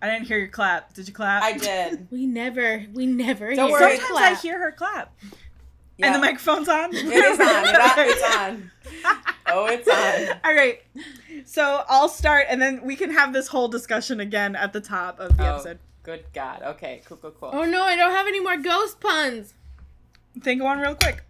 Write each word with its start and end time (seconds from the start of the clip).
I 0.00 0.08
didn't 0.10 0.26
hear 0.26 0.38
your 0.38 0.48
clap. 0.48 0.94
Did 0.94 1.08
you 1.08 1.14
clap? 1.14 1.42
I 1.42 1.52
did. 1.58 2.06
We 2.12 2.26
never, 2.26 2.84
we 2.92 3.06
never 3.06 3.54
Don't 3.54 3.68
hear 3.70 3.80
worry. 3.80 3.96
her 3.96 4.02
Sometimes 4.06 4.38
I 4.38 4.40
hear 4.40 4.58
her 4.60 4.70
clap. 4.72 5.12
Yeah. 5.96 6.06
And 6.06 6.14
the 6.14 6.18
microphone's 6.20 6.68
on? 6.68 6.94
It 6.94 7.04
is 7.06 7.40
on. 7.40 7.46
It's 8.08 8.36
on. 8.36 8.70
Oh, 9.48 9.66
it's 9.66 9.88
on. 9.88 10.38
All 10.44 10.54
right. 10.54 10.80
So 11.44 11.82
I'll 11.88 12.08
start 12.08 12.46
and 12.48 12.62
then 12.62 12.82
we 12.84 12.94
can 12.94 13.10
have 13.10 13.32
this 13.32 13.48
whole 13.48 13.66
discussion 13.68 14.20
again 14.20 14.54
at 14.54 14.72
the 14.72 14.80
top 14.80 15.18
of 15.18 15.36
the 15.36 15.42
Oh, 15.44 15.54
episode. 15.54 15.78
good 16.04 16.24
God. 16.32 16.62
Okay, 16.62 17.02
cool, 17.06 17.16
cool, 17.16 17.32
cool. 17.32 17.50
Oh 17.52 17.64
no, 17.64 17.82
I 17.82 17.96
don't 17.96 18.12
have 18.12 18.26
any 18.28 18.38
more 18.40 18.56
ghost 18.56 19.00
puns. 19.00 19.54
Think 20.40 20.60
of 20.60 20.66
one 20.66 20.78
real 20.78 20.94
quick. 20.94 21.24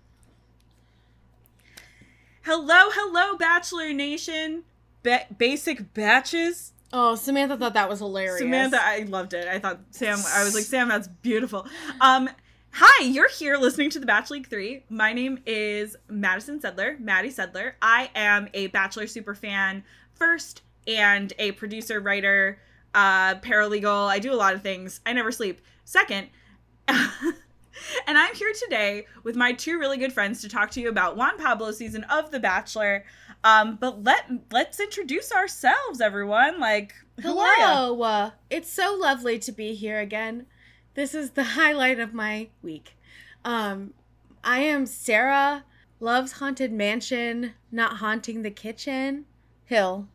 Hello, 2.42 2.90
hello, 2.90 3.36
Bachelor 3.36 3.92
Nation. 3.92 4.64
Ba- 5.02 5.26
basic 5.36 5.92
batches. 5.94 6.72
Oh, 6.92 7.14
Samantha 7.16 7.56
thought 7.56 7.74
that 7.74 7.88
was 7.88 7.98
hilarious. 7.98 8.38
Samantha, 8.38 8.78
I 8.82 9.00
loved 9.00 9.34
it. 9.34 9.46
I 9.46 9.58
thought 9.58 9.80
Sam, 9.90 10.18
I 10.34 10.44
was 10.44 10.54
like, 10.54 10.64
Sam, 10.64 10.88
that's 10.88 11.08
beautiful. 11.08 11.66
Um, 12.00 12.30
hi, 12.72 13.04
you're 13.04 13.28
here 13.28 13.58
listening 13.58 13.90
to 13.90 14.00
the 14.00 14.06
Bach 14.06 14.30
League 14.30 14.46
3. 14.46 14.84
My 14.88 15.12
name 15.12 15.40
is 15.44 15.96
Madison 16.08 16.60
Sedler, 16.60 16.98
Maddy 16.98 17.28
Sedler. 17.28 17.72
I 17.82 18.10
am 18.14 18.48
a 18.54 18.68
Bachelor 18.68 19.06
super 19.06 19.34
fan 19.34 19.84
first 20.14 20.62
and 20.86 21.32
a 21.38 21.52
producer, 21.52 22.00
writer, 22.00 22.58
uh, 22.94 23.34
paralegal. 23.36 24.08
I 24.08 24.18
do 24.18 24.32
a 24.32 24.36
lot 24.36 24.54
of 24.54 24.62
things. 24.62 25.00
I 25.04 25.12
never 25.12 25.30
sleep. 25.30 25.60
Second, 25.84 26.28
and 26.88 28.18
I'm 28.18 28.34
here 28.34 28.52
today 28.64 29.06
with 29.24 29.36
my 29.36 29.52
two 29.52 29.78
really 29.78 29.98
good 29.98 30.12
friends 30.12 30.40
to 30.40 30.48
talk 30.48 30.70
to 30.72 30.80
you 30.80 30.88
about 30.88 31.18
Juan 31.18 31.36
Pablo 31.36 31.70
season 31.70 32.04
of 32.04 32.30
The 32.30 32.40
Bachelor. 32.40 33.04
Um, 33.44 33.76
but 33.80 34.02
let 34.04 34.26
let's 34.50 34.80
introduce 34.80 35.32
ourselves, 35.32 36.00
everyone. 36.00 36.58
Like, 36.60 36.94
who 37.22 37.38
are 37.38 37.56
ya? 37.58 37.66
Hello. 37.66 38.02
Uh, 38.02 38.30
it's 38.50 38.72
so 38.72 38.96
lovely 38.98 39.38
to 39.40 39.52
be 39.52 39.74
here 39.74 40.00
again. 40.00 40.46
This 40.94 41.14
is 41.14 41.30
the 41.30 41.44
highlight 41.54 42.00
of 42.00 42.12
my 42.14 42.48
week. 42.62 42.96
Um, 43.44 43.94
I 44.42 44.60
am 44.60 44.86
Sarah. 44.86 45.64
Loves 46.00 46.32
haunted 46.32 46.72
mansion, 46.72 47.54
not 47.72 47.96
haunting 47.96 48.42
the 48.42 48.50
kitchen. 48.50 49.24
Hill. 49.64 50.08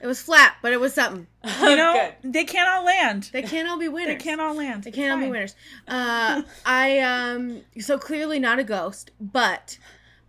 It 0.00 0.06
was 0.06 0.20
flat, 0.20 0.56
but 0.62 0.72
it 0.72 0.80
was 0.80 0.94
something. 0.94 1.28
You 1.60 1.76
know, 1.76 2.10
Good. 2.22 2.32
they 2.32 2.44
can't 2.44 2.68
all 2.68 2.84
land. 2.84 3.30
They 3.32 3.42
can't 3.42 3.68
all 3.68 3.78
be 3.78 3.88
winners. 3.88 4.18
They 4.18 4.24
can't 4.24 4.40
all 4.40 4.54
land. 4.54 4.82
They 4.84 4.90
can't 4.90 5.12
all 5.12 5.18
be 5.18 5.30
winners. 5.30 5.54
Uh, 5.86 6.42
I 6.66 6.98
um 7.00 7.62
so 7.78 7.98
clearly 7.98 8.38
not 8.38 8.58
a 8.58 8.64
ghost, 8.64 9.12
but 9.20 9.78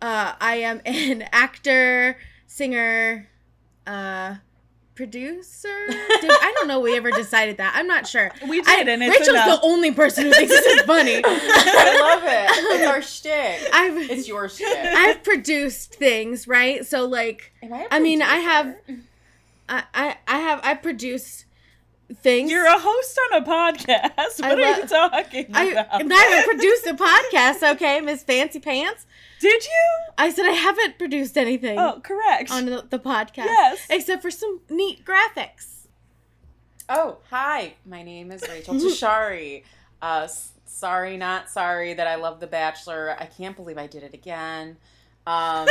uh, 0.03 0.35
I 0.39 0.55
am 0.57 0.81
an 0.85 1.23
actor, 1.31 2.17
singer, 2.45 3.29
uh, 3.87 4.35
producer. 4.95 5.87
Did, 5.87 5.97
I 6.29 6.53
don't 6.55 6.67
know. 6.67 6.81
We 6.81 6.95
ever 6.97 7.09
decided 7.09 7.57
that? 7.57 7.73
I'm 7.75 7.87
not 7.87 8.05
sure. 8.05 8.31
We 8.47 8.61
did, 8.61 8.87
I, 8.87 8.91
and 8.91 9.01
it's 9.01 9.19
Rachael's 9.19 9.29
enough. 9.29 9.61
the 9.61 9.65
only 9.65 9.91
person 9.91 10.25
who 10.25 10.31
thinks 10.31 10.51
this 10.51 10.65
is 10.65 10.81
funny. 10.81 11.15
I 11.25 11.99
love 12.01 12.23
it. 12.25 12.79
It's 12.79 12.87
our 12.87 13.01
shtick. 13.01 13.69
I've 13.73 13.97
It's 14.11 14.27
your 14.27 14.49
shtick. 14.49 14.67
I've 14.67 15.23
produced 15.23 15.95
things, 15.95 16.47
right? 16.47 16.85
So 16.85 17.07
like, 17.07 17.53
I, 17.63 17.87
I, 17.91 17.99
mean, 17.99 18.21
I 18.21 18.35
have. 18.35 18.75
I 19.69 19.83
I, 19.93 20.17
I 20.27 20.37
have 20.39 20.59
I 20.63 20.73
produce 20.75 21.45
things. 22.21 22.51
You're 22.51 22.67
a 22.67 22.77
host 22.77 23.19
on 23.31 23.41
a 23.41 23.45
podcast. 23.45 24.41
What 24.41 24.59
are 24.59 24.79
you 24.79 24.87
talking 24.87 25.47
I, 25.53 25.65
about? 25.65 26.11
I 26.11 26.15
haven't 26.15 26.45
produced 26.45 26.85
a 26.87 26.93
podcast, 26.93 27.71
okay, 27.75 28.01
Miss 28.01 28.23
Fancy 28.23 28.59
Pants. 28.59 29.05
Did 29.43 29.63
you? 29.65 29.95
I 30.17 30.29
said 30.31 30.45
I 30.45 30.51
haven't 30.53 30.97
produced 30.97 31.37
anything 31.37 31.77
Oh, 31.77 31.99
correct. 32.01 32.49
on 32.49 32.65
the, 32.65 32.85
the 32.89 32.97
podcast. 32.99 33.45
Yes. 33.45 33.85
Except 33.89 34.21
for 34.21 34.31
some 34.31 34.61
neat 34.69 35.03
graphics. 35.05 35.87
Oh, 36.87 37.17
hi. 37.29 37.73
My 37.85 38.03
name 38.03 38.31
is 38.31 38.41
Rachael 38.47 38.73
Tashari. 38.75 39.63
Uh, 40.01 40.27
sorry, 40.65 41.17
not 41.17 41.49
sorry 41.49 41.93
that 41.93 42.07
I 42.07 42.15
love 42.15 42.39
The 42.39 42.47
Bachelor. 42.47 43.15
I 43.19 43.25
can't 43.25 43.55
believe 43.55 43.77
I 43.77 43.87
did 43.87 44.03
it 44.03 44.13
again. 44.13 44.77
Um, 45.25 45.67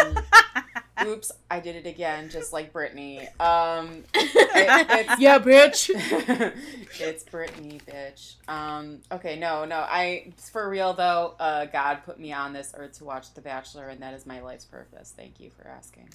oops, 1.06 1.32
I 1.50 1.60
did 1.60 1.76
it 1.76 1.86
again, 1.86 2.30
just 2.30 2.52
like 2.52 2.72
Britney. 2.72 3.28
Um, 3.40 4.04
it- 4.14 5.06
Yeah, 5.18 5.38
bitch. 5.38 5.90
it's 7.00 7.24
Britney, 7.24 7.80
bitch. 7.82 8.34
Um, 8.48 9.00
okay, 9.10 9.38
no, 9.38 9.64
no. 9.64 9.76
I 9.78 10.32
for 10.52 10.68
real 10.68 10.94
though. 10.94 11.34
Uh, 11.38 11.66
God 11.66 11.98
put 12.04 12.18
me 12.18 12.32
on 12.32 12.52
this 12.52 12.72
earth 12.76 12.98
to 12.98 13.04
watch 13.04 13.32
The 13.34 13.40
Bachelor, 13.40 13.88
and 13.88 14.00
that 14.02 14.14
is 14.14 14.26
my 14.26 14.40
life's 14.40 14.64
purpose. 14.64 15.12
Thank 15.16 15.40
you 15.40 15.50
for 15.50 15.68
asking. 15.68 16.08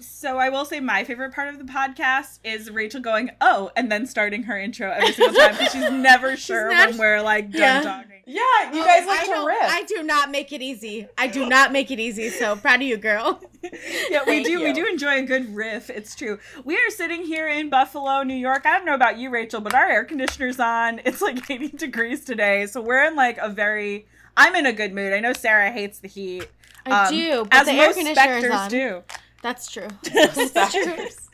So 0.00 0.38
I 0.38 0.48
will 0.48 0.64
say 0.64 0.80
my 0.80 1.04
favorite 1.04 1.32
part 1.32 1.48
of 1.48 1.58
the 1.58 1.64
podcast 1.64 2.38
is 2.42 2.70
Rachael 2.70 3.00
going, 3.00 3.30
"Oh," 3.40 3.70
and 3.76 3.90
then 3.92 4.06
starting 4.06 4.44
her 4.44 4.58
intro 4.58 4.90
every 4.90 5.12
single 5.12 5.38
time 5.38 5.52
because 5.52 5.72
she's 5.72 5.90
never 5.92 6.36
sure 6.36 6.70
not- 6.72 6.90
when 6.90 6.98
we're 6.98 7.22
like 7.22 7.50
done 7.50 7.60
Yeah. 7.60 7.82
talking. 7.82 8.08
Yeah, 8.24 8.72
you 8.72 8.84
guys 8.84 9.02
I 9.02 9.06
like 9.06 9.24
to 9.24 9.30
don't- 9.30 9.46
riff. 9.46 9.56
I 9.62 9.82
do 9.82 10.02
not 10.02 10.30
make 10.30 10.52
it 10.52 10.62
easy. 10.62 11.08
I 11.18 11.26
do 11.26 11.46
not 11.48 11.72
make 11.72 11.90
it 11.90 11.98
easy. 12.00 12.30
So 12.30 12.54
proud 12.56 12.76
of 12.76 12.82
you, 12.82 12.96
girl. 12.96 13.40
Yeah, 14.10 14.20
we 14.26 14.42
Thank 14.42 14.46
do. 14.48 14.60
We 14.60 14.72
do 14.72 14.86
enjoy 14.86 15.18
a 15.20 15.22
good 15.22 15.54
riff. 15.54 15.88
It's 15.88 16.16
true. 16.16 16.38
We 16.64 16.76
are 16.76 16.90
sitting 16.90 17.22
here 17.22 17.46
in 17.48 17.70
Buffalo, 17.70 18.24
New 18.24 18.34
York. 18.34 18.66
I 18.66 18.76
don't 18.76 18.84
know 18.84 18.94
about 18.94 19.18
you, 19.18 19.30
Rachael, 19.30 19.60
but 19.60 19.72
our 19.72 19.86
air 19.88 20.04
conditioner's 20.04 20.58
on. 20.58 21.00
It's 21.04 21.22
like 21.22 21.48
80 21.50 21.68
degrees 21.76 22.24
today, 22.24 22.66
so 22.66 22.80
we're 22.80 23.04
in 23.04 23.14
like 23.14 23.38
a 23.38 23.48
very. 23.48 24.06
I'm 24.36 24.56
in 24.56 24.66
a 24.66 24.72
good 24.72 24.92
mood. 24.92 25.12
I 25.12 25.20
know 25.20 25.32
Sarah 25.32 25.70
hates 25.70 26.00
the 26.00 26.08
heat. 26.08 26.48
I 26.86 27.04
um, 27.06 27.12
do, 27.14 27.44
but 27.44 27.54
as 27.54 27.66
the 27.66 27.72
air 27.74 27.86
most 27.86 27.96
conditioner 27.98 28.32
is 28.38 28.42
specters 28.44 28.52
on. 28.52 28.70
do. 28.70 29.02
That's 29.42 29.70
true. 29.70 29.88
Specters. 30.46 31.28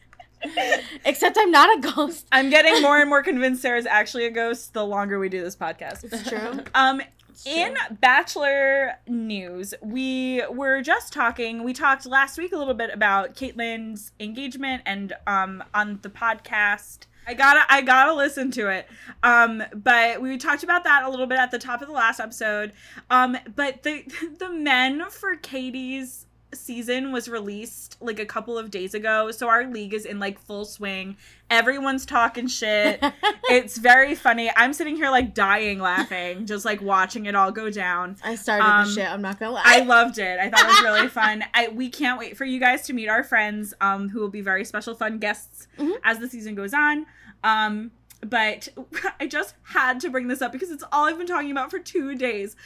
Except 1.04 1.36
I'm 1.38 1.50
not 1.50 1.78
a 1.78 1.92
ghost. 1.92 2.26
I'm 2.32 2.50
getting 2.50 2.82
more 2.82 2.98
and 2.98 3.08
more 3.08 3.22
convinced 3.22 3.62
Sarah's 3.62 3.86
actually 3.86 4.24
a 4.26 4.30
ghost 4.30 4.72
the 4.72 4.84
longer 4.84 5.18
we 5.18 5.28
do 5.28 5.42
this 5.42 5.56
podcast. 5.56 6.04
It's 6.04 6.28
true. 6.28 6.64
Um, 6.74 6.98
true. 6.98 7.52
in 7.52 7.76
Bachelor 8.00 8.94
news, 9.06 9.74
we 9.82 10.42
were 10.50 10.80
just 10.80 11.12
talking. 11.12 11.64
We 11.64 11.72
talked 11.72 12.06
last 12.06 12.38
week 12.38 12.52
a 12.52 12.56
little 12.56 12.74
bit 12.74 12.90
about 12.92 13.34
Kaitlyn's 13.34 14.12
engagement, 14.20 14.82
and 14.86 15.12
um, 15.26 15.62
on 15.74 15.98
the 16.02 16.10
podcast, 16.10 17.06
I 17.26 17.34
gotta, 17.34 17.60
I 17.68 17.82
gotta 17.82 18.14
listen 18.14 18.50
to 18.52 18.68
it. 18.70 18.88
Um, 19.22 19.62
but 19.74 20.22
we 20.22 20.36
talked 20.38 20.62
about 20.62 20.84
that 20.84 21.02
a 21.04 21.10
little 21.10 21.26
bit 21.26 21.38
at 21.38 21.50
the 21.50 21.58
top 21.58 21.82
of 21.82 21.88
the 21.88 21.94
last 21.94 22.20
episode. 22.20 22.72
Um, 23.10 23.36
but 23.54 23.82
the 23.82 24.04
the 24.38 24.50
men 24.50 25.10
for 25.10 25.36
Katie's 25.36 26.26
season 26.54 27.12
was 27.12 27.28
released 27.28 27.96
like 28.00 28.18
a 28.18 28.24
couple 28.24 28.56
of 28.56 28.70
days 28.70 28.94
ago 28.94 29.30
so 29.30 29.48
our 29.48 29.66
league 29.66 29.92
is 29.92 30.04
in 30.06 30.18
like 30.18 30.38
full 30.40 30.64
swing. 30.64 31.16
Everyone's 31.50 32.04
talking 32.06 32.46
shit. 32.46 33.02
It's 33.50 33.78
very 33.78 34.14
funny. 34.14 34.50
I'm 34.56 34.74
sitting 34.74 34.94
here 34.96 35.08
like 35.10 35.32
dying 35.32 35.78
laughing 35.78 36.44
just 36.44 36.66
like 36.66 36.82
watching 36.82 37.24
it 37.26 37.34
all 37.34 37.50
go 37.50 37.70
down. 37.70 38.16
I 38.22 38.34
started 38.34 38.64
Um, 38.64 38.86
the 38.86 38.92
shit. 38.92 39.08
I'm 39.10 39.22
not 39.22 39.38
gonna 39.38 39.52
lie. 39.52 39.62
i 39.64 39.80
loved 39.80 40.18
it. 40.18 40.38
I 40.38 40.50
thought 40.50 40.60
it 40.60 40.66
was 40.66 40.82
really 40.82 41.08
fun. 41.22 41.44
I, 41.54 41.68
we 41.68 41.88
can't 41.88 42.18
wait 42.18 42.36
for 42.36 42.44
you 42.44 42.60
guys 42.60 42.82
to 42.88 42.92
meet 42.92 43.08
our 43.08 43.22
friends 43.24 43.72
um 43.80 44.08
who 44.10 44.20
will 44.20 44.28
be 44.28 44.40
very 44.42 44.64
special 44.64 44.94
fun 44.94 45.18
guests 45.18 45.66
Mhm. 45.78 45.96
as 46.04 46.18
the 46.18 46.28
season 46.28 46.54
goes 46.54 46.74
on. 46.74 47.06
Um 47.44 47.90
but 48.26 48.68
i 49.20 49.26
just 49.28 49.54
had 49.62 50.00
to 50.00 50.10
bring 50.10 50.26
this 50.26 50.42
up 50.42 50.50
because 50.50 50.70
it's 50.72 50.82
all 50.90 51.04
i've 51.04 51.16
been 51.16 51.26
talking 51.26 51.50
about 51.52 51.70
for 51.70 51.78
two 51.78 52.14
days. 52.14 52.56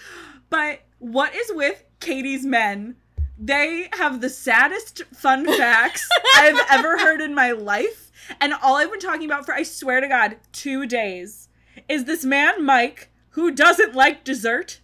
But 0.50 0.80
what 0.98 1.34
is 1.34 1.50
with 1.54 1.84
katie's 2.00 2.44
men 2.44 2.96
they 3.42 3.88
have 3.94 4.20
the 4.20 4.30
saddest 4.30 5.02
fun 5.12 5.44
facts 5.58 6.08
I've 6.36 6.60
ever 6.70 6.98
heard 6.98 7.20
in 7.20 7.34
my 7.34 7.50
life. 7.50 8.12
And 8.40 8.52
all 8.54 8.76
I've 8.76 8.90
been 8.90 9.00
talking 9.00 9.26
about 9.26 9.44
for, 9.44 9.52
I 9.52 9.64
swear 9.64 10.00
to 10.00 10.06
God, 10.06 10.36
two 10.52 10.86
days 10.86 11.48
is 11.88 12.04
this 12.04 12.24
man, 12.24 12.64
Mike, 12.64 13.10
who 13.30 13.50
doesn't 13.50 13.94
like 13.94 14.22
dessert. 14.22 14.80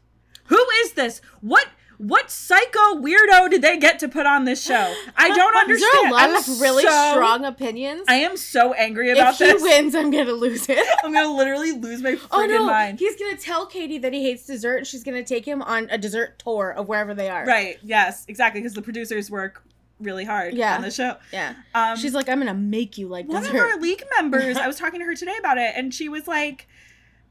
Who 0.46 0.66
is 0.82 0.92
this? 0.94 1.20
What 1.40 1.68
what 1.98 2.30
psycho 2.30 2.94
weirdo 3.00 3.50
did 3.50 3.60
they 3.62 3.76
get 3.76 3.98
to 3.98 4.08
put 4.08 4.24
on 4.24 4.44
this 4.44 4.62
show? 4.64 4.94
I 5.16 5.28
don't 5.36 5.56
understand. 5.56 5.90
there 6.04 6.08
a 6.10 6.12
lot 6.12 6.30
I'm 6.30 6.36
of 6.36 6.60
really 6.60 6.84
so- 6.84 7.10
strong 7.12 7.44
opinions? 7.44 8.04
I 8.08 8.14
am 8.16 8.36
so 8.36 8.72
angry 8.72 9.10
about 9.10 9.38
this. 9.38 9.50
if 9.54 9.58
he 9.58 9.62
wins, 9.64 9.94
I'm 9.94 10.10
gonna 10.10 10.32
lose 10.32 10.68
it. 10.68 10.78
I'm 11.04 11.12
gonna 11.12 11.32
literally 11.36 11.72
lose 11.72 12.00
my 12.00 12.12
freaking 12.12 12.28
Oh 12.30 12.46
no! 12.46 12.66
mind. 12.66 12.98
He's 13.00 13.16
gonna 13.16 13.36
tell 13.36 13.66
Katie 13.66 13.98
that 13.98 14.12
he 14.12 14.22
hates 14.22 14.46
dessert, 14.46 14.76
and 14.78 14.86
she's 14.86 15.02
gonna 15.04 15.24
take 15.24 15.44
him 15.44 15.60
on 15.62 15.88
a 15.90 15.98
dessert 15.98 16.38
tour 16.38 16.70
of 16.70 16.88
wherever 16.88 17.14
they 17.14 17.28
are. 17.28 17.44
Right, 17.44 17.78
yes, 17.82 18.24
exactly, 18.28 18.60
because 18.60 18.74
the 18.74 18.82
producers 18.82 19.30
work 19.30 19.62
really 20.00 20.24
hard 20.24 20.54
Yeah. 20.54 20.76
on 20.76 20.82
the 20.82 20.92
show. 20.92 21.16
Yeah. 21.32 21.54
Um, 21.74 21.96
She's 21.96 22.14
like, 22.14 22.28
I'm 22.28 22.38
gonna 22.38 22.54
make 22.54 22.96
you 22.98 23.08
like 23.08 23.26
one 23.26 23.42
dessert. 23.42 23.56
of 23.56 23.60
our 23.62 23.76
league 23.80 24.04
members 24.16 24.56
i 24.56 24.64
was 24.68 24.76
talking 24.76 25.00
to 25.00 25.04
her 25.06 25.16
today 25.16 25.34
about 25.40 25.58
it 25.58 25.72
and 25.74 25.92
she 25.92 26.08
was 26.08 26.28
like 26.28 26.68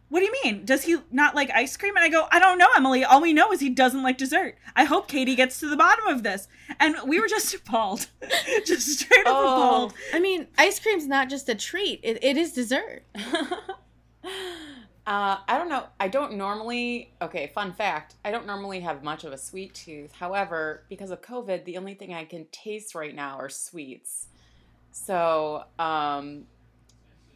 what 0.10 0.20
do 0.20 0.26
you 0.26 0.34
mean 0.44 0.64
does 0.66 0.84
he 0.84 0.98
not 1.12 1.36
like 1.36 1.50
ice 1.54 1.76
cream 1.78 1.96
and 1.96 2.04
i 2.04 2.10
go 2.10 2.28
i 2.32 2.40
don't 2.40 2.58
know 2.58 2.68
emily 2.76 3.04
all 3.04 3.22
we 3.22 3.34
know 3.34 3.52
is 3.52 3.60
he 3.60 3.70
doesn't 3.70 4.04
like 4.04 4.18
dessert 4.18 4.56
i 4.76 4.84
hope 4.84 5.08
katie 5.08 5.36
gets 5.36 5.60
to 5.60 5.68
the 5.68 5.76
bottom 5.78 6.08
of 6.08 6.24
this 6.24 6.48
and 6.80 6.96
we 7.06 7.20
were 7.20 7.28
just 7.28 7.54
appalled 7.60 8.08
just 8.66 9.00
straight 9.00 9.26
up 9.28 9.34
Oh. 9.36 9.54
appalled 9.54 9.94
I 10.14 10.20
mean, 10.20 10.48
ice 10.58 10.80
cream's 10.80 11.08
not 11.08 11.30
just 11.30 11.50
a 11.50 11.56
treat; 11.56 12.00
it, 12.04 12.24
it 12.24 12.38
is 12.38 12.54
dessert. 12.54 13.04
Uh, 15.06 15.38
I 15.48 15.58
don't 15.58 15.70
know. 15.70 15.86
I 16.02 16.10
don't 16.10 16.34
normally. 16.34 17.14
Okay, 17.22 17.48
fun 17.56 17.72
fact. 17.72 18.16
I 18.26 18.32
don't 18.32 18.46
normally 18.46 18.82
have 18.82 19.04
much 19.06 19.24
of 19.24 19.32
a 19.32 19.38
sweet 19.38 19.74
tooth. 19.74 20.12
However, 20.12 20.84
because 20.90 21.12
of 21.12 21.22
COVID, 21.22 21.64
the 21.64 21.78
only 21.78 21.94
thing 21.94 22.14
I 22.14 22.26
can 22.26 22.46
taste 22.52 22.94
right 22.94 23.16
now 23.16 23.38
are 23.38 23.48
sweets. 23.48 24.28
So, 24.92 25.64
um, 25.80 26.44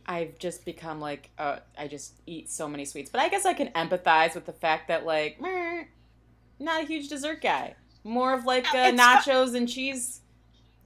I've 0.05 0.37
just 0.39 0.65
become 0.65 0.99
like, 0.99 1.29
uh, 1.37 1.59
I 1.77 1.87
just 1.87 2.13
eat 2.25 2.49
so 2.49 2.67
many 2.67 2.85
sweets. 2.85 3.09
But 3.09 3.21
I 3.21 3.29
guess 3.29 3.45
I 3.45 3.53
can 3.53 3.69
empathize 3.69 4.35
with 4.35 4.45
the 4.45 4.53
fact 4.53 4.87
that, 4.87 5.05
like, 5.05 5.39
meh, 5.41 5.83
not 6.59 6.83
a 6.83 6.85
huge 6.85 7.09
dessert 7.09 7.41
guy. 7.41 7.75
More 8.03 8.33
of 8.33 8.45
like 8.45 8.65
nachos 8.65 9.55
and 9.55 9.69
cheese 9.69 10.21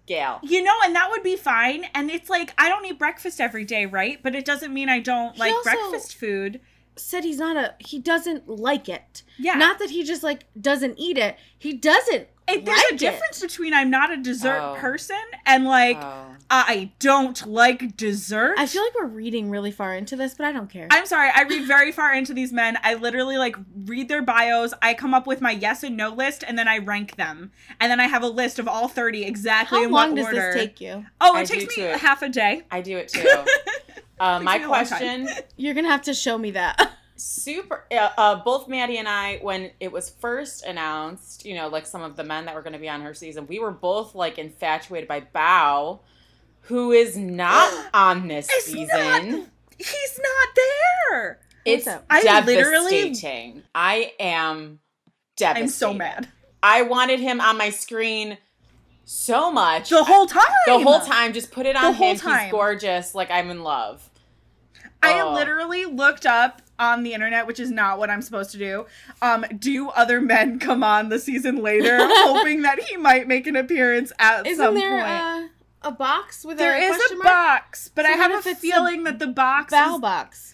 gal. 0.06 0.40
You 0.44 0.64
know, 0.64 0.74
and 0.84 0.96
that 0.96 1.10
would 1.10 1.24
be 1.24 1.36
fine. 1.36 1.86
And 1.94 2.10
it's 2.10 2.30
like 2.30 2.54
I 2.58 2.70
don't 2.70 2.86
eat 2.86 3.00
breakfast 3.00 3.40
every 3.40 3.66
day, 3.66 3.86
right? 3.86 4.20
But 4.22 4.36
it 4.36 4.46
doesn't 4.46 4.74
mean 4.74 4.90
I 4.90 5.00
don't 5.00 5.38
like 5.38 5.54
breakfast 5.64 6.16
food. 6.16 6.62
Said 6.98 7.24
he's 7.24 7.38
not 7.38 7.58
a 7.58 7.76
he 7.80 8.00
doesn't 8.00 8.48
like 8.48 8.90
it. 8.90 9.24
Yeah. 9.38 9.56
Not 9.56 9.80
that 9.80 9.90
he 9.90 10.04
just 10.04 10.24
like 10.24 10.46
doesn't 10.60 10.98
eat 10.98 11.18
it. 11.18 11.38
He 11.58 11.74
doesn't. 11.74 12.28
It, 12.48 12.64
there's 12.66 12.78
like 12.78 12.92
a 12.92 12.96
it. 12.96 13.00
difference 13.00 13.42
between 13.42 13.74
I'm 13.74 13.90
not 13.90 14.12
a 14.12 14.18
dessert 14.18 14.60
Oh. 14.62 14.76
person 14.76 15.18
and 15.46 15.66
like 15.66 15.98
Oh. 16.00 16.22
I 16.48 16.92
don't 17.00 17.44
like 17.48 17.98
dessert. 17.98 18.54
I 18.60 18.68
feel 18.68 18.84
like 18.84 18.94
we're 18.94 19.08
reading 19.08 19.50
really 19.50 19.72
far 19.72 19.96
into 19.96 20.16
this, 20.16 20.36
but 20.36 20.46
I 20.46 20.52
don't 20.52 20.70
care. 20.70 20.88
I'm 20.92 21.08
sorry, 21.08 21.32
I 21.34 21.42
read 21.42 21.66
very 21.66 21.92
far 21.92 22.14
into 22.14 22.36
these 22.36 22.54
men. 22.54 22.78
I 22.84 22.94
literally 22.94 23.38
like 23.38 23.56
read 23.86 24.10
their 24.10 24.22
bios. 24.22 24.72
I 24.80 24.94
come 24.94 25.16
up 25.16 25.26
with 25.26 25.42
my 25.42 25.50
yes 25.52 25.82
and 25.84 25.98
no 25.98 26.10
list 26.10 26.44
and 26.48 26.58
then 26.58 26.68
I 26.68 26.78
rank 26.78 27.16
them. 27.16 27.52
And 27.80 27.90
then 27.92 28.00
I 28.00 28.06
have 28.06 28.22
a 28.22 28.28
list 28.28 28.60
of 28.60 28.68
all 28.68 28.88
30 28.88 29.24
exactly 29.26 29.80
How 29.80 29.86
in 29.86 29.92
long 29.92 30.10
what 30.12 30.18
does 30.18 30.26
order. 30.28 30.36
this 30.54 30.56
take 30.56 30.80
you? 30.80 31.04
Oh, 31.20 31.36
it 31.36 31.40
I 31.40 31.46
takes 31.46 31.76
me 31.76 31.84
too. 31.84 31.98
half 31.98 32.22
a 32.22 32.30
day. 32.30 32.62
I 32.70 32.82
do 32.82 32.96
it 32.98 33.08
too. 33.14 33.28
Uh, 34.20 34.40
my 34.40 34.60
me 34.60 34.66
a 34.66 34.70
long 34.70 34.86
time. 34.86 34.88
question 35.26 35.28
You're 35.58 35.74
gonna 35.74 35.90
have 35.90 36.04
to 36.04 36.14
show 36.14 36.38
me 36.38 36.52
that. 36.52 36.92
super 37.18 37.86
uh, 37.92 38.10
uh, 38.18 38.36
both 38.44 38.68
maddy 38.68 38.98
and 38.98 39.08
i 39.08 39.38
when 39.42 39.72
it 39.80 39.92
was 39.92 40.10
first 40.10 40.66
announced 40.66 41.46
you 41.46 41.56
know 41.56 41.68
like 41.70 41.86
some 41.86 42.02
of 42.02 42.16
the 42.18 42.24
men 42.24 42.46
that 42.46 42.54
were 42.54 42.62
going 42.62 42.74
to 42.74 42.80
be 42.80 42.90
on 42.90 43.02
her 43.02 43.14
season 43.14 43.48
we 43.48 43.58
were 43.60 43.72
both 43.72 44.14
like 44.16 44.38
infatuated 44.38 45.08
by 45.08 45.22
bao 45.34 46.00
who 46.62 46.92
is 46.92 47.16
not 47.16 47.72
on 47.94 48.28
this 48.28 48.48
It's 48.52 48.66
season 48.66 49.32
not- 49.32 49.48
He's 49.78 50.20
not 50.24 50.48
there. 50.56 51.40
it's? 51.66 51.86
I 52.10 52.42
literally- 52.46 52.92
devastating 53.04 53.64
i 53.74 54.12
am 54.20 54.80
devastated 55.38 55.64
I'm 55.64 55.70
so 55.70 55.94
mad. 55.94 56.28
i 56.62 56.82
wanted 56.82 57.20
him 57.22 57.40
on 57.40 57.58
my 57.58 57.70
screen 57.70 58.38
so 59.06 59.52
much 59.52 59.90
The 59.90 60.04
whole 60.04 60.26
time. 60.26 60.44
the 60.66 60.80
whole 60.80 61.00
time 61.00 61.32
just 61.32 61.52
put 61.52 61.66
it 61.66 61.76
on 61.76 61.82
The 61.84 61.88
on 61.90 61.94
whole 61.94 62.12
him 62.12 62.18
time. 62.18 62.44
he's 62.46 62.52
gorgeous 62.52 63.16
like 63.16 63.32
i'm 63.32 63.50
in 63.50 63.64
love 63.64 64.10
I 65.04 65.22
Oh. 65.22 65.34
literally 65.34 65.86
looked 65.86 66.26
up 66.26 66.62
on 66.80 67.04
the 67.04 67.14
internet, 67.14 67.48
which 67.48 67.60
is 67.60 67.72
not 67.72 68.00
what 68.00 68.10
I'm 68.10 68.22
supposed 68.22 68.52
to 68.52 68.58
do. 68.58 68.86
Um, 69.22 69.46
do 69.58 69.90
other 69.90 70.20
men 70.22 70.60
come 70.68 70.84
on 70.84 71.10
the 71.10 71.20
season 71.20 71.58
later, 71.64 71.98
hoping 72.02 72.62
that 72.64 72.80
he 72.84 72.98
might 72.98 73.28
make 73.28 73.48
an 73.48 73.56
appearance 73.56 74.12
at 74.20 74.46
Isn't 74.46 74.64
some 74.64 74.76
there 74.76 74.92
point? 75.02 75.52
a, 75.84 75.88
a 75.88 75.92
box 75.92 76.44
with 76.46 76.58
there 76.58 76.76
a 76.76 76.80
is 76.80 76.96
question 76.98 77.20
a 77.22 77.24
mark? 77.24 77.36
box, 77.64 77.92
but 77.96 78.06
So 78.06 78.12
I 78.12 78.16
have 78.16 78.32
a 78.32 78.38
if 78.38 78.48
it's 78.48 78.60
feeling 78.60 79.04
that 79.04 79.20
the 79.20 79.28
box 79.28 79.72
Bow 79.72 79.96
is 79.96 80.02
box. 80.02 80.54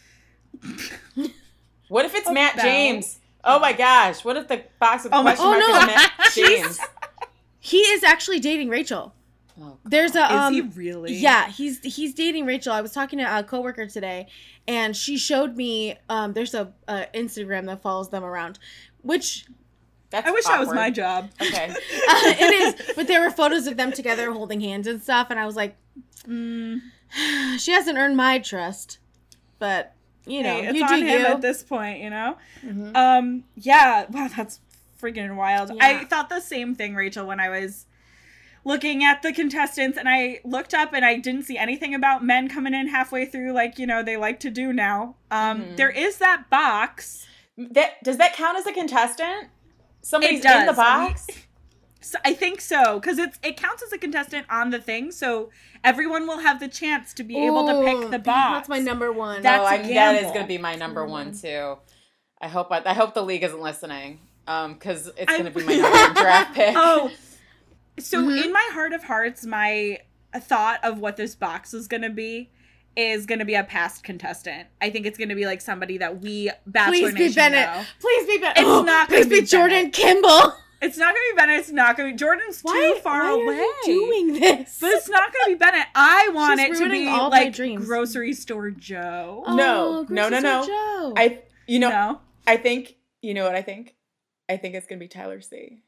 what 1.88 2.06
if 2.06 2.16
it's 2.16 2.28
Oh, 2.30 2.34
matt 2.34 2.54
Bao. 2.54 2.62
james 2.62 3.20
oh 3.44 3.60
my 3.60 3.74
gosh 3.74 4.24
what 4.24 4.38
if 4.38 4.48
the 4.48 4.64
box 4.80 5.04
with 5.04 5.14
Oh 5.14 5.24
my- 5.24 5.36
question 5.36 5.46
Oh, 5.48 5.70
mark 5.72 5.88
no. 5.88 5.92
is 5.92 5.96
matt 5.96 6.32
james 6.36 6.80
He 7.60 7.78
is 7.80 8.04
actually 8.04 8.40
dating 8.40 8.70
Rachael. 8.70 9.14
Oh, 9.62 9.78
There's 9.86 10.16
a 10.16 10.26
Is 10.26 10.32
um 10.32 10.54
he 10.54 10.62
really? 10.62 11.14
Yeah, 11.14 11.48
he's 11.50 11.80
he's 11.84 12.14
dating 12.16 12.46
Rachael. 12.48 12.74
I 12.74 12.82
was 12.82 12.92
talking 12.92 13.20
to 13.20 13.26
a 13.40 13.44
coworker 13.44 13.86
today, 13.86 14.28
and 14.68 14.96
she 14.96 15.18
showed 15.18 15.56
me 15.58 15.96
um 16.10 16.34
there's 16.34 16.54
a, 16.54 16.72
a 16.88 17.06
Instagram 17.14 17.66
that 17.68 17.82
follows 17.82 18.10
them 18.10 18.24
around, 18.24 18.60
which 19.02 19.46
That's 20.10 20.28
I 20.28 20.32
wish 20.32 20.46
that 20.46 20.60
was 20.60 20.70
my 20.74 20.90
job. 20.90 21.30
Okay. 21.42 21.70
uh, 21.70 21.76
it 22.40 22.52
is. 22.80 22.96
But 22.96 23.08
there 23.08 23.22
were 23.22 23.32
photos 23.32 23.68
of 23.68 23.78
them 23.78 23.92
together 23.92 24.32
holding 24.32 24.62
hands 24.62 24.88
and 24.88 25.02
stuff, 25.02 25.28
and 25.30 25.40
I 25.40 25.46
was 25.46 25.56
like, 25.56 25.76
Mm, 26.28 26.82
she 27.58 27.72
hasn't 27.72 27.98
earned 27.98 28.16
my 28.16 28.40
trust, 28.40 29.00
but 29.60 29.94
you 30.26 30.44
know, 30.44 30.54
hey, 30.62 30.68
it's 30.68 30.78
you 30.78 30.84
on 30.84 31.00
do 31.00 31.06
him 31.06 31.20
you. 31.22 31.26
at 31.26 31.42
this 31.42 31.64
point, 31.64 32.00
you 32.00 32.10
know. 32.12 32.38
Mhm. 32.64 32.96
Um, 32.96 33.44
yeah, 33.56 34.06
wow, 34.10 34.30
that's 34.36 34.60
freaking 35.02 35.36
wild. 35.36 35.72
I 35.82 36.06
thought 36.06 36.30
the 36.30 36.40
same 36.42 36.76
thing, 36.76 36.94
Rachael, 36.94 37.26
when 37.26 37.40
I 37.40 37.50
was 37.50 37.88
looking 38.64 39.04
at 39.04 39.22
the 39.22 39.34
contestants 39.34 39.98
and 39.98 40.08
I 40.08 40.40
looked 40.44 40.74
up 40.74 40.94
and 40.94 41.04
I 41.04 41.18
didn't 41.18 41.44
see 41.44 41.58
anything 41.58 41.96
about 41.96 42.24
men 42.24 42.48
coming 42.48 42.74
in 42.74 42.88
halfway 42.88 43.26
through 43.26 43.54
like, 43.54 43.80
you 43.80 43.88
know, 43.88 44.04
they 44.04 44.18
like 44.18 44.40
to 44.42 44.50
do 44.52 44.72
now. 44.72 45.16
Um, 45.32 45.62
Mhm. 45.64 45.78
there 45.78 45.90
is 45.90 46.18
that 46.18 46.50
box. 46.50 47.26
That 47.58 48.02
does 48.04 48.18
that 48.18 48.34
count 48.34 48.58
as 48.58 48.66
a 48.68 48.72
contestant? 48.72 49.48
Somebody's 50.02 50.44
It 50.46 50.52
in 50.52 50.66
the 50.66 50.74
does. 50.74 50.76
box. 50.78 51.28
So 52.04 52.18
I 52.26 52.34
think 52.34 52.62
so 52.62 53.00
cuz 53.00 53.18
it's 53.20 53.38
it 53.44 53.58
counts 53.58 53.84
as 53.84 53.92
a 53.94 53.98
contestant 53.98 54.48
on 54.50 54.72
the 54.72 54.80
thing, 54.80 55.12
so 55.12 55.52
everyone 55.84 56.26
will 56.28 56.40
have 56.40 56.60
the 56.60 56.68
chance 56.68 57.14
to 57.16 57.24
be 57.24 57.38
able 57.46 57.66
to 57.68 57.84
pick 57.86 58.10
the 58.10 58.18
box. 58.20 58.54
That's 58.68 58.70
my 58.70 58.80
number 58.80 59.12
one. 59.12 59.42
That's 59.44 59.62
oh, 59.62 59.66
a 59.66 59.70
I, 59.80 59.94
that 59.94 60.16
is 60.24 60.32
going 60.32 60.42
to 60.42 60.48
be 60.48 60.58
my 60.58 60.76
number 60.76 61.06
one 61.06 61.32
Mhm. 61.32 61.42
too. 61.42 61.78
I 62.42 62.48
hope 62.48 62.72
I, 62.72 62.82
I 62.86 62.94
hope 62.94 63.14
the 63.14 63.22
league 63.24 63.44
isn't 63.44 63.62
listening. 63.62 64.20
Um, 64.48 64.74
because 64.74 65.08
it's 65.16 65.32
going 65.32 65.46
to 65.46 65.52
be 65.52 65.64
my 65.64 65.74
number 65.78 65.92
one 65.98 66.14
draft 66.16 66.56
pick. 66.56 66.74
Oh, 66.76 67.12
so 68.06 68.22
Mhm. 68.24 68.46
in 68.46 68.54
my 68.54 68.70
heart 68.74 68.94
of 68.94 69.04
hearts, 69.04 69.46
my 69.46 70.00
thought 70.40 70.80
of 70.84 71.00
what 71.00 71.18
this 71.18 71.36
box 71.36 71.74
is 71.74 71.88
going 71.88 72.04
to 72.04 72.10
be 72.10 72.52
is 72.96 73.26
going 73.26 73.40
to 73.40 73.46
be 73.46 73.56
a 73.56 73.64
past 73.64 74.04
contestant. 74.04 74.68
I 74.82 74.90
think 74.90 75.06
it's 75.06 75.18
going 75.18 75.30
to 75.30 75.36
be 75.36 75.46
like 75.46 75.62
somebody 75.62 75.98
that 76.00 76.22
we 76.22 76.52
Bachelor 76.68 77.12
Please 77.12 77.30
be 77.30 77.34
Bennett. 77.36 77.68
know. 77.70 77.84
Please 78.00 78.28
be 78.28 78.38
Bennett. 78.38 78.58
It's 78.58 78.68
Oh, 78.68 78.82
not 78.84 79.10
gonna 79.10 79.22
Please 79.22 79.30
be, 79.30 79.40
be 79.42 79.46
Jordan 79.46 79.92
Kimball. 79.92 80.58
It's 80.82 80.98
not 80.98 81.14
going 81.14 81.24
to 81.30 81.34
be 81.36 81.38
Bennett. 81.38 81.60
It's 81.60 81.72
not 81.72 81.96
going 81.96 82.10
to 82.10 82.14
be 82.14 82.18
Jordan's 82.18 82.62
Why, 82.64 82.74
too 82.96 83.00
far 83.02 83.22
why 83.38 83.44
away. 83.44 83.60
are 83.60 83.62
you 83.62 83.84
doing 83.86 84.40
this? 84.40 84.80
But 84.82 84.92
it's 84.94 85.08
not 85.08 85.32
going 85.32 85.46
to 85.46 85.50
be 85.52 85.56
Bennett. 85.56 85.88
I 85.96 86.30
want 86.34 86.60
She's 86.60 86.80
it 86.80 86.84
to 86.84 86.90
be 86.90 87.08
all 87.08 87.30
like 87.30 87.54
dreams. 87.54 87.86
grocery 87.86 88.34
store 88.34 88.72
Joe. 88.72 89.44
Oh, 89.46 89.56
No, 89.56 90.02
no, 90.10 90.28
no, 90.28 90.30
Grocery 90.30 90.42
no. 90.42 90.66
Joe. 90.66 91.14
I 91.16 91.40
you 91.68 91.78
know 91.80 91.90
no. 91.90 92.22
I 92.48 92.58
think 92.58 92.96
you 93.22 93.34
know 93.36 93.46
what 93.46 93.54
I 93.56 93.62
think. 93.62 93.96
I 94.50 94.58
think 94.58 94.74
it's 94.76 94.88
going 94.88 95.00
to 95.00 95.04
be 95.04 95.08
Tyler 95.08 95.40
C. 95.40 95.84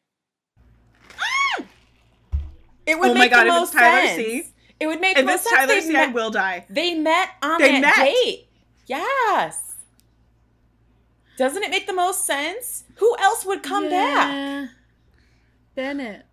It 2.86 3.00
would 3.00 3.12
Oh 3.12 3.14
make 3.14 3.32
God, 3.32 3.44
the 3.46 3.50
most 3.50 3.74
Tyler 3.74 4.08
sense. 4.08 4.16
C. 4.18 4.44
It 4.80 4.88
would 4.88 5.00
make 5.00 5.18
If 5.18 5.26
most 5.26 5.44
sense. 5.44 5.56
Tyler 5.56 5.68
They 5.76 5.82
C, 5.82 5.90
I 5.96 6.06
met- 6.08 6.14
will 6.14 6.32
die. 6.32 6.66
They 6.70 6.96
met 6.96 7.30
on 7.42 7.60
They 7.62 7.80
that 7.80 7.82
met. 7.82 7.96
date. 8.06 8.48
Yes. 8.88 9.75
Doesn't 11.38 11.63
it 11.63 11.70
make 11.70 11.88
the 11.88 11.94
most 11.94 12.25
sense? 12.25 12.84
Who 12.98 13.16
else 13.20 13.46
would 13.46 13.63
come 13.63 13.90
back? 13.90 14.70
Bennett. 15.75 16.25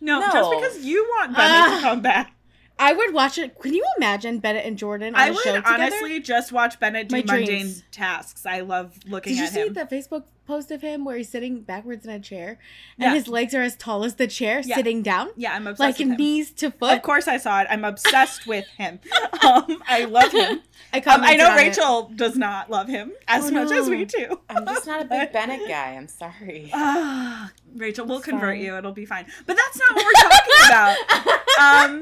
No, 0.00 0.20
No. 0.20 0.30
just 0.32 0.50
because 0.50 0.84
you 0.84 1.04
want 1.16 1.34
Bennett 1.36 1.72
Ah. 1.72 1.76
to 1.76 1.80
come 1.82 2.00
back. 2.02 2.33
I 2.78 2.92
would 2.92 3.14
watch 3.14 3.38
it. 3.38 3.58
Can 3.60 3.72
you 3.74 3.84
imagine 3.96 4.38
Bennett 4.40 4.66
and 4.66 4.76
Jordan 4.76 5.14
on 5.14 5.20
I 5.20 5.26
a 5.28 5.34
show 5.34 5.52
would 5.52 5.64
together? 5.64 5.64
honestly 5.84 6.20
just 6.20 6.50
watch 6.52 6.80
Bennett 6.80 7.08
do 7.08 7.16
My 7.16 7.22
mundane 7.22 7.46
dreams. 7.46 7.84
tasks. 7.92 8.44
I 8.46 8.60
love 8.60 8.98
looking 9.06 9.34
Did 9.34 9.42
at 9.42 9.48
him. 9.48 9.52
Did 9.54 9.58
you 9.58 9.62
see 9.62 9.68
him. 9.68 9.88
the 9.88 9.96
Facebook 9.96 10.24
post 10.46 10.70
of 10.70 10.82
him 10.82 11.06
where 11.06 11.16
he's 11.16 11.28
sitting 11.30 11.60
backwards 11.62 12.04
in 12.04 12.10
a 12.12 12.20
chair 12.20 12.58
and 12.98 13.04
Yeah. 13.10 13.14
his 13.14 13.28
legs 13.28 13.54
are 13.54 13.62
as 13.62 13.76
tall 13.76 14.04
as 14.04 14.16
the 14.16 14.26
chair, 14.26 14.60
Yeah. 14.62 14.74
sitting 14.76 15.00
down, 15.02 15.30
yeah, 15.36 15.54
I'm 15.54 15.66
obsessed 15.66 15.80
like 15.80 15.98
with 15.98 16.08
him. 16.10 16.16
knees 16.16 16.50
to 16.52 16.70
foot. 16.70 16.92
Of 16.94 17.00
course, 17.02 17.26
I 17.28 17.38
saw 17.38 17.60
it. 17.62 17.66
I'm 17.70 17.82
obsessed 17.84 18.46
with 18.46 18.66
him. 18.76 18.98
Um, 19.42 19.82
I 19.88 20.04
love 20.04 20.32
him. 20.32 20.60
I, 20.92 20.98
Um, 20.98 21.22
I 21.24 21.36
know 21.36 21.46
on 21.50 21.58
it. 21.58 21.62
Rachael 21.62 22.10
does 22.14 22.36
not 22.36 22.70
love 22.70 22.88
him 22.88 23.12
as 23.26 23.46
Oh, 23.46 23.50
much 23.52 23.72
as 23.72 23.88
we 23.88 24.04
do. 24.04 24.40
I'm 24.50 24.66
just 24.66 24.86
not 24.86 25.00
a 25.00 25.04
big 25.06 25.32
Bennett 25.32 25.66
guy. 25.66 25.92
I'm 25.96 26.08
sorry. 26.08 26.70
Ah, 26.74 27.50
Rachael, 27.74 28.04
we'll 28.04 28.20
convert 28.20 28.56
fine. 28.56 28.60
you. 28.64 28.76
It'll 28.76 28.92
be 28.92 29.06
fine. 29.06 29.24
But 29.46 29.56
that's 29.56 29.78
not 29.78 29.94
what 29.96 30.04
we're 30.04 30.28
talking 30.28 30.66
about. 30.66 31.40
Um, 31.56 32.00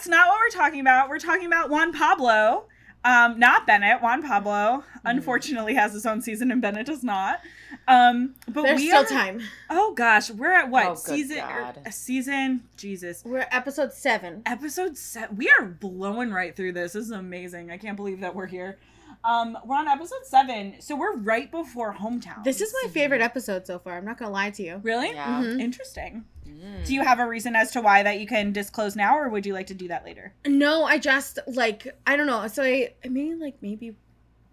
that's 0.00 0.08
not 0.08 0.28
what 0.28 0.38
we're 0.40 0.58
talking 0.58 0.80
about. 0.80 1.10
We're 1.10 1.18
talking 1.18 1.46
about 1.46 1.68
Juan 1.68 1.92
Pablo. 1.92 2.64
Um, 3.04 3.38
not 3.38 3.66
Bennett. 3.66 4.02
Juan 4.02 4.22
Pablo, 4.22 4.82
Mm-hmm. 5.00 5.06
unfortunately, 5.06 5.74
has 5.74 5.92
his 5.94 6.04
own 6.06 6.20
season, 6.22 6.50
and 6.50 6.60
Bennett 6.60 6.86
does 6.86 7.02
not. 7.02 7.40
Um, 7.88 8.34
but 8.48 8.62
There's 8.62 8.80
we 8.80 8.88
still 8.88 9.02
are, 9.02 9.06
time. 9.06 9.40
Oh 9.70 9.92
gosh, 9.94 10.30
we're 10.30 10.52
at 10.52 10.68
what 10.70 10.86
Oh, 10.86 10.94
season? 10.94 11.38
er, 11.38 11.72
a 11.86 11.92
season? 11.92 12.64
Jesus. 12.76 13.22
We're 13.24 13.46
episode 13.50 13.92
seven. 13.94 14.42
Episode 14.46 14.96
seven. 14.98 15.36
We 15.36 15.50
are 15.50 15.64
blowing 15.64 16.30
right 16.30 16.54
through 16.54 16.72
this. 16.72 16.92
This 16.92 17.04
is 17.06 17.10
amazing. 17.10 17.70
I 17.70 17.78
can't 17.78 17.96
believe 17.96 18.20
that 18.20 18.34
we're 18.34 18.46
here. 18.46 18.78
Um, 19.24 19.56
we're 19.64 19.76
on 19.76 19.88
episode 19.88 20.24
seven, 20.24 20.74
so 20.80 20.96
we're 20.96 21.16
right 21.16 21.50
before 21.50 21.94
hometown. 21.94 22.42
This 22.44 22.60
is 22.60 22.74
my 22.84 22.90
favorite 22.90 23.20
episode 23.22 23.66
so 23.66 23.78
far. 23.78 23.96
I'm 23.96 24.04
not 24.04 24.18
gonna 24.18 24.30
lie 24.30 24.50
to 24.50 24.62
you. 24.62 24.80
Really? 24.82 25.10
Yeah. 25.12 25.42
Mhm. 25.42 25.60
Interesting. 25.60 26.24
Mm. 26.48 26.84
Do 26.86 26.94
you 26.94 27.02
have 27.02 27.18
a 27.18 27.26
reason 27.26 27.54
as 27.56 27.70
to 27.72 27.80
why 27.80 28.02
that 28.02 28.18
you 28.20 28.26
can 28.26 28.52
disclose 28.52 28.96
now, 28.96 29.16
or 29.18 29.28
would 29.28 29.46
you 29.46 29.54
like 29.54 29.66
to 29.68 29.74
do 29.74 29.88
that 29.88 30.04
later? 30.04 30.32
No, 30.46 30.84
I 30.84 30.98
just 30.98 31.38
like 31.46 31.86
I 32.06 32.16
don't 32.16 32.26
know. 32.26 32.46
So 32.48 32.62
I, 32.62 32.94
I 33.04 33.08
maybe 33.08 33.34
like 33.34 33.56
maybe 33.62 33.96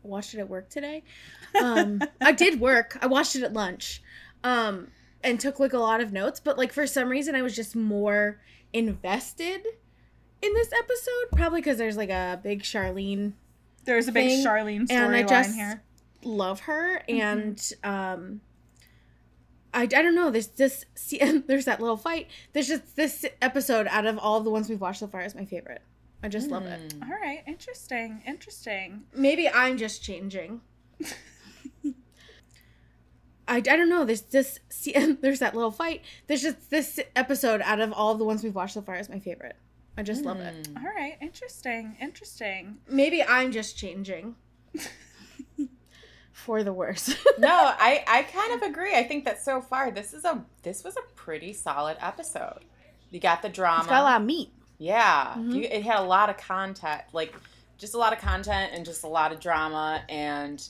watched 0.03 0.33
it 0.33 0.39
at 0.39 0.49
work 0.49 0.69
today. 0.69 1.03
Um, 1.61 2.01
I 2.21 2.31
did 2.31 2.59
work. 2.59 2.97
I 3.01 3.07
watched 3.07 3.35
it 3.35 3.43
at 3.43 3.53
lunch, 3.53 4.01
um, 4.43 4.87
and 5.23 5.39
took 5.39 5.59
like 5.59 5.73
a 5.73 5.79
lot 5.79 6.01
of 6.01 6.11
notes. 6.13 6.39
But 6.39 6.57
like 6.57 6.71
for 6.73 6.85
some 6.87 7.09
reason, 7.09 7.35
I 7.35 7.41
was 7.41 7.55
just 7.55 7.75
more 7.75 8.39
invested 8.73 9.65
in 10.41 10.53
this 10.53 10.71
episode. 10.77 11.35
Probably 11.35 11.61
because 11.61 11.77
there's 11.77 11.97
like 11.97 12.09
a 12.09 12.39
big 12.43 12.63
Sharleen, 12.63 13.33
There's 13.85 14.07
a 14.07 14.11
big 14.11 14.45
Sharleen 14.45 14.87
and 14.89 15.15
I 15.15 15.23
storyline 15.23 15.29
just 15.29 15.55
here. 15.55 15.83
love 16.23 16.61
her 16.61 17.01
and 17.07 17.73
um 17.83 18.41
I, 19.77 19.83
I 19.83 19.85
don't 19.85 20.15
know. 20.15 20.31
There's 20.31 20.47
this 20.47 20.85
see, 20.95 21.19
there's 21.47 21.65
that 21.65 21.79
little 21.79 21.97
fight. 21.97 22.27
There's 22.53 22.67
just 22.67 22.95
this 22.95 23.25
episode 23.41 23.87
out 23.87 24.07
of 24.07 24.17
all 24.17 24.41
the 24.41 24.49
ones 24.49 24.69
we've 24.69 24.81
watched 24.81 25.01
so 25.01 25.07
far 25.07 25.21
is 25.21 25.35
my 25.35 25.45
favorite. 25.45 25.83
I 26.23 26.29
just 26.29 26.49
love 26.49 26.65
it. 26.65 26.95
Mm. 26.95 27.03
All 27.03 27.15
right, 27.15 27.43
interesting, 27.45 28.23
interesting. 28.25 29.03
maybe 29.13 29.47
i'm 29.47 29.77
just 29.77 30.01
changing. 30.03 30.61
I, 33.47 33.57
I 33.57 33.61
don't 33.61 33.87
know. 33.87 34.03
There's 34.03 34.21
this 34.21 34.59
see, 34.67 34.93
there's 35.21 35.39
that 35.39 35.53
little 35.53 35.69
fight. 35.69 36.01
There's 36.25 36.41
just 36.41 36.71
this 36.71 36.99
episode 37.15 37.61
out 37.61 37.79
of 37.79 37.93
all 37.93 38.15
the 38.15 38.25
ones 38.25 38.43
we've 38.43 38.55
watched 38.55 38.73
so 38.73 38.81
far 38.81 38.95
is 38.95 39.09
my 39.09 39.19
favorite. 39.19 39.57
I 39.95 40.01
just 40.01 40.25
love 40.25 40.39
it. 40.39 40.69
Mm. 40.69 40.77
All 40.77 40.91
right, 40.91 41.17
interesting, 41.21 41.97
interesting. 42.01 42.77
maybe 42.89 43.23
i'm 43.23 43.51
just 43.51 43.77
changing 43.77 44.35
for 46.45 46.63
the 46.63 46.71
worse 46.73 47.15
no, 47.39 47.49
I 47.49 48.03
I 48.07 48.23
kind 48.23 48.53
of 48.53 48.61
agree. 48.69 48.95
I 48.95 49.03
think 49.03 49.25
that 49.25 49.41
so 49.43 49.59
far 49.59 49.89
this 49.91 50.13
is 50.13 50.23
a 50.23 50.43
this 50.63 50.83
was 50.83 50.95
a 50.95 51.01
pretty 51.15 51.51
solid 51.53 51.97
episode. 51.99 52.59
You 53.11 53.19
got 53.19 53.41
the 53.41 53.49
drama. 53.49 53.79
it's 53.79 53.87
got 53.89 54.01
a 54.01 54.03
lot 54.03 54.21
of 54.21 54.27
meat 54.27 54.51
Yeah, 54.77 55.33
Mhm. 55.37 55.55
you, 55.55 55.61
it 55.63 55.83
had 55.83 55.97
a 55.99 56.03
lot 56.03 56.29
of 56.29 56.37
content, 56.37 57.01
like 57.13 57.33
just 57.77 57.93
a 57.95 57.97
lot 57.97 58.13
of 58.13 58.19
content 58.19 58.71
and 58.73 58.85
just 58.85 59.03
a 59.03 59.07
lot 59.07 59.31
of 59.31 59.39
drama 59.39 60.03
and 60.09 60.63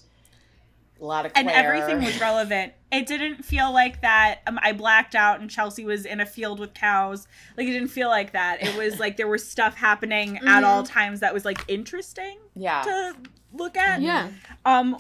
a 1.00 1.06
lot 1.06 1.26
of 1.26 1.32
And 1.36 1.50
everything 1.50 2.04
was 2.04 2.20
relevant. 2.20 2.74
It 2.92 3.06
didn't 3.06 3.44
feel 3.46 3.72
like 3.72 4.02
that. 4.02 4.40
Um, 4.48 4.58
I 4.64 4.72
blacked 4.72 5.14
out 5.16 5.40
and 5.42 5.50
Chelsie 5.50 5.86
was 5.86 6.06
in 6.06 6.20
a 6.22 6.26
field 6.26 6.60
with 6.60 6.74
cows. 6.74 7.28
Like 7.56 7.68
it 7.68 7.72
didn't 7.74 7.90
feel 7.90 8.08
like 8.10 8.32
that. 8.32 8.64
It 8.64 8.76
was 8.76 9.00
like 9.04 9.18
there 9.18 9.28
was 9.28 9.48
stuff 9.48 9.76
happening 9.76 10.40
at 10.48 10.64
all 10.64 10.84
times 10.84 11.20
that 11.20 11.34
was 11.34 11.46
like 11.46 11.60
interesting 11.68 12.40
yeah. 12.56 12.82
to 12.82 13.16
look 13.54 13.78
at. 13.78 14.02
yeah 14.02 14.30
Um, 14.66 14.98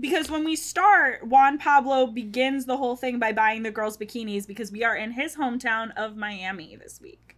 because 0.00 0.30
when 0.30 0.44
we 0.44 0.56
start, 0.56 1.26
Juan 1.26 1.58
Pablo 1.58 2.06
begins 2.06 2.66
the 2.66 2.76
whole 2.76 2.96
thing 2.96 3.18
by 3.18 3.32
buying 3.32 3.62
the 3.62 3.70
girls 3.70 3.96
bikinis 3.98 4.46
because 4.46 4.70
we 4.72 4.84
are 4.84 4.96
in 4.96 5.12
his 5.12 5.36
hometown 5.36 5.90
of 5.96 6.16
Miami 6.16 6.76
this 6.76 7.00
week. 7.00 7.36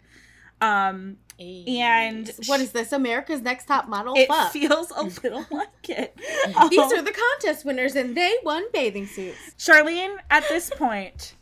Um, 0.63 1.17
and 1.39 2.31
what 2.47 2.61
is 2.61 2.73
this 2.73 2.93
america's 2.93 3.41
next 3.41 3.65
top 3.65 3.89
model 3.89 4.13
it 4.15 4.29
Fuck. 4.29 4.53
feels 4.53 4.91
a 4.91 5.05
little 5.05 5.47
like 5.51 5.89
it. 5.89 6.15
These 6.71 6.79
Um, 6.79 6.93
are 6.99 7.03
the 7.03 7.15
contest 7.41 7.65
winners, 7.65 7.97
and 7.97 8.15
they 8.15 8.35
won 8.45 8.65
bathing 8.73 9.07
suits. 9.07 9.39
Sharleen, 9.59 10.17
at 10.29 10.47
this 10.51 10.69
point, 10.77 11.35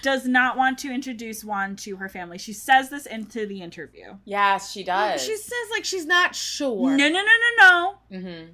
does 0.00 0.26
not 0.26 0.56
want 0.56 0.78
to 0.78 0.90
introduce 0.90 1.44
Juan 1.44 1.76
to 1.76 1.96
her 1.96 2.08
family. 2.08 2.38
She 2.38 2.54
says 2.54 2.88
this 2.88 3.04
into 3.04 3.46
the 3.46 3.60
interview. 3.60 4.16
Yes, 4.24 4.72
she 4.72 4.82
does. 4.82 5.22
She 5.22 5.36
says 5.36 5.52
like 5.70 5.84
she's 5.84 6.06
not 6.06 6.34
sure. 6.34 6.96
No, 6.96 7.08
no, 7.08 7.22
no, 7.22 7.22
no, 7.22 7.98
no. 8.10 8.18
hmm 8.18 8.44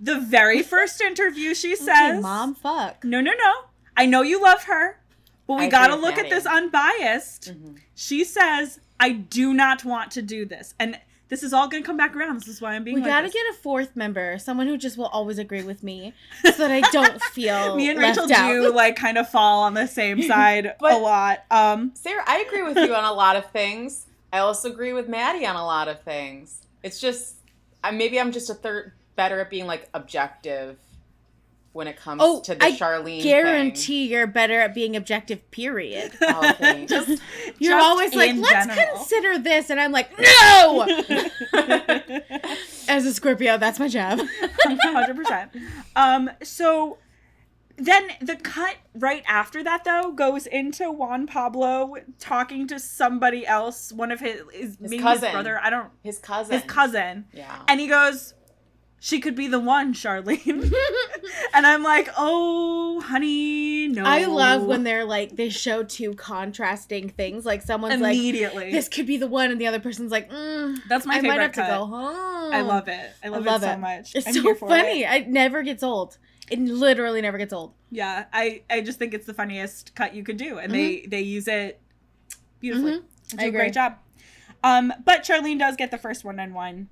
The 0.00 0.20
very 0.20 0.62
first 0.62 1.00
interview, 1.00 1.54
she 1.54 1.74
Okay, 1.74 1.84
says, 1.84 2.22
mom, 2.22 2.54
fuck. 2.54 3.04
No, 3.04 3.20
no, 3.20 3.32
no. 3.32 3.52
I 3.96 4.06
know 4.06 4.22
you 4.22 4.40
love 4.42 4.64
her, 4.64 5.00
but 5.46 5.58
we 5.58 5.64
I 5.64 5.68
got 5.68 5.88
to 5.88 5.96
look 5.96 6.18
at 6.18 6.30
this 6.30 6.46
unbiased. 6.46 7.48
hmm 7.50 7.74
She 7.94 8.24
says, 8.24 8.78
I 9.00 9.10
do 9.10 9.52
not 9.54 9.84
want 9.84 10.10
to 10.12 10.22
do 10.22 10.44
this. 10.46 10.74
And 10.78 10.98
this 11.28 11.42
is 11.42 11.52
all 11.52 11.68
going 11.68 11.82
to 11.82 11.86
come 11.86 11.96
back 11.96 12.16
around. 12.16 12.36
This 12.40 12.48
is 12.48 12.60
why 12.60 12.74
I'm 12.74 12.84
being 12.84 12.94
We 12.96 13.00
like 13.02 13.10
gotta 13.10 13.26
this. 13.26 13.34
get 13.34 13.42
a 13.50 13.54
fourth 13.54 13.94
member, 13.96 14.38
someone 14.38 14.66
who 14.66 14.78
just 14.78 14.96
will 14.96 15.06
always 15.08 15.38
agree 15.38 15.62
with 15.62 15.82
me, 15.82 16.14
so 16.44 16.52
that 16.52 16.70
I 16.70 16.80
don't 16.90 17.20
feel 17.32 17.76
Me 17.76 17.90
and 17.90 17.98
Rachael 17.98 18.32
out. 18.32 18.50
do 18.52 18.72
like 18.72 18.96
kind 18.96 19.18
of 19.18 19.28
fall 19.28 19.62
on 19.64 19.74
the 19.74 19.86
same 19.86 20.22
side 20.32 20.74
a 20.80 20.96
lot. 20.98 21.44
Um, 21.50 21.90
Sarah, 21.94 22.22
I 22.26 22.38
agree 22.48 22.62
with 22.62 22.76
you 22.78 22.94
on 22.94 23.04
a 23.04 23.12
lot 23.12 23.36
of 23.36 23.50
things. 23.50 24.06
I 24.32 24.38
also 24.38 24.70
agree 24.70 24.92
with 24.94 25.08
Maddy 25.08 25.44
on 25.44 25.56
a 25.56 25.64
lot 25.66 25.88
of 25.88 26.02
things. 26.02 26.62
It's 26.82 26.98
just, 27.00 27.34
I, 27.84 27.90
maybe 27.90 28.18
I'm 28.20 28.32
just 28.32 28.48
a 28.48 28.54
third 28.54 28.92
better 29.18 29.38
at 29.40 29.50
being 29.50 29.66
like 29.66 29.90
objective 29.92 30.78
when 31.72 31.86
it 31.86 31.96
comes 31.98 32.20
Oh, 32.24 32.40
to 32.40 32.54
the 32.54 32.64
I 32.64 32.72
Sharleen. 32.72 33.22
Guarantee 33.22 34.06
you're 34.06 34.26
better 34.26 34.58
at 34.58 34.74
being 34.74 34.96
objective. 34.96 35.48
Period. 35.50 36.12
Thing. 36.12 36.28
Oh, 36.34 36.52
thanks. 36.52 36.90
just 36.90 37.22
You're 37.58 37.72
just 37.78 37.86
always 37.86 38.14
like, 38.14 38.30
in 38.30 38.40
let's 38.40 38.66
general." 38.66 38.96
consider 38.96 39.38
this, 39.38 39.68
and 39.70 39.78
I'm 39.78 39.92
like, 39.92 40.10
no. 40.18 40.86
As 42.88 43.04
a 43.04 43.12
Scorpio, 43.12 43.58
that's 43.58 43.78
my 43.78 43.88
job. 43.88 44.20
Hundred 44.64 45.16
percent. 45.16 45.50
Um. 45.94 46.30
So 46.42 46.98
then 47.76 48.08
the 48.20 48.34
cut 48.36 48.76
right 48.94 49.22
after 49.28 49.62
that 49.62 49.84
though 49.84 50.10
goes 50.12 50.46
into 50.46 50.90
Juan 50.90 51.26
Pablo 51.26 51.94
talking 52.18 52.66
to 52.68 52.80
somebody 52.80 53.46
else, 53.46 53.92
one 53.92 54.10
of 54.10 54.20
his, 54.20 54.40
his, 54.52 54.80
maybe 54.80 54.98
cousin. 54.98 55.26
his 55.26 55.32
brother. 55.32 55.60
I 55.62 55.70
don't. 55.70 55.90
His 56.02 56.18
cousin. 56.18 56.54
His 56.54 56.64
cousin, 56.64 57.26
Yeah. 57.32 57.62
and 57.68 57.78
he 57.78 57.86
goes, 57.88 58.34
"She 59.00 59.20
could 59.20 59.34
be 59.34 59.46
the 59.48 59.60
one, 59.60 59.94
Sharleen." 59.94 60.72
and 61.54 61.66
I'm 61.66 61.82
like, 61.82 62.08
"Oh, 62.16 63.00
honey, 63.00 63.88
no." 63.88 64.04
I 64.04 64.24
love 64.24 64.64
when 64.64 64.84
they're 64.84 65.04
like 65.04 65.36
they 65.36 65.48
show 65.48 65.82
two 65.82 66.14
contrasting 66.14 67.08
things. 67.08 67.44
Like 67.46 67.62
someone's 67.62 68.00
like, 68.00 68.16
immediately. 68.16 68.70
"This 68.72 68.88
could 68.88 69.06
be 69.06 69.16
the 69.16 69.26
one," 69.26 69.50
and 69.50 69.60
the 69.60 69.66
other 69.66 69.80
person's 69.80 70.10
like, 70.12 70.30
mm, 70.30 70.78
That's 70.88 71.06
my 71.06 71.14
"I 71.14 71.20
favorite 71.20 71.36
might 71.36 71.42
have 71.42 71.52
cut. 71.52 71.66
to 71.66 71.72
go 71.74 71.86
home." 71.86 72.52
I 72.52 72.62
love 72.62 72.88
it. 72.88 73.10
I 73.22 73.28
love, 73.28 73.44
love 73.44 73.62
it 73.62 73.66
so 73.66 73.76
much. 73.76 74.14
It's 74.14 74.26
I'm 74.26 74.34
so 74.34 74.54
funny. 74.54 75.02
It. 75.02 75.22
It 75.22 75.28
never 75.28 75.62
gets 75.62 75.82
old. 75.82 76.18
It 76.50 76.58
literally 76.60 77.20
never 77.20 77.36
gets 77.36 77.52
old. 77.52 77.74
Yeah, 77.90 78.24
I 78.32 78.62
I 78.70 78.80
just 78.80 78.98
think 78.98 79.12
it's 79.14 79.26
the 79.26 79.34
funniest 79.34 79.94
cut 79.94 80.14
you 80.14 80.22
could 80.22 80.38
do, 80.38 80.58
and 80.58 80.72
they 80.72 81.04
they 81.06 81.20
use 81.20 81.46
it 81.46 81.80
beautifully. 82.60 82.92
Mhm. 82.92 83.02
They 83.34 83.38
I 83.38 83.50
do 83.50 83.56
a 83.56 83.58
great 83.58 83.74
job. 83.74 83.96
Um, 84.64 84.92
but 85.04 85.22
Sharleen 85.22 85.58
does 85.58 85.76
get 85.76 85.90
the 85.90 85.98
first 85.98 86.24
one 86.24 86.40
on 86.40 86.52
one. 86.54 86.88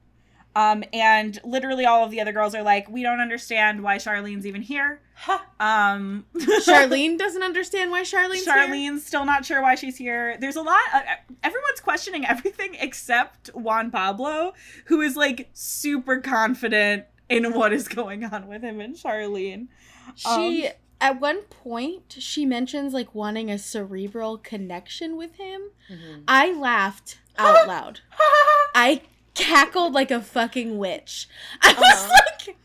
Um, 0.57 0.85
and 0.95 1.39
literally 1.45 1.85
all 1.85 2.03
of 2.03 2.11
the 2.11 2.19
other 2.19 2.33
girls 2.33 2.55
are 2.55 2.63
like, 2.63 2.89
we 2.89 3.03
don't 3.03 3.21
understand 3.21 3.83
why 3.83 3.97
Sharleen's 3.99 4.47
even 4.47 4.63
here. 4.63 5.03
Ha. 5.17 5.45
Um, 5.61 6.25
Sharleen 6.35 7.19
doesn't 7.25 7.43
understand 7.43 7.91
why 7.91 8.03
Sharleen's 8.05 8.47
here. 8.47 8.55
Sharleen's 8.55 9.05
still 9.05 9.27
not 9.27 9.45
sure 9.45 9.61
why 9.61 9.75
she's 9.75 9.99
here. 9.99 10.39
There's 10.41 10.57
a 10.57 10.63
lot. 10.63 10.81
Uh, 10.95 11.01
everyone's 11.45 11.81
questioning 11.81 12.25
everything 12.25 12.75
except 12.81 13.49
Juan 13.49 13.91
Pablo, 13.91 14.55
who 14.87 15.03
is 15.03 15.15
like 15.15 15.51
super 15.53 16.23
confident 16.23 17.05
in 17.29 17.53
what 17.53 17.75
is 17.75 17.87
going 17.87 18.25
on 18.25 18.49
with 18.49 18.63
him 18.63 18.81
and 18.81 18.95
Sharleen. 18.97 19.69
She 20.15 20.69
Um, 20.69 20.73
at 21.03 21.21
one 21.21 21.43
point 21.43 22.17
she 22.19 22.47
mentions 22.47 22.95
like 22.95 23.15
wanting 23.15 23.51
a 23.51 23.59
cerebral 23.59 24.39
connection 24.39 25.17
with 25.19 25.35
him. 25.35 25.71
Mhm. 25.91 26.23
I 26.27 26.53
laughed 26.53 27.19
out 27.37 27.69
loud. 27.69 28.01
I 28.75 29.03
cackled 29.37 29.93
like 29.93 30.11
a 30.11 30.21
fucking 30.21 30.79
witch. 30.79 31.29
I 31.63 31.73
was 31.75 32.05
Aw. 32.05 32.09
like, 32.09 32.57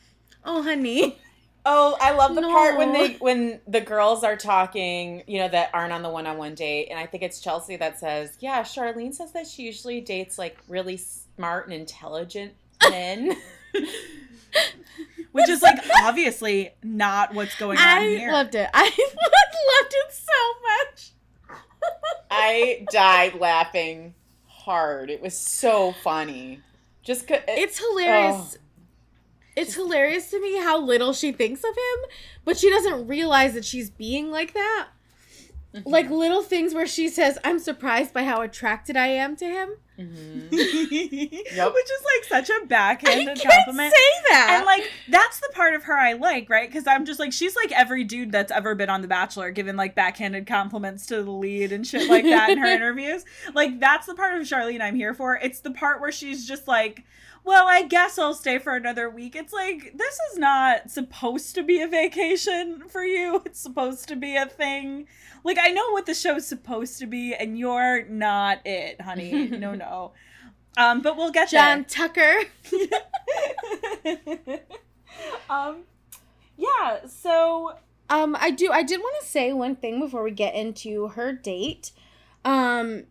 "Oh, 0.43 0.63
honey." 0.63 1.19
Oh, 1.63 1.95
I 2.01 2.13
love 2.13 2.33
the 2.33 2.41
part 2.41 2.75
when 2.79 2.91
they 2.91 3.13
when 3.17 3.59
the 3.67 3.81
girls 3.81 4.23
are 4.23 4.35
talking, 4.35 5.21
you 5.27 5.37
know, 5.37 5.47
that 5.49 5.69
aren't 5.75 5.93
on 5.93 6.01
the 6.01 6.09
one 6.09 6.25
on 6.25 6.37
one 6.37 6.55
date, 6.55 6.87
and 6.89 6.97
I 6.97 7.05
think 7.05 7.21
it's 7.21 7.39
Chelsie 7.43 7.77
that 7.77 7.99
says, 7.99 8.35
"Yeah, 8.39 8.63
Sharleen 8.63 9.13
says 9.13 9.31
that 9.33 9.45
she 9.45 9.61
usually 9.63 10.01
dates 10.01 10.39
like 10.39 10.57
really 10.67 10.97
smart 10.97 11.65
and 11.65 11.73
intelligent 11.73 12.53
men." 12.89 13.35
which 15.31 15.47
is 15.47 15.61
like 15.61 15.79
obviously 16.03 16.71
not 16.83 17.33
what's 17.33 17.55
going 17.55 17.77
on 17.77 17.87
I 17.87 18.07
here. 18.07 18.29
I 18.29 18.33
loved 18.33 18.55
it. 18.55 18.69
I 18.73 18.83
loved 18.83 19.93
it 19.93 20.13
so 20.13 20.33
much. 20.67 21.11
I 22.29 22.85
died 22.91 23.35
laughing 23.35 24.13
hard. 24.71 25.09
It 25.09 25.21
was 25.21 25.37
so 25.37 25.91
funny. 26.01 26.61
Just 27.03 27.27
'cause- 27.27 27.41
It's 27.47 27.77
hilarious. 27.79 28.57
Oh. 28.57 28.61
It's 29.57 29.73
hilarious 29.73 30.29
to 30.31 30.39
me 30.39 30.57
how 30.59 30.79
little 30.79 31.11
she 31.11 31.33
thinks 31.33 31.59
of 31.61 31.75
him, 31.75 32.09
but 32.45 32.57
she 32.57 32.69
doesn't 32.69 33.05
realize 33.07 33.53
that 33.53 33.65
she's 33.65 33.89
being 33.89 34.31
like 34.31 34.53
that. 34.53 34.87
Mhm. 35.73 35.83
Like 35.85 36.09
little 36.09 36.41
things 36.43 36.73
where 36.73 36.85
she 36.87 37.07
says, 37.07 37.37
"I'm 37.45 37.57
surprised 37.59 38.13
by 38.13 38.23
how 38.23 38.41
attracted 38.41 38.97
I 38.97 39.07
am 39.07 39.35
to 39.37 39.45
him." 39.45 39.69
Mhm. 40.01 40.49
Which 40.51 40.61
is 41.51 41.55
like 41.59 42.23
such 42.27 42.49
a 42.49 42.65
backhanded 42.65 43.37
can't 43.39 43.53
compliment. 43.53 43.93
say 43.93 44.29
that. 44.31 44.55
And 44.57 44.65
like 44.65 44.89
that's 45.09 45.39
the 45.39 45.49
part 45.53 45.75
of 45.75 45.83
her 45.83 45.97
I 45.97 46.13
like, 46.13 46.49
right? 46.49 46.67
Because 46.67 46.87
I'm 46.87 47.05
just 47.05 47.19
like 47.19 47.31
she's 47.31 47.55
like 47.55 47.71
every 47.71 48.03
dude 48.03 48.31
that's 48.31 48.51
ever 48.51 48.73
been 48.75 48.89
on 48.89 49.01
The 49.01 49.07
Bachelor, 49.07 49.51
giving 49.51 49.75
like 49.75 49.93
backhanded 49.95 50.47
compliments 50.47 51.05
to 51.07 51.23
the 51.23 51.31
lead 51.31 51.71
and 51.71 51.85
shit 51.85 52.09
like 52.09 52.23
that 52.23 52.49
in 52.49 52.57
her 52.57 52.65
interviews. 52.73 53.25
Like 53.53 53.79
that's 53.79 54.07
the 54.07 54.15
part 54.15 54.39
of 54.39 54.47
Sharleen 54.47 54.81
I'm 54.81 54.95
here 54.95 55.13
for. 55.13 55.35
It's 55.35 55.59
the 55.59 55.71
part 55.71 56.01
where 56.01 56.11
she's 56.11 56.47
just 56.47 56.67
like, 56.67 57.03
"Well, 57.43 57.67
I 57.67 57.83
guess 57.83 58.17
I'll 58.19 58.33
stay 58.33 58.57
for 58.59 58.75
another 58.75 59.09
week." 59.09 59.35
It's 59.35 59.53
like 59.53 59.93
this 59.95 60.17
is 60.31 60.37
not 60.37 60.89
supposed 60.91 61.55
to 61.55 61.63
be 61.63 61.81
a 61.81 61.87
vacation 61.87 62.83
for 62.89 63.03
you. 63.03 63.41
It's 63.45 63.59
supposed 63.59 64.07
to 64.09 64.15
be 64.15 64.35
a 64.35 64.45
thing. 64.45 65.07
Like 65.43 65.57
I 65.59 65.69
know 65.69 65.91
what 65.91 66.05
the 66.05 66.13
show's 66.13 66.47
supposed 66.47 66.99
to 66.99 67.07
be, 67.07 67.33
and 67.33 67.57
you're 67.57 68.03
not 68.05 68.59
it, 68.65 69.01
honey. 69.01 69.47
no, 69.47 69.73
no. 69.87 70.11
Um, 70.77 71.01
but 71.01 71.17
we'll 71.17 71.31
get 71.31 71.49
John 71.49 71.83
Tucker. 71.85 72.43
um, 75.49 75.83
yeah. 76.57 77.05
So 77.07 77.73
Um, 78.09 78.35
I 78.39 78.51
do. 78.51 78.71
I 78.71 78.83
did 78.83 78.99
want 78.99 79.15
to 79.21 79.27
say 79.27 79.53
one 79.53 79.75
thing 79.75 79.99
before 79.99 80.23
we 80.23 80.31
get 80.31 80.53
into 80.55 81.07
her 81.09 81.33
date. 81.33 81.91
Um, 82.43 83.03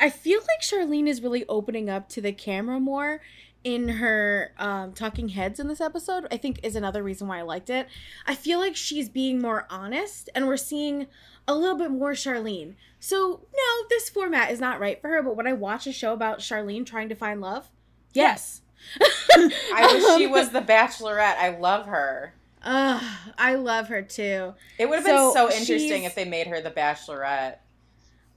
I 0.00 0.10
feel 0.10 0.40
like 0.40 0.60
Sharleen 0.62 1.08
is 1.08 1.20
really 1.22 1.44
opening 1.48 1.90
up 1.90 2.08
to 2.10 2.20
the 2.20 2.32
camera 2.32 2.78
more 2.80 3.20
in 3.64 3.88
her 3.88 4.52
um, 4.58 4.92
talking 4.92 5.30
heads 5.30 5.58
in 5.60 5.68
this 5.68 5.80
episode. 5.80 6.26
I 6.30 6.36
think 6.36 6.60
is 6.62 6.76
another 6.76 7.02
reason 7.02 7.28
why 7.28 7.38
I 7.38 7.42
liked 7.42 7.70
it. 7.70 7.88
I 8.26 8.34
feel 8.34 8.58
like 8.58 8.76
she's 8.76 9.08
being 9.08 9.40
more 9.40 9.66
honest, 9.70 10.28
and 10.34 10.46
we're 10.46 10.56
seeing 10.56 11.06
a 11.46 11.54
little 11.54 11.76
bit 11.76 11.90
more 11.90 12.12
Sharleen. 12.12 12.74
So 13.00 13.40
no, 13.54 13.86
this 13.88 14.08
format 14.10 14.50
is 14.50 14.60
not 14.60 14.80
right 14.80 15.00
for 15.00 15.08
her. 15.08 15.22
But 15.22 15.36
when 15.36 15.46
I 15.46 15.52
watch 15.54 15.86
a 15.86 15.92
show 15.92 16.12
about 16.12 16.40
Sharleen 16.40 16.84
trying 16.86 17.08
to 17.08 17.14
find 17.14 17.40
love, 17.40 17.68
yes. 18.12 18.62
I 19.00 19.90
wish 19.92 20.18
she 20.18 20.26
was 20.26 20.50
the 20.52 20.60
Bachelorette. 20.60 21.36
I 21.36 21.56
love 21.58 21.86
her. 21.86 22.34
Ugh, 22.62 23.02
I 23.38 23.54
love 23.54 23.88
her 23.88 24.02
too. 24.02 24.54
It 24.78 24.88
would 24.88 24.96
have 24.96 25.04
So 25.06 25.32
been 25.32 25.32
so 25.32 25.56
interesting 25.56 26.04
if 26.04 26.14
they 26.14 26.24
made 26.24 26.46
her 26.48 26.60
the 26.60 26.70
Bachelorette 26.70 27.56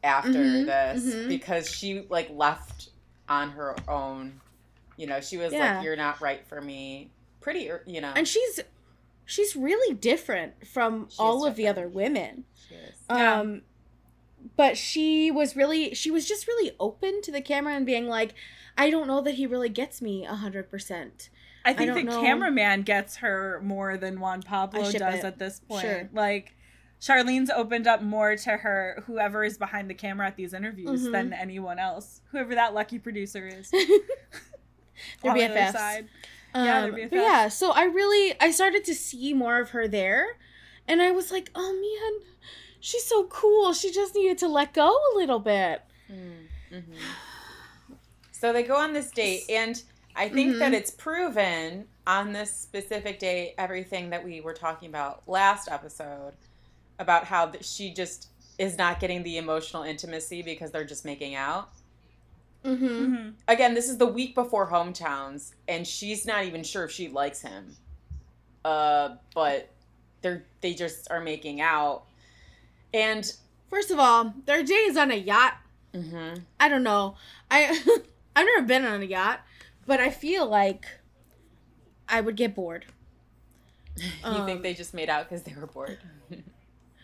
after 0.03 0.29
Mhm, 0.29 0.65
this 0.65 1.13
mhm. 1.15 1.27
because 1.27 1.69
she 1.69 2.05
like 2.09 2.29
left 2.31 2.89
on 3.29 3.51
her 3.51 3.75
own. 3.87 4.39
You 4.97 5.07
know, 5.07 5.19
she 5.21 5.37
was 5.37 5.51
Yeah. 5.53 5.75
like, 5.77 5.83
"You're 5.85 5.95
not 5.95 6.21
right 6.21 6.45
for 6.45 6.61
me." 6.61 7.11
Pretty, 7.39 7.69
you 7.85 8.01
know. 8.01 8.13
And 8.15 8.27
she's 8.27 8.59
she's 9.25 9.55
really 9.55 9.93
different 9.95 10.67
from 10.67 11.07
She 11.09 11.13
is 11.13 11.19
all 11.19 11.45
of 11.45 11.55
the 11.55 11.67
other 11.67 11.87
women. 11.87 12.43
She 12.67 12.75
is. 12.75 12.95
Yeah. 13.09 13.39
Um 13.39 13.61
but 14.57 14.75
she 14.77 15.29
was 15.31 15.55
really 15.55 15.93
she 15.93 16.11
was 16.11 16.27
just 16.27 16.47
really 16.47 16.71
open 16.79 17.21
to 17.23 17.31
the 17.31 17.41
camera 17.41 17.75
and 17.75 17.85
being 17.85 18.07
like, 18.07 18.33
I 18.77 18.89
don't 18.89 19.07
know 19.07 19.21
that 19.21 19.35
he 19.35 19.45
really 19.47 19.69
gets 19.69 20.01
me 20.01 20.25
a 20.25 20.35
hundred 20.35 20.69
percent. 20.69 21.29
I 21.63 21.73
think 21.73 21.93
don't 21.93 22.05
the 22.05 22.11
know. 22.11 22.21
cameraman 22.21 22.81
gets 22.81 23.17
her 23.17 23.61
more 23.63 23.95
than 23.97 24.19
Juan 24.19 24.41
Pablo 24.41 24.81
does 24.91 24.95
it. 25.19 25.25
at 25.25 25.37
this 25.39 25.59
point. 25.59 25.81
Sure. 25.81 26.09
Like 26.11 26.55
Sharleen's 26.99 27.49
opened 27.49 27.87
up 27.87 28.01
more 28.01 28.35
to 28.35 28.49
her 28.57 29.03
whoever 29.05 29.43
is 29.43 29.57
behind 29.57 29.89
the 29.89 29.93
camera 29.95 30.27
at 30.27 30.35
these 30.35 30.53
interviews 30.53 31.07
Mhm. 31.07 31.11
than 31.11 31.33
anyone 31.33 31.79
else. 31.79 32.21
Whoever 32.31 32.53
that 32.55 32.73
lucky 32.73 32.99
producer 32.99 33.47
is. 33.47 33.71
They're 35.21 35.31
on 35.31 35.37
the. 35.37 36.07
Um, 36.53 36.65
Yeah, 36.65 36.81
they're 36.81 36.91
but 36.91 36.99
BFFs. 37.01 37.11
yeah, 37.13 37.47
so 37.47 37.71
I 37.71 37.83
really 37.85 38.33
I 38.39 38.51
started 38.51 38.83
to 38.85 38.93
see 38.95 39.33
more 39.33 39.59
of 39.59 39.69
her 39.71 39.87
there, 39.87 40.37
and 40.87 41.01
I 41.01 41.11
was 41.11 41.31
like, 41.31 41.49
oh 41.55 41.71
man, 41.73 42.27
she's 42.79 43.05
so 43.05 43.23
cool. 43.25 43.73
She 43.73 43.91
just 43.91 44.15
needed 44.15 44.37
to 44.39 44.47
let 44.47 44.73
go 44.73 44.89
a 44.89 45.15
little 45.17 45.39
bit. 45.39 45.81
Mm-hmm. 46.11 46.79
So 48.31 48.51
they 48.53 48.63
go 48.63 48.75
on 48.75 48.93
this 48.93 49.11
date, 49.11 49.43
and 49.49 49.81
I 50.15 50.27
think 50.29 50.55
Mhm. 50.55 50.59
that 50.59 50.73
it's 50.73 50.91
proven 50.91 51.87
on 52.07 52.33
this 52.33 52.53
specific 52.53 53.19
date 53.19 53.53
everything 53.57 54.09
that 54.09 54.23
we 54.23 54.41
were 54.41 54.53
talking 54.53 54.89
about 54.89 55.27
last 55.29 55.69
episode 55.69 56.33
about 56.99 57.25
how 57.25 57.51
she 57.61 57.93
just 57.93 58.27
is 58.57 58.77
not 58.77 58.99
getting 58.99 59.23
the 59.23 59.37
emotional 59.37 59.83
intimacy 59.83 60.41
because 60.41 60.71
they're 60.71 60.83
just 60.83 61.05
making 61.05 61.35
out. 61.35 61.69
Mm-hmm. 62.63 62.85
Mhm. 63.15 63.33
Again, 63.47 63.73
this 63.73 63.89
is 63.89 63.97
the 63.97 64.05
week 64.05 64.35
before 64.35 64.69
hometowns, 64.69 65.53
and 65.67 65.85
she's 65.87 66.25
not 66.25 66.45
even 66.45 66.63
sure 66.63 66.83
if 66.83 66.91
she 66.91 67.07
likes 67.09 67.41
him. 67.41 67.75
Uh, 68.63 69.15
but 69.33 69.69
they're 70.21 70.43
they 70.61 70.73
just 70.75 71.09
are 71.09 71.21
making 71.21 71.61
out, 71.61 72.03
and 72.93 73.31
First 73.69 73.89
of 73.89 73.99
all, 73.99 74.33
their 74.45 74.63
date 74.63 74.73
is 74.89 74.97
on 74.97 75.11
a 75.11 75.15
yacht. 75.15 75.53
mhm. 75.93 76.41
I 76.59 76.67
don't 76.69 76.83
know. 76.83 77.15
I 77.49 77.69
I've 78.35 78.45
never 78.45 78.65
been 78.67 78.85
on 78.85 79.01
a 79.01 79.05
yacht, 79.05 79.39
but 79.87 79.99
I 80.01 80.09
feel 80.09 80.45
like 80.45 80.85
I 82.07 82.19
would 82.21 82.35
get 82.35 82.53
bored. 82.53 82.85
you 83.97 84.05
Um, 84.23 84.45
think 84.45 84.61
they 84.61 84.73
just 84.73 84.93
made 84.93 85.09
out 85.09 85.27
because 85.29 85.43
they 85.43 85.53
were 85.53 85.67
bored? 85.67 85.97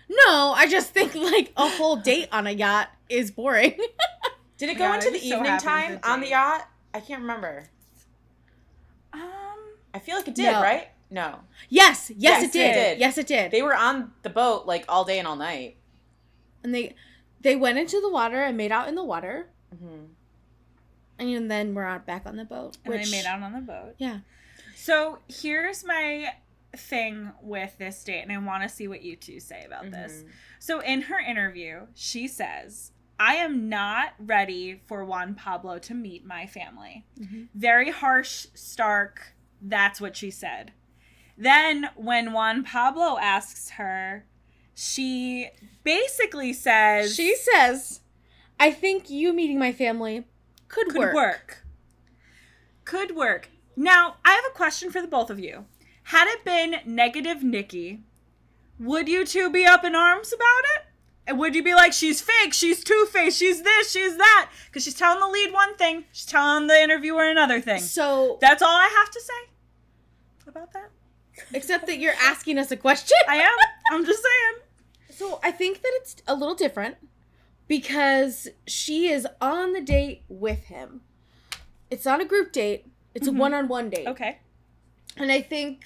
No, 0.10 0.54
I 0.56 0.68
just 0.70 0.92
think 0.94 1.16
like 1.16 1.52
a 1.58 1.68
whole 1.70 1.96
date 1.98 2.28
on 2.32 2.48
a 2.48 2.52
yacht 2.52 2.90
is 3.10 3.32
boring. 3.32 3.78
Did 4.58 4.70
it 4.70 4.78
go 4.78 4.86
Yeah, 4.86 4.96
into 4.96 5.12
the 5.12 5.18
just 5.18 5.30
so 5.30 5.36
evening 5.38 5.58
time 5.60 5.92
with 5.94 6.06
on 6.06 6.22
the 6.22 6.30
yacht? 6.30 6.68
I 6.94 7.00
can't 7.00 7.22
remember. 7.22 7.66
Um 9.14 9.22
I 9.94 10.00
feel 10.00 10.16
like 10.16 10.28
it 10.28 10.36
did, 10.36 10.52
No. 10.52 10.62
right? 10.62 10.90
No. 11.10 11.40
yes, 11.70 12.10
yes, 12.10 12.18
Yes, 12.18 12.44
it 12.44 12.46
it 12.48 12.52
did. 12.54 12.74
did. 12.74 13.00
Yes, 13.00 13.18
it 13.18 13.28
did. 13.28 13.52
They 13.52 13.62
were 13.62 13.76
on 13.76 14.12
the 14.24 14.30
boat 14.30 14.66
like 14.66 14.84
all 14.90 15.04
day 15.06 15.20
and 15.20 15.28
all 15.28 15.36
night. 15.38 15.78
and 16.64 16.74
they 16.76 16.96
they 17.42 17.56
went 17.56 17.78
into 17.78 18.02
the 18.02 18.10
water 18.10 18.42
and 18.44 18.58
made 18.58 18.72
out 18.72 18.88
in 18.90 18.96
the 18.96 19.04
water, 19.04 19.50
hmm 19.78 20.06
and 21.20 21.50
then 21.50 21.74
we're 21.74 21.84
out 21.86 22.06
back 22.06 22.28
on 22.28 22.36
the 22.36 22.46
boat. 22.46 22.78
and 22.86 22.94
which, 22.94 23.06
they 23.06 23.12
made 23.12 23.26
out 23.26 23.42
on 23.42 23.52
the 23.54 23.62
boat. 23.62 23.96
Yeah. 23.98 24.20
So 24.76 25.20
here's 25.28 25.84
my 25.84 26.34
thing 26.76 27.32
with 27.42 27.76
this 27.80 28.04
date, 28.04 28.22
and 28.22 28.32
I 28.32 28.38
want 28.38 28.62
to 28.64 28.70
see 28.70 28.88
what 28.88 29.02
you 29.02 29.16
two 29.16 29.40
say 29.40 29.64
about 29.66 29.90
this. 29.90 30.18
Mm-hmm. 30.18 30.28
So 30.60 30.80
in 30.82 31.02
her 31.04 31.18
interview, 31.20 31.88
she 31.96 32.28
says, 32.28 32.92
I 33.20 33.36
am 33.36 33.68
not 33.70 34.14
ready 34.20 34.82
for 34.86 35.04
Juan 35.04 35.34
Pablo 35.34 35.80
to 35.80 35.94
meet 35.94 36.26
my 36.26 36.46
family. 36.46 37.06
Mhm. 37.20 37.48
Very 37.54 37.90
harsh, 37.92 38.48
stark. 38.54 39.34
That's 39.62 40.00
what 40.00 40.16
she 40.16 40.30
said. 40.30 40.74
Then 41.38 41.90
when 41.96 42.32
Juan 42.34 42.64
Pablo 42.64 43.18
asks 43.20 43.72
her, 43.72 44.26
she 44.76 45.50
basically 45.84 46.54
says 46.54 47.16
She 47.16 47.36
says, 47.36 48.02
"I 48.60 48.72
think 48.72 49.10
you 49.10 49.34
meeting 49.34 49.58
my 49.58 49.72
family 49.74 50.26
could, 50.68 50.88
could 50.90 50.98
work." 50.98 51.16
work. 51.16 51.64
Could 52.86 53.16
work. 53.16 53.50
Now, 53.76 54.18
I 54.24 54.32
have 54.34 54.46
a 54.46 54.56
question 54.56 54.92
for 54.92 55.02
the 55.02 55.08
both 55.08 55.30
of 55.30 55.40
you. 55.40 55.66
Had 56.04 56.28
it 56.28 56.44
been 56.44 56.82
negative 56.86 57.44
Nikki, 57.44 58.04
would 58.80 59.10
you 59.10 59.26
two 59.26 59.50
be 59.50 59.66
up 59.66 59.84
in 59.84 59.94
arms 59.96 60.32
about 60.34 60.64
it? 60.76 60.87
And 61.28 61.38
would 61.40 61.54
you 61.56 61.62
be 61.62 61.76
like, 61.76 61.92
she's 61.92 62.22
fake, 62.22 62.54
she's 62.54 62.84
two 62.84 63.06
faced, 63.12 63.38
she's 63.38 63.62
this, 63.62 63.92
she's 63.92 64.16
that? 64.18 64.50
Because 64.68 64.84
she's 64.86 64.94
telling 64.94 65.20
the 65.20 65.28
lead 65.28 65.52
one 65.52 65.76
thing, 65.76 66.06
she's 66.14 66.26
telling 66.26 66.68
the 66.68 66.82
interviewer 66.82 67.26
another 67.30 67.60
thing. 67.60 67.82
So, 67.82 68.38
That's 68.40 68.62
all 68.62 68.76
I 68.76 68.88
have 68.98 69.12
to 69.12 69.20
say 69.22 69.52
about 70.48 70.72
that. 70.74 70.90
except 71.54 71.86
that 71.88 72.00
you're 72.00 72.14
asking 72.22 72.58
us 72.58 72.72
a 72.72 72.78
question. 72.78 73.18
I 73.28 73.36
am. 73.38 73.52
I'm 73.92 74.06
just 74.06 74.24
saying. 74.24 74.64
So 75.18 75.40
I 75.44 75.52
think 75.52 75.82
that 75.82 75.92
it's 75.96 76.16
a 76.28 76.34
little 76.36 76.56
different 76.56 76.96
because 77.68 78.48
she 78.66 79.10
is 79.10 79.28
on 79.42 79.74
the 79.74 79.82
date 79.82 80.24
with 80.30 80.66
him. 80.66 81.02
It's 81.92 82.06
not 82.06 82.22
a 82.22 82.26
group 82.26 82.54
date. 82.54 82.86
It's 83.14 83.28
Mhm. 83.28 83.36
a 83.36 83.40
one-on-one 83.40 83.90
date. 83.90 84.08
Okay. 84.08 84.40
And 85.18 85.32
I 85.32 85.42
think 85.42 85.84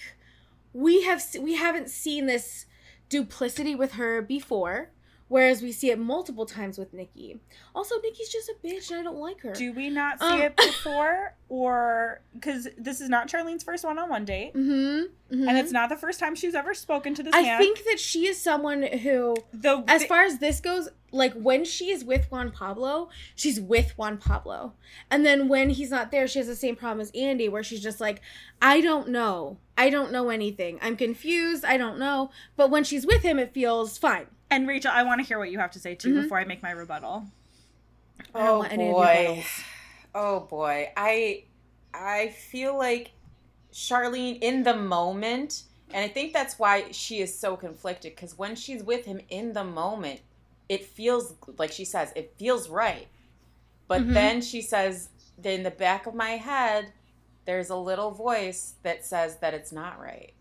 we 0.73 1.03
have 1.03 1.23
we 1.39 1.55
haven't 1.55 1.89
seen 1.89 2.27
this 2.27 2.65
duplicity 3.09 3.73
with 3.73 3.93
her 3.93 4.21
before, 4.21 4.91
whereas 5.31 5.61
we 5.61 5.71
see 5.71 5.89
it 5.91 5.97
multiple 5.97 6.45
times 6.45 6.77
with 6.77 6.93
Nikki. 6.93 7.39
Also, 7.73 7.95
Nikki's 8.03 8.27
just 8.27 8.49
a 8.49 8.55
bitch, 8.67 8.91
and 8.91 8.99
I 8.99 9.03
don't 9.03 9.17
like 9.17 9.39
her. 9.41 9.53
Do 9.53 9.71
we 9.71 9.89
not 9.89 10.19
see 10.19 10.25
Um, 10.27 10.41
it 10.41 10.55
before? 10.57 11.35
Or, 11.51 12.21
because 12.33 12.69
this 12.77 13.01
is 13.01 13.09
not 13.09 13.27
Sharleen's 13.27 13.61
first 13.63 13.83
one 13.83 13.99
on 13.99 14.09
one 14.09 14.23
date. 14.23 14.53
mm-hmm, 14.53 15.49
And 15.49 15.57
it's 15.57 15.73
not 15.73 15.89
the 15.89 15.97
first 15.97 16.17
time 16.17 16.33
she's 16.33 16.55
ever 16.55 16.73
spoken 16.73 17.13
to 17.15 17.23
this 17.23 17.35
I 17.35 17.41
man. 17.41 17.57
think 17.59 17.83
that 17.83 17.99
she 17.99 18.25
is 18.25 18.41
someone 18.41 18.81
who 18.83 19.35
the 19.51 19.83
as 19.89 20.05
far 20.05 20.23
as 20.23 20.37
this 20.39 20.61
goes, 20.61 20.87
like 21.11 21.33
when 21.33 21.65
she 21.65 21.91
is 21.91 22.05
with 22.05 22.31
Juan 22.31 22.51
Pablo, 22.51 23.09
she's 23.35 23.59
with 23.59 23.91
Juan 23.97 24.17
Pablo. 24.17 24.75
And 25.09 25.25
then 25.25 25.49
when 25.49 25.71
he's 25.71 25.91
not 25.91 26.09
there, 26.09 26.25
she 26.25 26.39
has 26.39 26.47
the 26.47 26.55
same 26.55 26.77
problem 26.77 27.01
as 27.01 27.11
Andi, 27.11 27.51
where 27.51 27.63
she's 27.63 27.83
just 27.83 27.99
like, 27.99 28.21
I 28.61 28.79
don't 28.79 29.09
know. 29.09 29.57
I 29.77 29.89
don't 29.89 30.13
know 30.13 30.29
anything. 30.29 30.79
I'm 30.81 30.95
confused. 30.95 31.65
I 31.65 31.75
don't 31.75 31.99
know. 31.99 32.31
But 32.55 32.69
when 32.69 32.85
she's 32.85 33.05
with 33.05 33.23
him, 33.23 33.37
it 33.39 33.53
feels 33.53 33.97
fine. 33.97 34.27
And 34.51 34.67
Rachael, 34.67 34.91
I 34.93 35.03
want 35.03 35.21
to 35.21 35.25
hear 35.27 35.39
what 35.39 35.49
you 35.49 35.59
have 35.59 35.71
to 35.71 35.79
say 35.79 35.95
too 35.95 36.13
Mhm. 36.13 36.23
before 36.23 36.37
I 36.37 36.43
make 36.43 36.61
my 36.61 36.71
rebuttal. 36.71 37.25
Oh 38.35 38.59
want 38.59 38.73
any 38.73 38.83
of 38.91 38.97
your 38.97 39.07
boy. 39.07 39.45
Oh 40.13 40.41
boy. 40.41 40.91
I 40.97 41.45
I 41.93 42.29
feel 42.29 42.77
like 42.77 43.11
Sharleen 43.73 44.39
in 44.41 44.63
the 44.63 44.75
moment, 44.75 45.63
and 45.93 46.03
I 46.03 46.09
think 46.09 46.33
that's 46.33 46.59
why 46.59 46.91
she 46.91 47.19
is 47.21 47.37
so 47.37 47.55
conflicted 47.55 48.13
because 48.15 48.37
when 48.37 48.55
she's 48.55 48.83
with 48.83 49.05
him 49.05 49.21
in 49.29 49.53
the 49.53 49.63
moment, 49.63 50.21
it 50.67 50.85
feels 50.85 51.33
like 51.57 51.71
she 51.71 51.85
says 51.85 52.11
it 52.15 52.35
feels 52.37 52.67
right. 52.69 53.07
But 53.87 54.01
Mhm. 54.01 54.13
then 54.13 54.41
she 54.41 54.61
says 54.61 55.09
in 55.43 55.63
the 55.63 55.71
back 55.71 56.05
of 56.07 56.13
my 56.13 56.31
head 56.31 56.93
there's 57.45 57.69
a 57.69 57.75
little 57.75 58.11
voice 58.11 58.75
that 58.83 59.05
says 59.05 59.37
that 59.37 59.53
it's 59.53 59.71
not 59.71 59.99
right. 59.99 60.33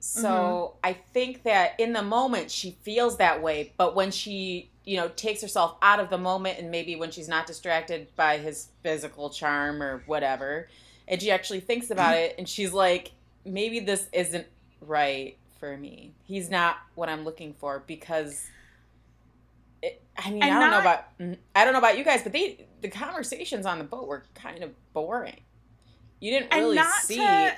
So 0.00 0.76
I 0.82 0.94
think 0.94 1.42
that 1.42 1.78
in 1.78 1.92
the 1.92 2.02
moment 2.02 2.50
she 2.50 2.76
feels 2.82 3.18
that 3.18 3.42
way, 3.42 3.72
but 3.76 3.94
when 3.94 4.10
she, 4.10 4.70
you 4.84 4.96
know, 4.96 5.08
takes 5.08 5.42
herself 5.42 5.76
out 5.82 6.00
of 6.00 6.08
the 6.08 6.18
moment 6.18 6.58
and 6.58 6.70
maybe 6.70 6.96
when 6.96 7.10
she's 7.10 7.28
not 7.28 7.46
distracted 7.46 8.08
by 8.16 8.38
his 8.38 8.68
physical 8.82 9.28
charm 9.28 9.82
or 9.82 10.02
whatever, 10.06 10.68
and 11.06 11.20
she 11.20 11.30
actually 11.30 11.60
thinks 11.60 11.90
about 11.90 12.16
it 12.16 12.34
and 12.38 12.48
she's 12.48 12.72
like, 12.72 13.12
maybe 13.44 13.80
this 13.80 14.08
isn't 14.12 14.46
right 14.80 15.36
for 15.58 15.76
me. 15.76 16.14
He's 16.24 16.50
not 16.50 16.78
what 16.94 17.08
I'm 17.10 17.24
looking 17.24 17.54
for 17.54 17.82
because 17.86 18.46
it, 19.82 20.02
I 20.16 20.30
mean, 20.30 20.42
And 20.42 20.52
I 20.54 20.60
don't 20.60 20.70
know 20.70 20.80
about 20.80 21.18
mm, 21.18 21.36
I 21.54 21.64
don't 21.64 21.72
know 21.74 21.78
about 21.78 21.98
you 21.98 22.04
guys, 22.04 22.22
but 22.22 22.32
they 22.32 22.66
the 22.80 22.88
conversations 22.88 23.66
on 23.66 23.78
the 23.78 23.84
boat 23.84 24.06
were 24.08 24.24
kind 24.34 24.62
of 24.62 24.70
boring. 24.94 25.40
You 26.20 26.32
didn't 26.32 26.54
really 26.54 26.78
see 27.02 27.16
to 27.16 27.54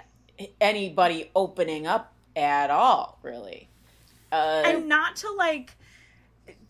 anybody 0.61 1.31
opening 1.35 1.87
up 1.87 2.12
at 2.37 2.71
all, 2.71 3.19
really. 3.23 3.69
Uh, 4.31 4.63
and 4.65 4.89
not 4.89 5.17
to 5.17 5.31
like 5.33 5.77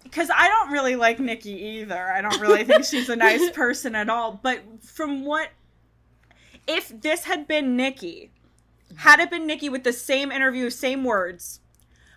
because 0.02 0.30
I 0.34 0.48
don't 0.48 0.70
really 0.72 0.96
like 0.96 1.20
Nikki 1.20 1.52
either. 1.52 2.10
I 2.12 2.20
don't 2.20 2.40
really 2.40 2.64
think 2.64 2.84
she's 2.84 3.08
a 3.08 3.16
nice 3.16 3.50
person 3.54 3.94
at 3.94 4.10
all. 4.10 4.38
But 4.42 4.60
from 4.82 5.24
what, 5.24 5.50
if 6.66 6.88
this 7.00 7.24
had 7.24 7.46
been 7.48 7.76
Nikki, 7.76 8.30
had 8.96 9.20
it 9.20 9.30
been 9.30 9.46
Nikki 9.46 9.68
with 9.68 9.84
the 9.84 9.92
same 9.92 10.30
interview, 10.32 10.70
same 10.70 11.04
words, 11.04 11.60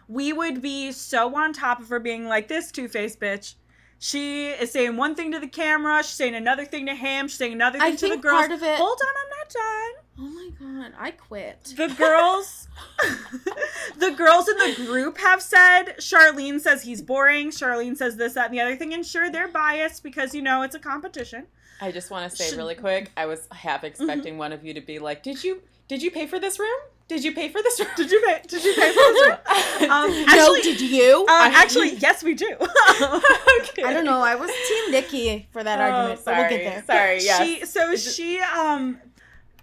we 0.07 0.33
would 0.33 0.61
be 0.61 0.91
so 0.91 1.35
on 1.35 1.53
top 1.53 1.79
of 1.79 1.89
her 1.89 1.99
being 1.99 2.25
like, 2.27 2.47
this 2.47 2.71
two 2.71 2.87
faced 2.87 3.19
bitch. 3.19 3.55
She 3.97 4.47
is 4.47 4.71
saying 4.71 4.97
one 4.97 5.15
thing 5.15 5.31
to 5.31 5.39
the 5.39 5.47
camera, 5.47 6.03
she's 6.03 6.11
saying 6.11 6.35
another 6.35 6.65
thing 6.65 6.85
to 6.87 6.93
him, 6.93 7.27
she's 7.27 7.37
saying 7.37 7.53
another 7.53 7.79
thing 7.79 7.93
I 7.93 7.95
to 7.95 8.09
the 8.09 8.17
girls. 8.17 8.39
part 8.39 8.51
of 8.51 8.61
it- 8.61 8.77
Hold 8.77 8.99
on, 9.01 9.07
I'm 9.23 9.29
not 9.29 9.49
done. 9.49 10.03
Oh 10.17 10.27
my 10.29 10.49
god, 10.83 10.93
I 10.99 11.11
quit. 11.11 11.73
The 11.77 11.87
girls 11.87 12.67
the 13.97 14.11
girls 14.11 14.47
in 14.47 14.57
the 14.57 14.85
group 14.85 15.17
have 15.17 15.41
said 15.41 15.95
Sharleen 15.99 16.59
says 16.59 16.83
he's 16.83 17.01
boring. 17.01 17.49
Sharleen 17.51 17.95
says 17.97 18.17
this, 18.17 18.33
that, 18.33 18.45
and 18.49 18.53
the 18.53 18.61
other 18.61 18.75
thing. 18.75 18.93
And 18.93 19.05
sure, 19.05 19.29
they're 19.29 19.47
biased 19.47 20.03
because 20.03 20.33
you 20.35 20.41
know 20.41 20.61
it's 20.61 20.75
a 20.75 20.79
competition. 20.79 21.47
I 21.81 21.91
just 21.91 22.09
want 22.11 22.29
to 22.29 22.35
say 22.35 22.49
Should- 22.49 22.57
really 22.57 22.75
quick. 22.75 23.11
I 23.17 23.25
was 23.25 23.47
half 23.51 23.83
expecting 23.83 24.37
one 24.37 24.53
of 24.53 24.63
you 24.63 24.73
to 24.73 24.81
be 24.81 24.99
like, 24.99 25.23
"Did 25.23 25.43
you 25.43 25.61
did 25.87 26.01
you 26.01 26.09
pay 26.11 26.25
for 26.27 26.39
this 26.39 26.57
room? 26.59 26.79
Did 27.07 27.23
you 27.23 27.33
pay 27.35 27.49
for 27.49 27.61
this 27.61 27.79
room? 27.79 27.89
Did 27.95 28.09
you 28.09 28.19
pay? 28.25 28.41
Did 28.47 28.63
you 28.63 28.73
pay 28.73 28.89
for 28.91 28.95
this 28.95 29.29
one? 29.29 29.39
Um, 29.91 30.25
no, 30.25 30.55
did 30.61 30.79
you? 30.81 31.25
uh, 31.29 31.51
actually, 31.53 31.95
yes, 31.97 32.23
we 32.23 32.33
do. 32.33 32.47
okay. 32.59 33.83
I 33.83 33.91
don't 33.93 34.05
know. 34.05 34.21
I 34.21 34.35
was 34.35 34.49
Team 34.67 34.91
Nikki 34.91 35.47
for 35.51 35.63
that 35.63 35.79
Oh, 35.79 35.83
argument, 35.83 36.21
but 36.25 36.37
we'll 36.37 36.49
get 36.49 36.63
there. 36.63 36.83
Sorry. 36.85 37.19
Yes. 37.21 37.43
She 37.45 37.65
so 37.65 37.91
Is 37.91 38.15
she 38.15 38.39
um 38.39 38.99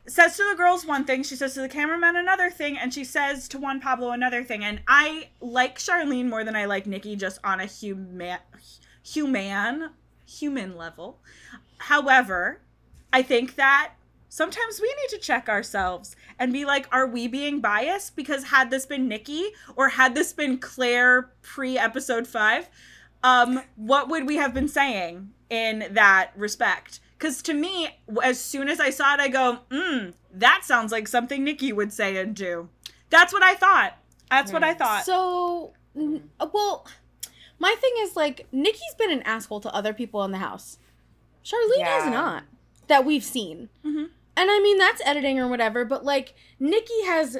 says 0.06 0.36
to 0.36 0.48
the 0.50 0.56
girls 0.56 0.84
one 0.84 1.04
thing, 1.04 1.22
she 1.22 1.36
says 1.36 1.54
to 1.54 1.60
the 1.60 1.68
cameraman 1.68 2.16
another 2.16 2.50
thing, 2.50 2.76
and 2.76 2.92
she 2.92 3.04
says 3.04 3.48
to 3.48 3.58
Juan 3.58 3.80
Pablo 3.80 4.10
another 4.10 4.42
thing. 4.42 4.64
And 4.64 4.80
I 4.88 5.28
like 5.40 5.78
Sharleen 5.78 6.28
more 6.28 6.44
than 6.44 6.56
I 6.56 6.64
like 6.64 6.86
Nikki, 6.86 7.16
just 7.16 7.38
on 7.44 7.60
a 7.60 7.66
human 7.66 8.38
human 9.02 9.90
human 10.26 10.76
level. 10.76 11.18
However, 11.78 12.60
I 13.12 13.22
think 13.22 13.56
that 13.56 13.92
sometimes 14.28 14.80
we 14.80 14.88
need 14.88 15.10
to 15.10 15.18
check 15.18 15.48
ourselves 15.48 16.16
and 16.38 16.52
be 16.52 16.64
like, 16.64 16.86
are 16.90 17.06
we 17.06 17.28
being 17.28 17.60
biased? 17.60 18.16
Because 18.16 18.44
had 18.44 18.70
this 18.70 18.86
been 18.86 19.08
Nikki 19.08 19.50
or 19.76 19.90
had 19.90 20.14
this 20.14 20.32
been 20.32 20.58
Clare 20.58 21.30
pre 21.42 21.78
episode 21.78 22.26
five, 22.26 22.68
um, 23.22 23.62
what 23.76 24.08
would 24.08 24.26
we 24.26 24.36
have 24.36 24.54
been 24.54 24.68
saying 24.68 25.32
in 25.50 25.86
that 25.90 26.30
respect? 26.34 27.00
Because 27.22 27.40
to 27.42 27.54
me, 27.54 27.88
as 28.24 28.40
soon 28.40 28.68
as 28.68 28.80
I 28.80 28.90
saw 28.90 29.14
it, 29.14 29.20
I 29.20 29.28
go, 29.28 29.60
mm, 29.70 30.12
that 30.34 30.62
sounds 30.64 30.90
like 30.90 31.06
something 31.06 31.44
Nikki 31.44 31.72
would 31.72 31.92
say 31.92 32.16
and 32.16 32.34
do. 32.34 32.68
That's 33.10 33.32
what 33.32 33.44
I 33.44 33.54
thought. 33.54 33.96
That's 34.28 34.52
what 34.52 34.64
I 34.64 34.74
thought. 34.74 35.04
So, 35.04 35.72
n- 35.94 36.28
uh, 36.40 36.48
well, 36.52 36.84
my 37.60 37.76
thing 37.80 37.92
is 38.00 38.16
like 38.16 38.48
Nikki's 38.50 38.96
been 38.98 39.12
an 39.12 39.22
asshole 39.22 39.60
to 39.60 39.72
other 39.72 39.92
people 39.94 40.24
in 40.24 40.32
the 40.32 40.38
house. 40.38 40.78
Sharleen 41.44 41.84
has 41.84 42.06
Yeah. 42.06 42.10
not 42.10 42.42
that 42.88 43.04
we've 43.04 43.22
seen. 43.22 43.68
Mhm. 43.84 44.10
And 44.36 44.50
I 44.50 44.58
mean 44.58 44.78
that's 44.78 45.00
editing 45.04 45.38
or 45.38 45.46
whatever, 45.46 45.84
but 45.84 46.04
like 46.04 46.34
Nikki 46.58 47.04
has 47.04 47.38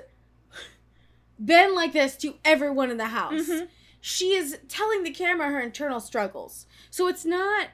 been 1.44 1.74
like 1.74 1.92
this 1.92 2.16
to 2.18 2.36
everyone 2.44 2.92
in 2.92 2.98
the 2.98 3.06
house. 3.06 3.48
Mhm. 3.48 3.68
She 4.00 4.34
is 4.34 4.58
telling 4.68 5.02
the 5.02 5.10
camera 5.10 5.48
her 5.50 5.60
internal 5.60 5.98
struggles. 5.98 6.66
So 6.88 7.08
it's 7.08 7.24
not 7.24 7.70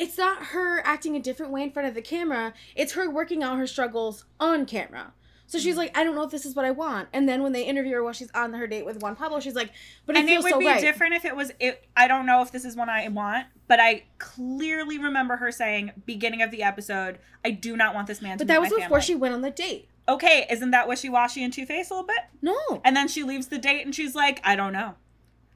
it's 0.00 0.18
not 0.18 0.46
her 0.46 0.80
acting 0.84 1.14
a 1.14 1.20
different 1.20 1.52
way 1.52 1.62
in 1.62 1.70
front 1.70 1.86
of 1.88 1.94
the 1.94 2.02
camera. 2.02 2.54
It's 2.74 2.94
her 2.94 3.08
working 3.08 3.42
out 3.42 3.58
her 3.58 3.66
struggles 3.66 4.24
on 4.40 4.66
camera. 4.66 5.12
So 5.46 5.58
she's 5.58 5.72
mm-hmm. 5.72 5.78
like, 5.78 5.98
I 5.98 6.04
don't 6.04 6.14
know 6.14 6.22
if 6.22 6.30
this 6.30 6.46
is 6.46 6.54
what 6.54 6.64
I 6.64 6.70
want. 6.70 7.08
And 7.12 7.28
then 7.28 7.42
when 7.42 7.52
they 7.52 7.64
interview 7.64 7.94
her 7.94 8.04
while 8.04 8.12
she's 8.12 8.30
on 8.32 8.52
her 8.54 8.66
date 8.68 8.86
with 8.86 9.02
Juan 9.02 9.16
Pablo, 9.16 9.40
she's 9.40 9.56
like, 9.56 9.72
but 10.06 10.16
it 10.16 10.20
and 10.20 10.28
it 10.28 10.42
would 10.42 10.52
so 10.52 10.58
be 10.58 10.66
right. 10.66 10.80
different 10.80 11.14
if 11.14 11.24
it 11.24 11.36
was 11.36 11.52
it 11.60 11.86
i 11.96 12.06
don't 12.08 12.26
know 12.26 12.42
if 12.42 12.50
this 12.52 12.64
is 12.64 12.76
what 12.76 12.88
i 12.88 13.06
want 13.08 13.46
but 13.68 13.78
i 13.80 14.04
clearly 14.18 14.98
remember 14.98 15.36
her 15.36 15.52
saying 15.52 15.92
beginning 16.06 16.42
of 16.42 16.50
the 16.50 16.62
episode 16.62 17.18
i 17.44 17.50
do 17.50 17.76
not 17.76 17.94
want 17.94 18.06
this 18.06 18.20
man 18.20 18.38
to 18.38 18.44
But 18.44 18.48
that 18.48 18.60
was 18.60 18.70
before 18.70 18.82
family." 18.82 19.02
she 19.02 19.14
went 19.14 19.34
on 19.34 19.42
the 19.42 19.50
date. 19.50 19.88
okay 20.08 20.46
isn't 20.50 20.70
that 20.72 20.88
wishy-washy 20.88 21.44
and 21.44 21.52
two-faced 21.52 21.90
a 21.90 21.94
little 21.94 22.06
bit 22.06 22.18
No. 22.42 22.80
and 22.84 22.96
then 22.96 23.08
she 23.08 23.22
leaves 23.22 23.48
the 23.48 23.58
date 23.58 23.84
and 23.84 23.94
she's 23.94 24.14
like 24.14 24.40
i 24.44 24.56
don't 24.56 24.72
know 24.72 24.94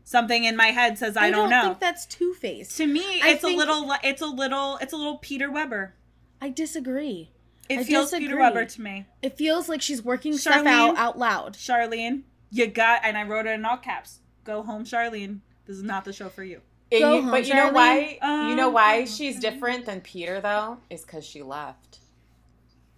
something 0.05 0.45
in 0.45 0.57
my 0.57 0.67
head 0.69 0.99
says 0.99 1.17
i, 1.17 1.31
don't, 1.31 1.49
know 1.51 1.57
I 1.57 1.61
don't 1.63 1.69
think 1.71 1.81
that's 1.81 2.07
two 2.07 2.35
faced. 2.35 2.77
to 2.77 2.87
me 2.87 3.21
I 3.23 3.31
it's 3.31 3.43
a 3.45 3.49
little 3.49 3.91
it's 4.03 4.21
a 4.23 4.27
little 4.27 4.77
it's 4.81 4.93
a 4.93 4.97
little 4.97 5.19
peter 5.19 5.51
weber 5.51 5.95
I 6.41 6.51
disagree. 6.51 7.31
it 7.69 7.79
I 7.81 7.85
feels 7.85 8.11
peter 8.11 8.21
disagree. 8.27 8.41
weber 8.43 8.65
to 8.67 8.81
me 8.83 9.07
It 9.23 9.37
feels 9.39 9.69
like 9.69 9.81
she's 9.83 10.03
working 10.05 10.37
stuff 10.37 10.67
out 10.67 10.97
out 10.97 11.19
loud. 11.19 11.55
sharleen 11.55 12.23
you 12.51 12.67
got 12.67 13.01
and 13.03 13.17
i 13.17 13.23
wrote 13.25 13.47
it 13.47 13.51
in 13.53 13.65
all 13.65 13.79
caps 13.79 14.21
go 14.45 14.63
home 14.63 14.85
sharleen 14.85 15.41
this 15.67 15.77
is 15.77 15.83
not 15.83 16.05
the 16.05 16.13
show 16.13 16.29
for 16.29 16.45
you 16.45 16.61
Go 16.93 16.99
you- 17.17 17.23
home, 17.23 17.31
but 17.33 17.47
you 17.49 17.55
know 17.55 17.71
Sharleen. 17.71 18.21
why? 18.21 18.49
you 18.51 18.55
know 18.55 18.69
Um, 18.69 18.75
why 18.75 19.05
she's 19.07 19.41
different 19.41 19.85
than 19.87 20.01
Peter 20.03 20.41
though? 20.41 20.79
Is 20.91 21.01
because 21.03 21.25
she 21.27 21.43
left. 21.43 21.99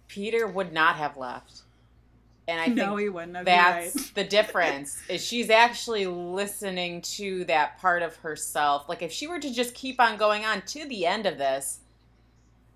Peter 0.07 0.45
would 0.45 0.71
not 0.71 0.97
have 0.97 1.17
left, 1.17 1.61
and 2.47 2.59
I 2.61 2.67
no 2.67 2.89
think 2.89 2.99
he 3.01 3.09
wouldn't 3.09 3.35
have 3.35 3.45
that's 3.45 3.95
right. 3.95 4.11
the 4.15 4.23
difference. 4.23 5.01
Is 5.09 5.23
she's 5.23 5.49
actually 5.49 6.07
listening 6.07 7.01
to 7.01 7.43
that 7.45 7.79
part 7.79 8.01
of 8.01 8.15
herself. 8.17 8.87
Like 8.87 9.01
if 9.01 9.11
she 9.11 9.27
were 9.27 9.39
to 9.39 9.53
just 9.53 9.73
keep 9.73 9.99
on 9.99 10.17
going 10.17 10.45
on 10.45 10.61
to 10.61 10.85
the 10.85 11.05
end 11.05 11.25
of 11.25 11.37
this, 11.37 11.79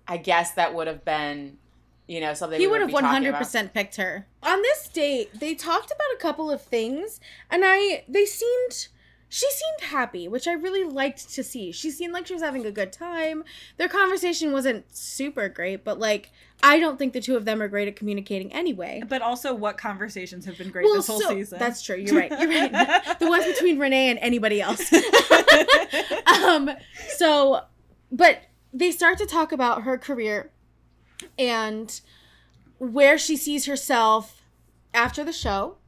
I 0.06 0.18
guess 0.18 0.52
that 0.52 0.74
would 0.74 0.86
have 0.88 1.04
been, 1.04 1.58
you 2.06 2.20
know, 2.20 2.34
something 2.34 2.60
He 2.60 2.66
would 2.66 2.80
have 2.80 2.92
one 2.92 3.04
hundred 3.04 3.34
percent 3.34 3.72
picked 3.72 3.96
her. 3.96 4.26
On 4.42 4.60
this 4.60 4.88
date, 4.88 5.38
they 5.38 5.54
talked 5.54 5.86
about 5.86 6.14
a 6.14 6.18
couple 6.18 6.50
of 6.50 6.60
things, 6.60 7.20
and 7.50 7.62
I 7.64 8.04
they 8.08 8.26
seemed 8.26 8.88
she 9.32 9.50
seemed 9.50 9.90
happy, 9.90 10.28
which 10.28 10.46
I 10.46 10.52
really 10.52 10.84
liked 10.84 11.32
to 11.32 11.42
see. 11.42 11.72
She 11.72 11.90
seemed 11.90 12.12
like 12.12 12.26
she 12.26 12.34
was 12.34 12.42
having 12.42 12.66
a 12.66 12.70
good 12.70 12.92
time. 12.92 13.44
Their 13.78 13.88
conversation 13.88 14.52
wasn't 14.52 14.94
super 14.94 15.48
great, 15.48 15.84
but 15.84 15.98
like 15.98 16.32
I 16.62 16.78
don't 16.78 16.98
think 16.98 17.14
the 17.14 17.20
two 17.22 17.34
of 17.34 17.46
them 17.46 17.62
are 17.62 17.66
great 17.66 17.88
at 17.88 17.96
communicating 17.96 18.52
anyway. 18.52 19.02
But 19.08 19.22
also, 19.22 19.54
what 19.54 19.78
conversations 19.78 20.44
have 20.44 20.58
been 20.58 20.68
great 20.68 20.84
this 20.92 21.06
whole 21.06 21.18
so- 21.18 21.30
season? 21.30 21.58
That's 21.58 21.80
true. 21.80 21.96
You're 21.96 22.14
right. 22.14 22.30
You're 22.30 22.50
right. 22.50 23.18
the 23.18 23.26
ones 23.26 23.46
between 23.46 23.78
Renee 23.78 24.10
and 24.10 24.18
anybody 24.18 24.60
else. 24.60 24.92
um. 26.26 26.68
So, 27.16 27.62
but 28.10 28.42
they 28.70 28.90
start 28.90 29.16
to 29.16 29.24
talk 29.24 29.50
about 29.50 29.84
her 29.84 29.96
career 29.96 30.50
and 31.38 32.02
where 32.76 33.16
she 33.16 33.38
sees 33.38 33.64
herself 33.64 34.42
after 34.92 35.24
the 35.24 35.32
show, 35.32 35.78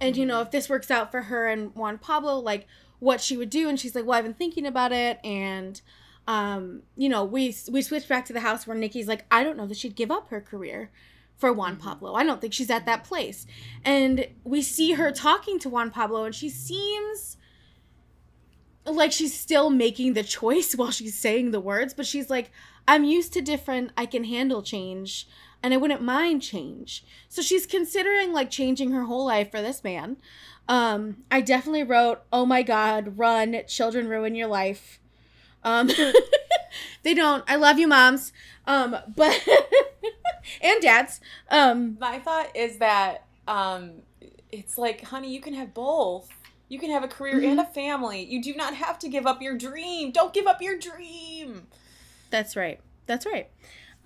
and 0.00 0.16
you 0.16 0.26
know 0.26 0.40
if 0.40 0.50
this 0.50 0.68
works 0.68 0.90
out 0.90 1.10
for 1.10 1.22
her 1.22 1.48
and 1.48 1.74
Juan 1.74 1.98
Pablo, 1.98 2.38
like 2.38 2.66
what 2.98 3.20
she 3.20 3.36
would 3.36 3.50
do. 3.50 3.68
And 3.68 3.78
she's 3.78 3.94
like, 3.94 4.04
"Well, 4.04 4.18
I've 4.18 4.24
been 4.24 4.34
thinking 4.34 4.66
about 4.66 4.92
it," 4.92 5.18
and 5.24 5.80
um, 6.26 6.82
you 6.96 7.08
know, 7.08 7.24
we 7.24 7.54
we 7.70 7.82
switch 7.82 8.08
back 8.08 8.24
to 8.26 8.32
the 8.32 8.40
house 8.40 8.66
where 8.66 8.76
Nikki's 8.76 9.08
like, 9.08 9.24
"I 9.30 9.42
don't 9.44 9.56
know 9.56 9.66
that 9.66 9.76
she'd 9.76 9.96
give 9.96 10.10
up 10.10 10.30
her 10.30 10.40
career." 10.40 10.90
For 11.38 11.52
Juan 11.52 11.76
Pablo. 11.76 12.14
I 12.14 12.24
don't 12.24 12.40
think 12.40 12.54
she's 12.54 12.70
at 12.70 12.86
that 12.86 13.04
place. 13.04 13.46
And 13.84 14.26
we 14.42 14.62
see 14.62 14.92
her 14.92 15.12
talking 15.12 15.58
to 15.58 15.68
Juan 15.68 15.90
Pablo, 15.90 16.24
and 16.24 16.34
she 16.34 16.48
seems 16.48 17.36
like 18.86 19.12
she's 19.12 19.38
still 19.38 19.70
making 19.70 20.14
the 20.14 20.22
choice 20.22 20.72
while 20.76 20.90
she's 20.90 21.18
saying 21.18 21.50
the 21.50 21.60
words, 21.60 21.94
but 21.94 22.06
she's 22.06 22.30
like, 22.30 22.50
I'm 22.88 23.04
used 23.04 23.32
to 23.34 23.42
different, 23.42 23.90
I 23.96 24.06
can 24.06 24.24
handle 24.24 24.62
change, 24.62 25.28
and 25.66 25.74
I 25.74 25.78
wouldn't 25.78 26.00
mind 26.00 26.42
change. 26.42 27.04
So 27.28 27.42
she's 27.42 27.66
considering 27.66 28.32
like 28.32 28.50
changing 28.50 28.92
her 28.92 29.02
whole 29.06 29.26
life 29.26 29.50
for 29.50 29.60
this 29.60 29.82
man. 29.82 30.16
Um, 30.68 31.24
I 31.28 31.40
definitely 31.40 31.82
wrote, 31.82 32.22
Oh 32.32 32.46
my 32.46 32.62
god, 32.62 33.18
run, 33.18 33.60
children 33.66 34.06
ruin 34.06 34.36
your 34.36 34.46
life. 34.46 35.00
Um, 35.64 35.90
they 37.02 37.14
don't. 37.14 37.42
I 37.48 37.56
love 37.56 37.80
you, 37.80 37.88
moms. 37.88 38.32
Um, 38.64 38.96
but 39.16 39.44
and 40.60 40.80
dads. 40.80 41.20
Um, 41.50 41.96
My 42.00 42.20
thought 42.20 42.54
is 42.56 42.78
that 42.78 43.26
um, 43.48 44.02
it's 44.52 44.78
like, 44.78 45.02
honey, 45.02 45.34
you 45.34 45.40
can 45.40 45.54
have 45.54 45.74
both. 45.74 46.30
You 46.68 46.78
can 46.78 46.90
have 46.92 47.02
a 47.02 47.08
career 47.08 47.40
and 47.40 47.58
a 47.58 47.64
Mm-hmm. 47.64 47.72
family. 47.72 48.24
You 48.24 48.40
do 48.40 48.54
not 48.54 48.74
have 48.74 49.00
to 49.00 49.08
give 49.08 49.26
up 49.26 49.42
your 49.42 49.56
dream. 49.56 50.12
Don't 50.12 50.32
give 50.32 50.46
up 50.46 50.62
your 50.62 50.78
dream. 50.78 51.66
That's 52.30 52.54
right. 52.54 52.78
That's 53.06 53.26
right. 53.26 53.50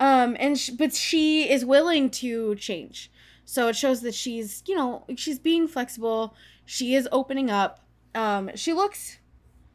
Um, 0.01 0.35
and 0.39 0.57
sh- 0.57 0.71
but 0.71 0.95
she 0.95 1.47
is 1.47 1.63
willing 1.63 2.09
to 2.09 2.55
change, 2.55 3.11
so 3.45 3.67
it 3.67 3.75
shows 3.75 4.01
that 4.01 4.15
she's 4.15 4.63
you 4.65 4.75
know 4.75 5.05
she's 5.15 5.37
being 5.37 5.67
flexible. 5.67 6.33
She 6.65 6.95
is 6.95 7.07
opening 7.11 7.51
up. 7.51 7.81
Um, 8.15 8.49
she 8.55 8.73
looks, 8.73 9.19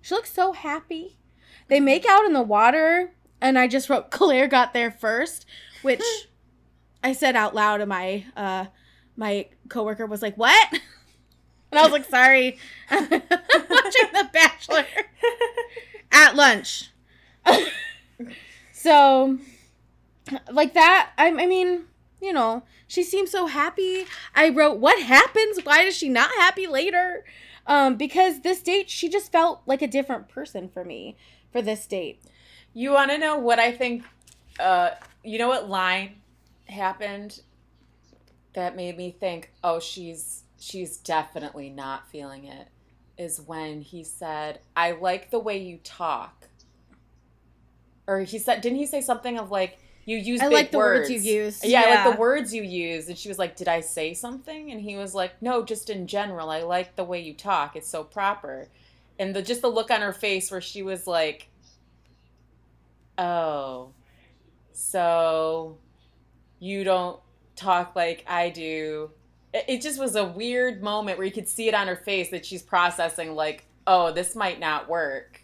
she 0.03 0.17
looks 0.17 0.33
so 0.33 0.53
happy. 0.53 1.17
They 1.69 1.79
make 1.79 2.05
out 2.09 2.25
in 2.25 2.33
the 2.33 2.43
water, 2.43 3.13
and 3.41 3.57
I 3.57 3.69
just 3.69 3.89
wrote 3.89 4.11
Clare 4.11 4.49
got 4.49 4.75
there 4.75 4.91
first, 4.91 5.47
which 5.83 6.03
I 7.05 7.13
said 7.13 7.37
out 7.37 7.55
loud, 7.55 7.81
and 7.81 7.89
my 7.89 8.25
uh 8.37 8.67
my 9.17 9.47
coworker 9.69 10.07
was 10.07 10.23
like, 10.23 10.37
"What?" 10.37 10.69
And 11.71 11.81
I 11.81 11.83
was 11.83 11.93
like, 11.93 12.05
"Sorry, 12.09 12.59
I'm 12.91 13.11
watching 13.11 14.09
The 14.13 14.29
Bachelor 14.33 14.87
at 16.11 16.35
lunch." 16.35 16.91
so 18.73 19.39
like 20.51 20.75
that 20.75 21.11
I, 21.19 21.29
I 21.29 21.47
mean 21.47 21.85
you 22.21 22.33
know 22.33 22.63
she 22.87 23.03
seems 23.03 23.31
so 23.31 23.47
happy 23.47 24.07
i 24.35 24.49
wrote 24.49 24.79
what 24.79 25.03
happens 25.03 25.59
why 25.65 25.83
is 25.83 25.97
she 25.97 26.09
not 26.09 26.31
happy 26.39 26.67
later 26.67 27.25
Um, 27.69 27.97
because 27.97 28.41
this 28.43 28.63
date, 28.63 28.89
she 28.89 29.09
just 29.09 29.33
felt 29.33 29.63
like 29.67 29.83
a 29.83 29.89
different 29.89 30.29
person 30.29 30.69
for 30.69 30.85
me 30.85 31.17
for 31.51 31.61
this 31.63 31.85
date. 31.87 32.23
You 32.75 32.93
want 32.93 33.11
to 33.11 33.19
know 33.19 33.39
what 33.39 33.59
I 33.59 33.73
think? 33.73 34.05
Uh, 34.61 34.91
you 35.25 35.39
know 35.39 35.49
what 35.49 35.69
line 35.69 36.17
happened 36.69 37.41
that 38.55 38.77
made 38.77 38.97
me 38.97 39.11
think, 39.11 39.53
oh, 39.65 39.81
she's 39.81 40.45
she's 40.59 40.97
definitely 40.99 41.69
not 41.71 42.09
feeling 42.09 42.45
it. 42.45 42.69
Is 43.19 43.41
when 43.41 43.81
he 43.83 44.05
said, 44.05 44.61
"I 44.77 44.93
like 44.93 45.31
the 45.31 45.39
way 45.41 45.59
you 45.59 45.79
talk," 45.83 46.49
or 48.07 48.21
he 48.21 48.39
said, 48.39 48.61
didn't 48.61 48.79
he 48.79 48.87
say 48.87 49.01
something 49.01 49.39
of 49.39 49.51
like, 49.51 49.79
"You 50.07 50.17
use 50.17 50.41
I 50.41 50.45
big 50.45 50.53
like 50.55 50.71
the 50.71 50.79
words. 50.79 51.11
words 51.11 51.27
you 51.27 51.35
use. 51.35 51.63
Yeah, 51.65 51.83
I 51.85 51.95
like 52.05 52.15
the 52.15 52.21
words 52.21 52.55
you 52.55 52.63
use. 52.63 53.09
And 53.09 53.19
she 53.19 53.29
was 53.29 53.39
like, 53.39 53.57
Did 53.57 53.69
I 53.69 53.81
say 53.81 54.15
something? 54.15 54.71
And 54.71 54.81
he 54.81 54.97
was 54.97 55.15
like, 55.15 55.43
No, 55.43 55.63
just 55.65 55.91
in 55.91 56.07
general. 56.07 56.49
I 56.49 56.63
like 56.63 56.97
the 56.97 57.05
way 57.05 57.21
you 57.21 57.35
talk. 57.35 57.77
It's 57.77 57.89
so 57.89 58.03
proper. 58.05 58.69
And 59.19 59.35
the 59.37 59.43
just 59.43 59.61
the 59.63 59.69
look 59.69 59.91
on 59.91 60.01
her 60.01 60.13
face 60.13 60.51
where 60.51 60.61
she 60.63 60.83
was 60.83 61.07
like, 61.07 61.49
Oh, 63.19 63.91
so 64.73 65.79
you 66.61 66.85
don't 66.85 67.19
talk 67.57 67.97
like 67.97 68.25
I 68.29 68.51
do. 68.51 69.11
It, 69.55 69.65
it 69.69 69.83
just 69.83 69.99
was 69.99 70.17
a 70.17 70.25
weird 70.25 70.83
moment 70.83 71.19
where 71.19 71.27
you 71.27 71.33
could 71.33 71.49
see 71.49 71.67
it 71.69 71.75
on 71.75 71.87
her 71.89 71.97
face 71.97 72.31
that 72.31 72.45
she's 72.47 72.63
processing, 72.63 73.35
like, 73.35 73.67
Oh, 73.87 74.13
this 74.13 74.37
might 74.37 74.61
not 74.61 74.89
work 74.89 75.43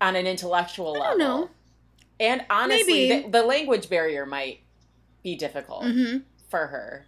on 0.00 0.16
an 0.16 0.26
intellectual 0.26 0.96
I 0.96 0.98
level. 0.98 1.04
don't 1.06 1.18
know. 1.18 1.50
And 2.20 2.44
honestly, 2.50 3.22
the, 3.22 3.28
the 3.30 3.42
language 3.42 3.88
barrier 3.88 4.26
might 4.26 4.60
be 5.24 5.34
difficult 5.36 5.82
Mm-hmm. 5.84 6.18
for 6.48 6.66
her 6.68 7.06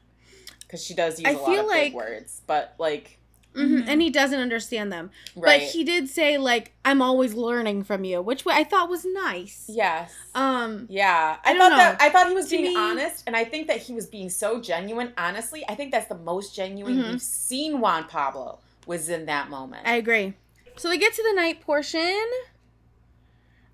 because 0.62 0.82
she 0.84 0.94
does 0.94 1.20
use 1.20 1.28
I 1.28 1.32
a 1.32 1.38
lot 1.38 1.58
of 1.58 1.66
like- 1.66 1.82
big 1.84 1.94
words. 1.94 2.40
But 2.46 2.74
like, 2.78 3.18
Mm-hmm. 3.54 3.76
Mhm. 3.82 3.84
And 3.86 4.00
he 4.00 4.08
doesn't 4.08 4.40
understand 4.40 4.90
them. 4.90 5.10
right? 5.36 5.60
But 5.60 5.68
he 5.68 5.84
did 5.84 6.08
say 6.08 6.38
like, 6.38 6.72
"I'm 6.86 7.02
always 7.02 7.34
learning 7.34 7.84
from 7.84 8.02
you," 8.02 8.22
which 8.22 8.46
I 8.46 8.64
thought 8.64 8.88
was 8.88 9.04
nice. 9.04 9.66
yes, 9.68 10.10
Um. 10.34 10.86
yeah. 10.88 11.36
I, 11.44 11.50
I 11.50 11.52
don't 11.52 11.60
thought 11.60 11.68
know. 11.72 11.76
that 11.76 12.00
I 12.00 12.08
thought 12.08 12.28
he 12.28 12.34
was 12.34 12.46
To 12.48 12.56
being 12.56 12.72
me- 12.72 12.76
honest, 12.78 13.24
and 13.26 13.36
I 13.36 13.44
think 13.44 13.66
that 13.66 13.76
he 13.76 13.92
was 13.92 14.06
being 14.06 14.30
so 14.30 14.58
genuine. 14.58 15.12
Honestly, 15.18 15.66
I 15.68 15.74
think 15.74 15.92
that's 15.92 16.06
the 16.08 16.14
most 16.16 16.56
genuine 16.56 16.96
Mhm. 16.96 17.10
we've 17.10 17.20
seen 17.20 17.80
Juan 17.80 18.04
Pablo 18.08 18.58
was 18.86 19.10
in 19.10 19.26
that 19.26 19.50
moment. 19.50 19.86
I 19.86 19.96
agree. 19.96 20.32
So 20.78 20.88
they 20.88 20.96
get 20.96 21.12
to 21.12 21.22
the 21.22 21.34
night 21.34 21.60
portion. 21.60 22.24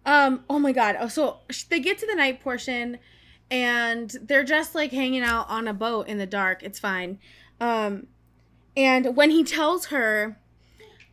Um, 0.09 0.45
oh 0.49 0.59
my 0.59 0.73
god. 0.73 0.97
Oh, 0.99 1.09
so 1.09 1.39
they 1.69 1.81
get 1.81 1.99
to 1.99 2.07
the 2.07 2.15
night 2.15 2.41
portion 2.41 2.99
and 3.51 4.11
they're 4.23 4.45
just 4.45 4.75
like 4.75 4.91
hanging 4.93 5.23
out 5.23 5.49
on 5.51 5.69
a 5.69 5.75
boat 5.75 6.09
in 6.09 6.19
the 6.19 6.27
dark. 6.27 6.63
It's 6.63 6.79
fine. 6.79 7.19
Um, 7.61 8.07
and 8.77 9.17
when 9.17 9.31
he 9.31 9.45
tells 9.45 9.87
her, 9.87 10.39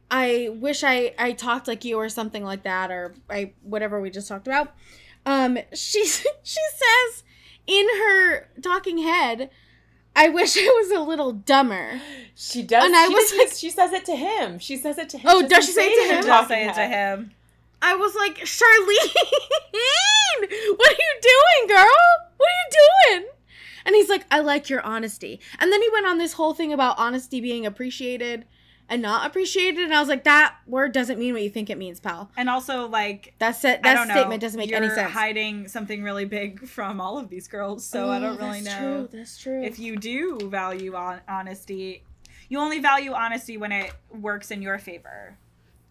I 0.09 0.49
wish 0.53 0.83
I 0.83 1.13
I 1.19 1.31
talked 1.33 1.67
like 1.67 1.83
you 1.83 1.97
or 1.97 2.09
something 2.09 2.43
like 2.43 2.63
that 2.63 2.91
or 2.91 3.15
I 3.29 3.53
whatever 3.63 3.99
we 3.99 4.09
just 4.11 4.27
talked 4.27 4.47
about. 4.47 4.73
Um, 5.25 5.57
she 5.73 6.05
she 6.05 6.21
says 6.43 7.23
in 7.67 7.87
her 7.97 8.47
talking 8.61 8.99
head, 8.99 9.49
I 10.15 10.29
wish 10.29 10.55
I 10.57 10.61
was 10.61 10.91
a 10.91 11.01
little 11.01 11.31
dumber. 11.33 11.99
she 12.35 12.61
does, 12.63 12.85
And 12.85 12.95
I 12.95 13.07
she 13.07 13.13
was 13.13 13.29
does- 13.31 13.39
like- 13.39 13.51
she 13.57 13.69
says 13.71 13.91
it 13.91 14.05
to 14.05 14.15
him. 14.15 14.59
She 14.59 14.77
says 14.77 14.97
it 14.97 15.09
to 15.09 15.17
him. 15.17 15.29
Oh, 15.33 15.45
does 15.47 15.65
she 15.65 15.71
say 15.73 15.87
it 15.87 16.07
to 16.07 16.15
him? 16.15 16.23
Just 16.23 16.27
talking 16.29 16.47
say 16.49 16.67
it 16.69 16.73
to 16.75 16.87
him. 16.87 17.31
I 17.81 17.95
was 17.95 18.15
like, 18.15 18.37
Sharleen, 18.39 19.13
what 20.77 20.89
are 20.91 20.97
you 20.99 21.19
doing, 21.21 21.67
girl? 21.67 21.95
What 22.37 22.47
are 22.47 22.59
you 22.59 23.17
doing? 23.19 23.27
And 23.85 23.95
he's 23.95 24.09
like, 24.09 24.25
I 24.31 24.39
like 24.39 24.69
your 24.69 24.81
honesty. 24.81 25.39
And 25.59 25.71
then 25.71 25.81
he 25.81 25.89
went 25.91 26.07
on 26.07 26.17
this 26.17 26.33
whole 26.33 26.53
thing 26.53 26.73
about 26.73 26.97
honesty 26.97 27.39
being 27.39 27.65
appreciated 27.65 28.45
and 28.89 29.01
not 29.01 29.25
appreciated. 29.27 29.83
And 29.83 29.93
I 29.93 29.99
was 29.99 30.09
like, 30.09 30.23
that 30.23 30.55
word 30.67 30.91
doesn't 30.91 31.19
mean 31.19 31.33
what 31.33 31.43
you 31.43 31.49
think 31.49 31.69
it 31.69 31.77
means, 31.77 31.99
pal. 31.99 32.31
And 32.37 32.49
also, 32.49 32.87
like, 32.87 33.33
That's 33.39 33.63
it. 33.63 33.79
I 33.83 33.89
That 33.89 33.93
don't 33.95 34.07
know. 34.07 34.15
statement 34.15 34.41
doesn't 34.41 34.59
make 34.59 34.71
any 34.71 34.87
You're 34.87 34.95
sense. 34.95 35.11
hiding 35.11 35.67
something 35.67 36.01
really 36.03 36.25
big 36.25 36.67
from 36.67 36.99
all 36.99 37.17
of 37.19 37.29
these 37.29 37.47
girls, 37.47 37.85
so 37.85 38.09
I 38.09 38.17
Oh, 38.17 38.21
don't 38.21 38.37
really 38.39 38.61
know. 38.61 38.63
that's 38.63 38.81
know. 38.81 39.07
True. 39.07 39.09
That's 39.19 39.37
true. 39.37 39.63
if 39.63 39.77
you 39.79 39.97
do 39.97 40.39
value 40.49 40.95
on 40.95 41.21
honesty, 41.27 42.03
you 42.49 42.59
only 42.59 42.79
value 42.79 43.11
honesty 43.13 43.57
when 43.57 43.71
it 43.71 43.91
works 44.11 44.49
in 44.51 44.61
your 44.63 44.77
favor, 44.79 45.37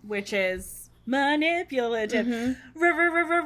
which 0.03 0.33
is 0.33 0.84
manipulative. 1.07 2.27
Mhm. 2.27 2.57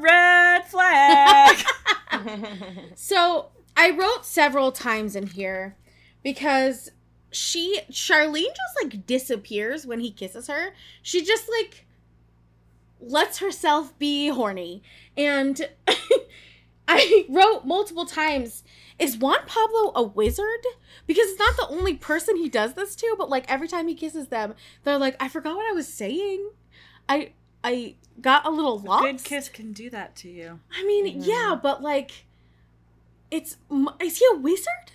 Red 0.03 0.65
flag. 0.67 1.57
So 2.95 3.51
I 3.77 3.91
wrote 3.91 4.25
several 4.25 4.73
times 4.73 5.15
in 5.15 5.27
here 5.29 5.77
because 6.23 6.91
she 7.31 7.81
Sharleen 7.91 8.47
just 8.47 8.83
like 8.83 9.07
disappears 9.07 9.87
when 9.87 10.01
he 10.01 10.11
kisses 10.11 10.49
her. 10.49 10.75
She 11.03 11.23
just 11.25 11.49
like 11.49 11.87
lets 13.01 13.39
herself 13.39 13.97
be 13.99 14.29
horny. 14.29 14.83
And 15.17 15.69
I 16.89 17.27
wrote 17.29 17.65
multiple 17.67 18.07
times, 18.07 18.65
is 18.99 19.17
Juan 19.19 19.41
Pablo 19.47 19.93
a 19.95 20.03
wizard? 20.03 20.65
Because 21.07 21.29
it's 21.29 21.39
not 21.39 21.57
the 21.57 21.69
only 21.69 21.95
person 21.95 22.37
he 22.37 22.49
does 22.49 22.75
this 22.75 22.97
to, 22.97 23.15
but 23.19 23.31
like 23.31 23.45
every 23.49 23.69
time 23.69 23.87
he 23.89 23.95
kisses 23.95 24.29
them, 24.29 24.55
they're 24.85 24.99
like, 24.99 25.17
I 25.21 25.29
forgot 25.29 25.55
what 25.57 25.71
I 25.71 25.75
was 25.75 25.87
saying. 25.93 26.51
I 27.09 27.33
I 27.65 27.97
got 28.21 28.47
a 28.47 28.51
little 28.51 28.79
lost. 28.79 29.05
A 29.05 29.13
Good 29.13 29.25
kiss 29.25 29.49
can 29.49 29.73
do 29.73 29.91
that 29.91 30.17
to 30.17 30.29
you. 30.29 30.61
I 30.75 30.85
mean, 30.85 31.21
Mhm. 31.21 31.27
yeah, 31.27 31.59
but 31.61 31.83
like, 31.83 32.25
it's 33.31 33.57
is 34.01 34.19
he 34.19 34.27
a 34.33 34.37
wizard? 34.37 34.93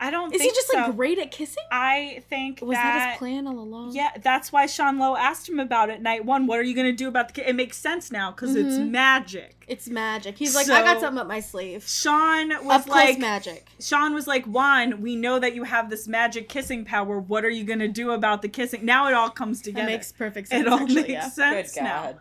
I 0.00 0.10
don't. 0.12 0.32
Is 0.32 0.40
he 0.40 0.48
just 0.50 0.68
so. 0.70 0.76
like 0.78 0.94
great 0.96 1.18
at 1.18 1.32
kissing? 1.32 1.64
I 1.72 2.22
think 2.30 2.60
Was 2.62 2.76
that, 2.76 2.82
that. 2.98 3.10
his 3.10 3.18
plan 3.18 3.46
all 3.48 3.58
along? 3.58 3.96
Yeah, 3.96 4.10
that's 4.22 4.52
why 4.52 4.66
Sean 4.66 4.98
Lowe 4.98 5.16
asked 5.16 5.48
him 5.48 5.58
about 5.58 5.90
it 5.90 6.00
night 6.00 6.24
one. 6.24 6.46
What 6.46 6.60
are 6.60 6.62
you 6.62 6.74
gonna 6.76 6.92
do 6.92 7.08
about 7.08 7.26
the 7.28 7.34
kid? 7.34 7.46
It 7.48 7.56
makes 7.56 7.76
sense 7.78 8.12
now 8.12 8.30
because 8.30 8.54
it's 8.54 8.76
Mhm. 8.76 8.90
magic. 8.90 9.54
it's 9.66 9.88
magic. 9.88 10.38
He's 10.38 10.54
like, 10.54 10.68
I 10.70 10.82
got 10.82 11.00
something 11.00 11.20
up 11.20 11.26
my 11.26 11.40
sleeve. 11.40 11.86
Sean 11.86 12.52
Up 12.52 12.62
was 12.64 12.84
close 12.84 12.94
like, 12.94 13.18
magic. 13.18 13.66
Sean 13.80 14.14
was 14.14 14.26
like, 14.26 14.44
Juan, 14.46 15.02
we 15.02 15.14
know 15.16 15.38
that 15.40 15.54
you 15.54 15.64
have 15.64 15.90
this 15.90 16.06
magic 16.08 16.48
kissing 16.48 16.84
power. 16.84 17.18
What 17.18 17.44
are 17.44 17.50
you 17.50 17.64
gonna 17.64 17.88
do 17.88 18.12
about 18.12 18.40
the 18.42 18.48
kissing? 18.48 18.84
Now 18.84 19.08
it 19.08 19.14
all 19.14 19.28
comes 19.30 19.58
That 19.60 19.64
together. 19.70 19.86
makes 19.88 20.12
perfect 20.12 20.48
sense. 20.48 20.66
it 20.66 20.72
all 20.72 20.78
actually, 20.80 21.02
makes 21.02 21.10
yeah. 21.10 21.52
Good 21.54 21.68
sense 21.68 21.74
God. 21.74 22.16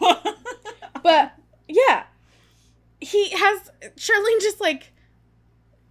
now. 0.00 0.18
But 1.02 1.32
yeah, 1.68 2.04
he 3.00 3.30
has 3.30 3.70
Sharleen 3.96 4.40
just 4.40 4.60
like 4.60 4.92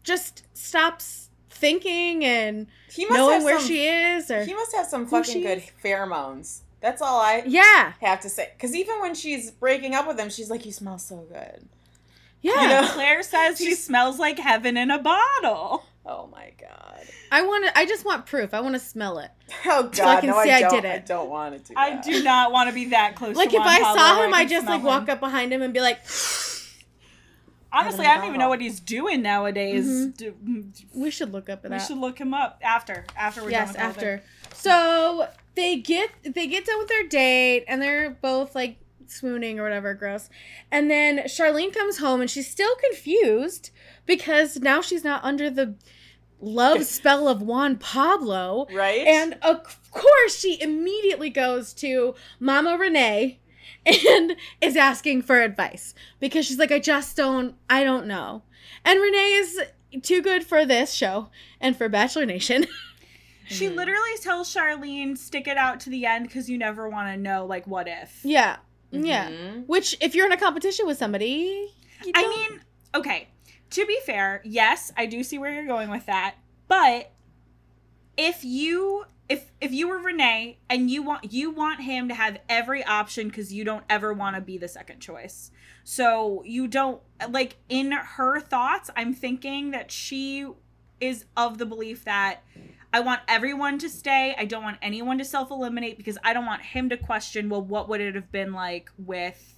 just 0.06 0.44
stops 0.54 1.30
thinking 1.50 2.24
and 2.24 2.68
He 2.91 3.06
must 3.06 3.18
knowing 3.18 3.44
where 3.44 3.60
some, 3.60 3.68
she 3.68 3.88
is, 3.88 4.32
or 4.32 4.46
He 4.46 4.54
must 4.54 4.74
have 4.76 4.86
some 4.86 5.08
fucking 5.08 5.41
good 5.41 5.63
pheromones. 5.84 6.62
That's 6.82 7.02
all 7.02 7.20
I 7.20 7.44
yeah, 7.46 7.94
have 8.00 8.20
to 8.22 8.30
say. 8.30 8.52
Because 8.56 8.76
even 8.76 9.02
when 9.02 9.15
she's 9.15 9.50
breaking 9.52 9.96
up 9.96 10.08
with 10.08 10.20
him, 10.20 10.30
she's 10.30 10.52
like, 10.52 10.65
"You 10.65 10.72
smell 10.72 11.00
so 11.00 11.26
good." 11.32 11.68
yeah. 12.41 12.62
You 12.62 12.68
know? 12.68 12.88
Clare 12.94 13.24
says 13.24 13.58
he 13.58 13.74
smells 13.74 14.20
like 14.20 14.38
heaven 14.38 14.78
in 14.78 14.91
a 14.91 15.00
bottle. 15.00 15.84
Oh 16.06 16.28
my 16.32 16.52
god. 16.62 17.02
I 17.32 17.41
want 17.41 17.65
to. 17.65 17.76
I 17.76 17.88
just 17.88 18.06
want 18.06 18.28
proof. 18.28 18.54
I 18.54 18.62
want 18.62 18.76
to 18.76 18.80
smell 18.80 19.18
it. 19.18 19.32
Oh 19.68 19.84
god. 19.84 19.96
So 19.96 20.06
I 20.06 20.20
can 20.22 20.30
no, 20.30 20.44
say 20.44 20.52
I 20.52 20.58
I 20.58 20.62
don't. 20.62 20.82
did 20.84 20.86
I 20.86 21.00
don't 21.00 21.30
want 21.30 21.56
to 21.56 21.60
do 21.60 21.74
that. 21.74 21.80
I 21.80 21.89
that. 21.96 22.04
do 22.04 22.24
not 22.24 22.52
want 22.52 22.70
to 22.70 22.76
be 22.76 22.86
that 22.89 23.15
close. 23.15 23.36
Like 23.36 23.50
to 23.50 23.56
if 23.56 23.60
Juan 23.62 23.70
I 23.70 23.80
Pablo 23.80 23.98
saw 23.98 24.18
where 24.18 24.28
him, 24.28 24.34
I 24.36 24.41
can 24.41 24.50
just 24.50 24.65
smell 24.68 24.78
like 24.78 24.86
walk 24.86 25.04
him. 25.04 25.10
up 25.10 25.20
behind 25.20 25.52
him 25.52 25.62
and 25.63 25.74
be 25.74 25.82
like, 25.82 26.06
Honestly, 27.76 28.06
Heaven 28.06 28.06
in 28.06 28.08
a 28.08 28.12
I 28.12 28.16
don't 28.18 28.28
even 28.30 28.40
know 28.40 28.50
what 28.50 28.62
he's 28.62 28.80
doing 28.80 29.22
nowadays. 29.22 29.86
Mhm. 29.86 30.86
"We 30.94 31.12
should 31.12 31.32
look 31.32 31.50
up 31.50 31.66
at 31.66 31.72
we 31.72 31.80
should 31.80 31.98
look 31.98 32.20
him 32.20 32.34
up 32.34 32.60
after. 32.64 33.06
After 33.16 33.44
we're 33.44 33.52
yes, 33.52 33.74
done 33.74 33.82
all 33.82 33.90
after. 33.90 34.24
So 34.54 35.28
they 35.56 35.78
get 35.78 36.10
they 36.24 36.48
get 36.48 36.66
done 36.66 36.78
with 36.80 36.88
their 36.88 37.04
date 37.08 37.66
and 37.68 37.82
they're 37.82 38.10
both 38.10 38.56
like 38.56 38.78
swooning 39.08 39.60
or 39.60 39.64
whatever, 39.64 39.94
gross. 39.94 40.30
And 40.72 40.90
then 40.90 41.20
Sharleen 41.26 41.74
comes 41.74 41.98
home 41.98 42.22
and 42.22 42.30
she's 42.30 42.50
still 42.50 42.76
confused 42.90 43.70
because 44.06 44.58
now 44.58 44.82
she's 44.82 45.04
not 45.04 45.24
under 45.24 45.50
the 45.50 45.76
love 46.42 46.84
spell 46.98 47.28
of 47.28 47.42
Juan 47.42 47.78
Pablo. 47.78 48.68
right? 48.72 49.06
And 49.06 49.38
of 49.42 49.80
course, 49.92 50.40
she 50.40 50.60
immediately 50.62 51.30
goes 51.30 51.74
to 51.76 52.16
Mama 52.40 52.78
Renee 52.78 53.40
and 54.10 54.36
is 54.62 54.76
asking 54.76 55.21
for 55.24 55.41
advice 55.41 55.93
because 56.19 56.45
she's 56.45 56.58
like, 56.60 56.71
I 56.71 56.80
just 56.80 57.15
don't, 57.15 57.56
I 57.69 57.84
don't 57.84 58.08
know. 58.08 58.43
And 58.84 59.00
Renee 59.02 59.34
is 59.34 59.62
too 60.02 60.21
good 60.21 60.43
for 60.43 60.65
this 60.65 60.91
show 60.93 61.30
and 61.62 61.76
for 61.78 61.88
Bachelor 61.89 62.26
Nation. 62.26 62.65
She 63.48 63.67
Mhm. 63.67 63.76
literally 63.76 64.17
tells 64.24 64.52
Sharleen, 64.52 65.15
stick 65.15 65.48
it 65.48 65.56
out 65.56 65.80
to 65.82 65.91
the 65.91 66.08
end 66.08 66.26
because 66.28 66.50
you 66.50 66.58
never 66.58 66.89
want 66.89 67.10
to 67.13 67.17
know, 67.21 67.45
like, 67.45 67.67
what 67.67 67.88
if. 67.88 68.21
yeah. 68.24 68.58
Yeah. 68.89 69.30
Mhm. 69.30 69.67
Which, 69.67 69.95
if 70.02 70.15
you're 70.15 70.26
in 70.26 70.32
a 70.32 70.38
competition 70.38 70.88
with 70.88 70.98
somebody, 70.98 71.71
you 72.04 72.12
I 72.15 72.28
mean, 72.28 72.60
okay, 72.95 73.28
to 73.69 73.86
be 73.86 74.00
fair, 74.04 74.41
yes, 74.45 74.91
I 74.98 75.06
do 75.06 75.21
see 75.24 75.38
where 75.38 75.54
you're 75.54 75.67
going 75.67 75.91
with 75.91 76.08
that. 76.08 76.34
But 76.67 77.12
if 78.17 78.43
you 78.43 79.06
if 79.28 79.51
if 79.60 79.71
you 79.71 79.88
were 79.88 79.97
Renee 79.97 80.60
and 80.69 80.89
you 80.91 81.01
want 81.01 81.32
you 81.34 81.49
want 81.49 81.82
him 81.82 82.08
to 82.10 82.13
have 82.13 82.38
every 82.47 82.84
option 82.84 83.28
because 83.28 83.51
you 83.51 83.63
don't 83.63 83.84
ever 83.89 84.13
want 84.13 84.36
to 84.36 84.41
be 84.41 84.58
the 84.58 84.67
second 84.67 84.99
choice. 84.99 85.51
So 85.84 86.43
you 86.45 86.67
don't 86.67 87.01
like 87.30 87.58
in 87.69 87.91
her 87.91 88.39
thoughts, 88.39 88.89
I'm 88.95 89.13
thinking 89.13 89.71
that 89.71 89.91
she 89.91 90.47
is 91.01 91.25
of 91.36 91.58
the 91.58 91.65
belief 91.65 92.06
that 92.06 92.41
I 92.93 92.99
want 93.01 93.21
everyone 93.28 93.78
to 93.80 93.89
stay. 93.89 94.34
I 94.38 94.45
don't 94.45 94.63
want 94.63 94.78
anyone 94.82 95.17
to 95.17 95.25
self 95.25 95.49
eliminate 95.51 95.97
because 95.97 96.17
I 96.23 96.34
don't 96.34 96.45
want 96.45 96.62
him 96.62 96.89
to 96.89 96.97
question, 96.97 97.49
well, 97.49 97.62
what 97.62 97.89
would 97.89 98.01
it 98.01 98.15
have 98.15 98.32
been 98.32 98.54
like 98.54 98.89
with 98.97 99.56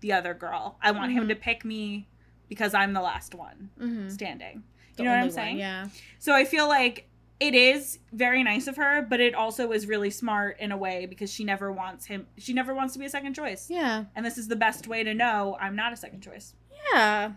the 0.00 0.12
other 0.12 0.34
girl? 0.34 0.78
I 0.82 0.90
want 0.92 1.12
him 1.12 1.24
Mhm. 1.24 1.28
to 1.28 1.34
pick 1.34 1.64
me 1.64 2.08
because 2.48 2.74
I'm 2.74 2.92
the 2.92 3.00
last 3.02 3.34
one 3.34 3.70
Mhm. 3.80 4.10
standing. 4.10 4.62
The 4.96 5.02
You 5.02 5.08
know 5.08 5.10
what 5.10 5.16
I'm 5.16 5.22
only 5.24 5.28
one, 5.30 5.34
saying? 5.34 5.58
Yeah. 5.58 5.88
So 6.18 6.34
I 6.34 6.44
feel 6.44 6.68
like 6.68 7.08
it 7.40 7.54
is 7.54 7.98
very 8.12 8.42
nice 8.42 8.66
of 8.66 8.76
her, 8.76 9.02
but 9.02 9.20
it 9.20 9.34
also 9.34 9.70
is 9.72 9.86
really 9.86 10.10
smart 10.10 10.58
in 10.58 10.72
a 10.72 10.76
way 10.76 11.06
because 11.06 11.32
she 11.32 11.44
never 11.44 11.70
wants 11.72 12.06
him. 12.06 12.26
She 12.36 12.52
never 12.52 12.74
wants 12.74 12.92
to 12.94 12.98
be 12.98 13.06
a 13.06 13.10
second 13.10 13.34
choice, 13.34 13.70
Yeah. 13.70 14.04
and 14.16 14.26
this 14.26 14.38
is 14.38 14.48
the 14.48 14.56
best 14.56 14.88
way 14.88 15.04
to 15.04 15.14
know 15.14 15.56
I'm 15.60 15.76
not 15.76 15.92
a 15.92 15.96
second 15.96 16.20
choice. 16.22 16.54
Yeah. 16.92 17.32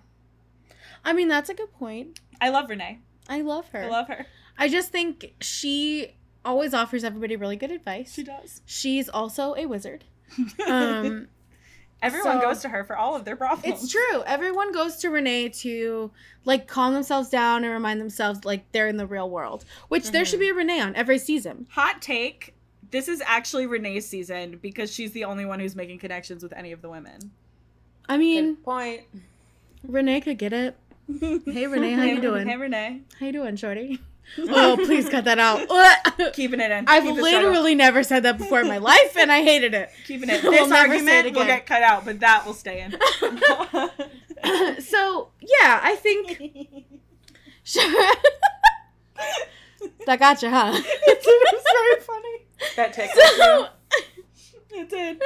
I 1.05 1.13
mean, 1.13 1.27
that's 1.27 1.49
a 1.49 1.53
good 1.53 1.71
point. 1.73 2.19
I 2.39 2.49
love 2.49 2.69
Renee. 2.69 2.99
I 3.29 3.41
love 3.41 3.67
her. 3.69 3.83
I 3.83 3.87
love 3.89 4.07
her. 4.07 4.25
I 4.57 4.67
just 4.67 4.89
think 4.91 5.33
she 5.41 6.15
always 6.43 6.73
offers 6.73 7.03
everybody 7.03 7.35
really 7.35 7.55
good 7.55 7.71
advice. 7.71 8.13
She 8.13 8.23
does. 8.23 8.61
She's 8.65 9.07
also 9.09 9.53
a 9.55 9.65
wizard. 9.67 10.03
Um, 10.67 11.27
Everyone 12.01 12.39
so- 12.39 12.41
goes 12.41 12.61
to 12.61 12.69
her 12.69 12.83
for 12.83 12.97
all 12.97 13.15
of 13.15 13.25
their 13.25 13.35
problems. 13.35 13.83
it's 13.83 13.91
true. 13.91 14.23
Everyone 14.25 14.71
goes 14.71 14.97
to 14.97 15.09
Renee 15.09 15.49
to 15.49 16.11
like 16.45 16.67
calm 16.67 16.93
themselves 16.93 17.29
down 17.29 17.63
and 17.63 17.71
remind 17.73 18.01
themselves 18.01 18.43
like 18.45 18.69
they're 18.71 18.87
in 18.87 18.97
the 18.97 19.05
real 19.05 19.29
world. 19.29 19.65
Which 19.89 20.11
there 20.11 20.23
Mhm. 20.23 20.27
should 20.27 20.39
be 20.39 20.49
a 20.49 20.53
Renee 20.53 20.79
on 20.81 20.95
every 20.95 21.19
season. 21.19 21.67
Hot 21.71 22.01
take. 22.01 22.53
This 22.89 23.07
is 23.07 23.21
actually 23.25 23.67
Renee's 23.67 24.05
season 24.07 24.57
because 24.61 24.91
she's 24.93 25.11
the 25.13 25.23
only 25.23 25.45
one 25.45 25.59
who's 25.59 25.75
making 25.75 25.99
connections 25.99 26.43
with 26.43 26.51
any 26.53 26.71
of 26.71 26.81
the 26.81 26.89
women. 26.89 27.31
I 28.09 28.17
mean, 28.17 28.55
Good 28.55 28.63
point. 28.63 29.01
Renee 29.87 30.21
could 30.21 30.37
get 30.37 30.51
it. 30.53 30.75
Hey 31.19 31.67
Renee, 31.67 31.93
how 31.93 32.01
Hey, 32.03 32.15
you 32.15 32.21
doing? 32.21 32.47
Hey 32.47 32.57
Renee. 32.57 33.01
How 33.19 33.25
you 33.27 33.31
doing, 33.31 33.55
Shorty? 33.55 33.99
Oh, 34.37 34.77
please 34.85 35.09
cut 35.09 35.25
that 35.25 35.39
out. 35.39 35.67
Keeping 36.33 36.59
it 36.59 36.71
in. 36.71 36.85
I've 36.87 37.03
Keep 37.03 37.15
literally 37.15 37.75
never 37.75 38.03
said 38.03 38.23
that 38.23 38.37
before 38.37 38.61
in 38.61 38.67
my 38.67 38.77
life, 38.77 39.17
and 39.17 39.31
I 39.31 39.41
hated 39.43 39.73
it. 39.73 39.89
keeping 40.05 40.29
it. 40.29 40.41
We'll 40.51 40.51
This 40.51 40.69
never 40.69 40.97
say 40.99 41.19
it 41.19 41.25
argument 41.25 41.35
will 41.35 41.45
get 41.45 41.65
cut 41.65 41.83
out, 41.83 42.05
but 42.05 42.19
that 42.21 42.45
will 42.45 42.53
stay 42.53 42.81
in. 42.81 42.91
so 44.81 45.29
yeah, 45.41 45.79
I 45.83 45.95
think 45.95 46.85
sure. 47.63 47.83
that 50.05 50.19
got 50.19 50.41
you, 50.41 50.49
huh? 50.49 50.71
it's 50.75 51.25
very 51.71 52.01
funny. 52.01 52.45
That 52.75 52.93
takes 52.93 53.17
us 53.17 53.35
so, 53.37 53.67
It 54.71 54.89
did. 54.89 55.21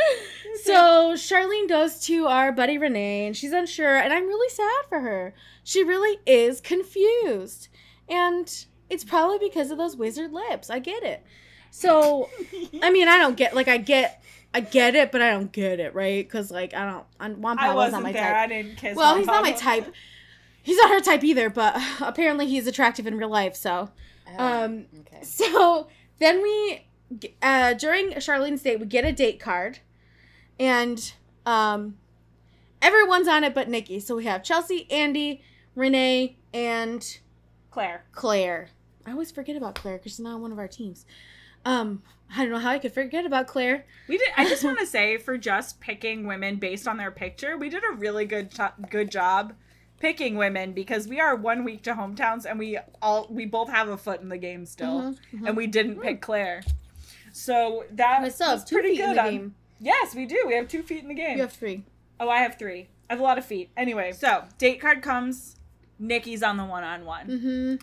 so 0.63 1.13
Sharleen 1.15 1.67
goes 1.69 1.99
to 2.05 2.25
our 2.27 2.51
buddy 2.51 2.77
Renee, 2.77 3.27
and 3.27 3.37
she's 3.37 3.51
unsure, 3.51 3.97
and 3.97 4.11
I'm 4.13 4.25
really 4.25 4.49
sad 4.49 4.85
for 4.89 5.01
her. 5.01 5.33
She 5.63 5.83
really 5.83 6.17
is 6.25 6.61
confused, 6.61 7.67
and 8.09 8.65
it's 8.89 9.03
probably 9.03 9.39
because 9.39 9.71
of 9.71 9.77
those 9.77 9.95
wizard 9.95 10.31
lips. 10.31 10.69
I 10.69 10.79
get 10.79 11.03
it. 11.03 11.23
So 11.71 12.29
I 12.81 12.91
mean, 12.91 13.07
I 13.07 13.17
don't 13.17 13.35
get 13.35 13.55
like 13.55 13.67
I 13.67 13.77
get. 13.77 14.21
I 14.53 14.61
get 14.61 14.95
it, 14.95 15.11
but 15.11 15.21
I 15.21 15.31
don't 15.31 15.51
get 15.51 15.81
it, 15.81 15.93
right? 15.93 16.25
Because 16.25 16.49
like 16.49 16.73
I 16.73 16.89
don't, 16.89 17.05
I, 17.19 17.29
Juan 17.29 17.59
I 17.59 17.63
Pablo's 17.63 17.75
wasn't 17.75 18.03
my 18.03 18.13
there. 18.13 18.23
type. 18.23 18.35
I 18.35 18.47
didn't 18.47 18.77
kiss. 18.77 18.95
Well, 18.95 19.09
Juan 19.11 19.17
he's 19.17 19.27
not 19.27 19.43
my 19.43 19.51
type. 19.51 19.93
He's 20.63 20.77
not 20.77 20.89
her 20.91 21.01
type 21.01 21.25
either, 21.25 21.49
but 21.49 21.75
apparently 21.99 22.47
he's 22.47 22.65
attractive 22.65 23.05
in 23.05 23.17
real 23.17 23.27
life. 23.27 23.57
So, 23.57 23.89
um, 24.37 24.85
okay. 25.01 25.21
so 25.23 25.89
then 26.19 26.41
we, 26.41 26.87
uh, 27.41 27.73
during 27.73 28.11
Sharleen's 28.11 28.61
date, 28.61 28.79
we 28.79 28.85
get 28.85 29.03
a 29.03 29.11
date 29.11 29.41
card, 29.41 29.79
and 30.57 31.13
um, 31.45 31.97
everyone's 32.81 33.27
on 33.27 33.43
it 33.43 33.53
but 33.53 33.67
Nikki. 33.67 33.99
So 33.99 34.15
we 34.15 34.23
have 34.23 34.41
Chelsie, 34.41 34.89
Andi, 34.89 35.41
Renee, 35.75 36.37
and 36.53 37.19
Clare. 37.75 38.05
Clare. 38.13 38.69
I 39.05 39.11
always 39.11 39.31
forget 39.31 39.57
about 39.57 39.75
Clare 39.75 39.97
because 39.97 40.13
she's 40.13 40.19
not 40.21 40.35
on 40.35 40.41
one 40.41 40.53
of 40.53 40.59
our 40.59 40.67
teams. 40.69 41.05
Um, 41.65 42.03
I 42.33 42.43
don't 42.43 42.51
know 42.53 42.59
how 42.59 42.69
I 42.71 42.79
could 42.79 42.93
forget 42.93 43.25
about 43.25 43.47
Clare. 43.47 43.85
We 44.07 44.17
did. 44.17 44.29
I 44.37 44.47
just 44.47 44.63
want 44.67 44.79
to 44.79 44.85
say, 44.85 45.17
for 45.17 45.37
just 45.37 45.81
picking 45.81 46.25
women 46.25 46.55
based 46.55 46.87
on 46.87 46.95
their 46.95 47.11
picture, 47.11 47.57
we 47.57 47.67
did 47.67 47.83
a 47.83 47.93
really 47.93 48.23
good 48.25 48.49
to- 48.51 48.71
good 48.89 49.11
job 49.11 49.51
picking 49.99 50.37
women 50.37 50.71
because 50.71 51.09
we 51.09 51.19
are 51.19 51.35
one 51.35 51.65
week 51.65 51.81
to 51.83 51.93
hometowns 51.93 52.45
and 52.49 52.57
we 52.59 52.77
all 53.01 53.27
we 53.29 53.45
both 53.45 53.69
have 53.69 53.89
a 53.89 53.97
foot 53.97 54.21
in 54.21 54.29
the 54.29 54.37
game 54.37 54.65
still, 54.65 55.01
Mhm, 55.01 55.17
mhm. 55.33 55.47
and 55.47 55.57
we 55.57 55.67
didn't 55.67 55.99
pick 56.01 56.21
Clare. 56.21 56.63
So 57.33 57.83
that 57.91 58.21
was 58.21 58.63
pretty 58.71 58.91
feet 58.91 58.97
good. 58.99 59.09
in 59.09 59.15
the 59.15 59.21
on- 59.21 59.31
game. 59.31 59.55
Yes, 59.81 60.15
we 60.15 60.25
do. 60.25 60.45
We 60.47 60.53
have 60.55 60.69
two 60.69 60.81
feet 60.81 61.01
in 61.03 61.09
the 61.09 61.13
game. 61.13 61.35
You 61.35 61.41
have 61.43 61.51
three. 61.51 61.83
Oh, 62.21 62.29
I 62.29 62.37
have 62.37 62.57
three. 62.57 62.87
I 63.09 63.13
have 63.13 63.19
a 63.19 63.23
lot 63.23 63.37
of 63.37 63.43
feet. 63.43 63.69
Anyway, 63.75 64.13
so 64.13 64.45
date 64.57 64.79
card 64.79 65.01
comes. 65.01 65.54
Nikki's 65.99 66.43
on 66.43 66.57
the 66.57 66.65
one 66.65 66.83
on 66.83 67.05
one. 67.05 67.79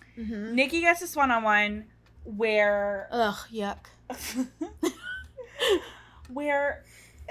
Nikki 0.55 0.81
gets 0.81 1.01
this 1.01 1.17
one 1.17 1.31
on 1.31 1.43
one 1.43 1.85
where 2.25 3.09
Ugh, 3.11 3.37
yuck. 3.53 3.79
where 6.33 6.85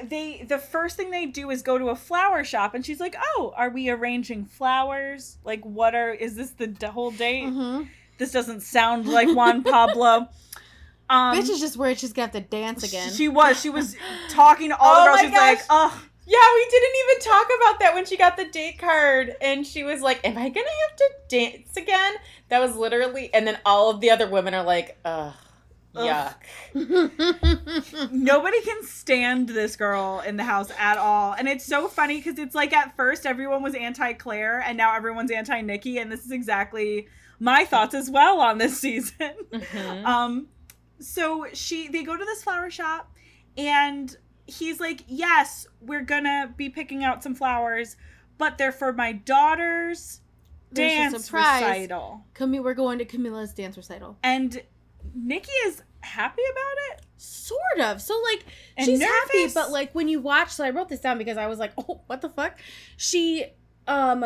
they 0.04 0.44
the 0.48 0.58
first 0.58 0.96
thing 0.98 1.12
they 1.12 1.26
do 1.26 1.50
is 1.50 1.62
go 1.62 1.78
to 1.78 1.90
a 1.90 1.96
flower 1.96 2.44
shop 2.44 2.74
and 2.74 2.86
she's 2.86 3.00
like 3.00 3.16
oh 3.36 3.54
are 3.56 3.70
we 3.70 3.90
arranging 3.90 4.46
flowers 4.46 5.38
like 5.44 5.62
what 5.64 5.94
are 5.94 6.12
is 6.12 6.36
this 6.36 6.52
the 6.52 6.68
d- 6.68 6.86
whole 6.88 7.12
date 7.12 7.46
Mm-hmm. 7.46 7.84
this 8.18 8.32
doesn't 8.32 8.62
sound 8.62 9.08
like 9.08 9.28
juan 9.30 9.64
pablo 9.64 10.28
um 11.10 11.36
Bitch 11.38 11.50
is 11.50 11.60
just 11.60 11.78
worried 11.78 12.00
she's 12.00 12.14
gonna 12.14 12.28
have 12.28 12.34
to 12.34 12.42
dance 12.42 12.84
again. 12.84 13.12
she 13.12 13.28
was 13.28 13.60
she 13.62 13.70
was 13.70 13.96
talking 14.30 14.70
to 14.70 14.78
all 14.78 14.96
Oh 14.96 15.04
the 15.04 15.10
girls 15.10 15.20
she's 15.22 15.32
like 15.32 15.68
gosh. 15.68 15.94
Yeah, 16.32 16.54
we 16.56 16.68
didn't 16.70 16.96
even 17.04 17.20
talk 17.32 17.48
about 17.58 17.80
that 17.82 17.94
when 17.94 18.06
she 18.06 18.16
got 18.16 18.38
the 18.38 18.46
date 18.46 18.78
card 18.80 19.36
and 19.42 19.68
she 19.68 19.84
was 19.84 20.00
like, 20.02 20.22
Am 20.24 20.38
I 20.38 20.48
gonna 20.48 20.68
have 20.88 20.96
to 20.96 21.10
dance 21.28 21.76
again? 21.76 22.14
That 22.48 22.60
was 22.60 22.76
literally 22.78 23.34
and 23.34 23.46
then 23.46 23.60
all 23.66 23.90
of 23.90 24.00
the 24.00 24.12
other 24.12 24.30
women 24.30 24.54
are 24.54 24.64
like, 24.64 24.98
ugh, 25.04 25.34
Ugh. 25.94 26.34
yuck. 26.74 28.12
nobody 28.12 28.62
can 28.62 28.84
stand 28.84 29.50
this 29.50 29.76
girl 29.76 30.22
in 30.26 30.38
the 30.38 30.44
house 30.46 30.72
at 30.80 30.98
all 30.98 31.34
and 31.34 31.50
it's 31.50 31.66
so 31.66 31.90
funny 31.90 32.18
because 32.18 32.40
it's 32.40 32.56
like 32.56 32.72
at 32.72 32.96
first 32.96 33.26
everyone 33.26 33.62
was 33.62 33.76
anti 33.76 34.14
clare 34.14 34.62
and 34.66 34.78
now 34.78 34.96
everyone's 34.96 35.32
anti 35.32 35.60
nikki 35.62 35.98
and 35.98 36.10
this 36.10 36.24
is 36.26 36.32
exactly 36.32 37.08
my 37.40 37.66
thoughts 37.66 37.94
as 37.94 38.10
well 38.10 38.40
on 38.40 38.58
this 38.58 38.80
season 38.86 39.34
Mhm. 39.52 40.06
Um, 40.06 40.48
so 41.00 41.48
she 41.54 41.90
they 41.90 42.04
go 42.04 42.16
to 42.16 42.24
this 42.24 42.44
flower 42.44 42.70
shop, 42.70 43.12
and 43.58 44.16
he's 44.52 44.80
like, 44.80 45.04
"Yes, 45.08 45.68
we're 45.82 46.02
gonna 46.02 46.54
be 46.56 46.70
picking 46.70 47.04
out 47.04 47.24
some 47.24 47.36
flowers, 47.36 47.96
but 48.38 48.58
they're 48.58 48.72
for 48.72 48.94
my 48.94 49.14
daughter's 49.14 50.22
There's 50.72 50.92
dance 50.92 51.34
recital." 51.34 52.26
Camille, 52.34 52.64
we're 52.64 52.74
going 52.74 52.98
to 53.00 53.06
Camila's 53.06 53.54
dance 53.54 53.78
recital. 53.78 54.18
And 54.24 54.62
Nikki 55.16 55.52
is 55.66 55.84
happy 56.02 56.42
about 56.52 56.98
it. 56.98 57.06
Sort 57.18 57.80
of. 57.82 58.02
So 58.02 58.20
like 58.22 58.46
And 58.78 58.86
she's 58.86 59.02
happy, 59.02 59.48
but 59.54 59.72
like 59.72 59.94
when 59.94 60.08
you 60.08 60.20
watch, 60.20 60.50
so 60.50 60.64
I 60.64 60.72
wrote 60.72 60.90
this 60.90 61.00
down 61.00 61.18
because 61.18 61.38
I 61.38 61.48
was 61.48 61.60
like, 61.60 61.74
oh, 61.78 62.02
what 62.08 62.22
the 62.22 62.30
fuck? 62.30 62.58
She, 62.98 63.46
um, 63.88 64.26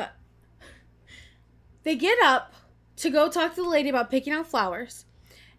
they 1.84 1.96
get 1.96 2.18
up 2.24 2.54
to 2.98 3.10
go 3.10 3.30
talk 3.30 3.56
to 3.56 3.64
the 3.64 3.70
lady 3.70 3.90
about 3.90 4.10
picking 4.10 4.34
out 4.34 4.48
flowers, 4.48 5.06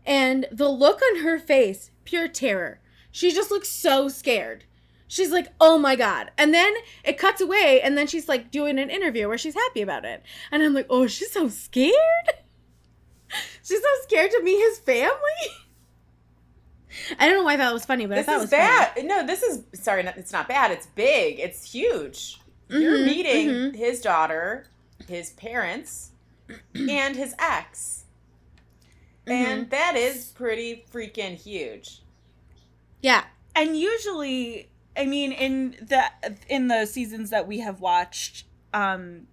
and 0.05 0.47
the 0.51 0.69
look 0.69 1.01
on 1.03 1.23
her 1.23 1.39
face, 1.39 1.91
pure 2.05 2.29
terror. 2.29 2.81
She 3.17 3.33
just 3.33 3.51
looks 3.51 3.71
so 3.71 4.09
scared. 4.11 4.65
She's 5.09 5.31
like, 5.31 5.47
oh 5.59 5.79
my 5.79 5.97
god. 5.97 6.33
And 6.37 6.53
then 6.53 6.75
it 7.03 7.17
cuts 7.17 7.41
away, 7.41 7.81
and 7.81 7.97
then 7.97 8.07
she's 8.07 8.29
like 8.29 8.51
doing 8.51 8.79
an 8.79 8.91
interview 8.91 9.27
where 9.27 9.39
she's 9.39 9.55
happy 9.55 9.81
about 9.81 10.05
it. 10.05 10.23
And 10.51 10.63
I'm 10.63 10.75
like, 10.75 10.87
oh, 10.91 11.07
she's 11.07 11.33
so 11.33 11.49
scared. 11.49 11.95
She's 13.65 13.81
so 13.81 13.89
scared 14.05 14.31
to 14.31 14.43
meet 14.45 14.59
his 14.61 14.79
family. 14.79 15.11
I 17.19 17.27
don't 17.27 17.39
know 17.39 17.43
why 17.43 17.55
I 17.55 17.57
thought 17.57 17.71
it 17.71 17.75
was 17.75 17.85
funny, 17.85 18.07
but 18.07 18.19
I 18.19 18.23
thought 18.23 18.37
it 18.37 18.41
was 18.43 18.51
funny. 18.51 18.63
bad. 18.63 19.05
No, 19.05 19.27
this 19.27 19.43
is 19.43 19.65
sorry, 19.73 20.05
it's 20.05 20.33
not 20.33 20.47
bad. 20.47 20.71
It's 20.71 20.87
big. 20.87 21.41
It's 21.41 21.73
huge. 21.73 22.41
You're 22.69 22.99
Mhm, 22.99 23.05
meeting 23.07 23.49
mhm. 23.49 23.75
his 23.77 24.01
daughter, 24.01 24.67
his 25.09 25.31
parents, 25.31 26.13
and 26.75 27.17
his 27.17 27.35
ex. 27.41 28.05
Mm-hmm. 29.27 29.33
And 29.33 29.71
that 29.71 29.97
is 29.97 30.27
pretty 30.27 30.85
freaking 30.93 31.35
huge. 31.35 32.03
Yeah. 33.07 33.23
And 33.55 33.79
usually, 33.79 34.69
I 34.97 35.05
mean, 35.07 35.31
in 35.33 35.77
the 35.81 36.03
in 36.49 36.67
the 36.69 36.87
seasons 36.87 37.31
that 37.31 37.47
we 37.47 37.61
have 37.61 37.81
watched, 37.81 38.45
um, 38.75 39.29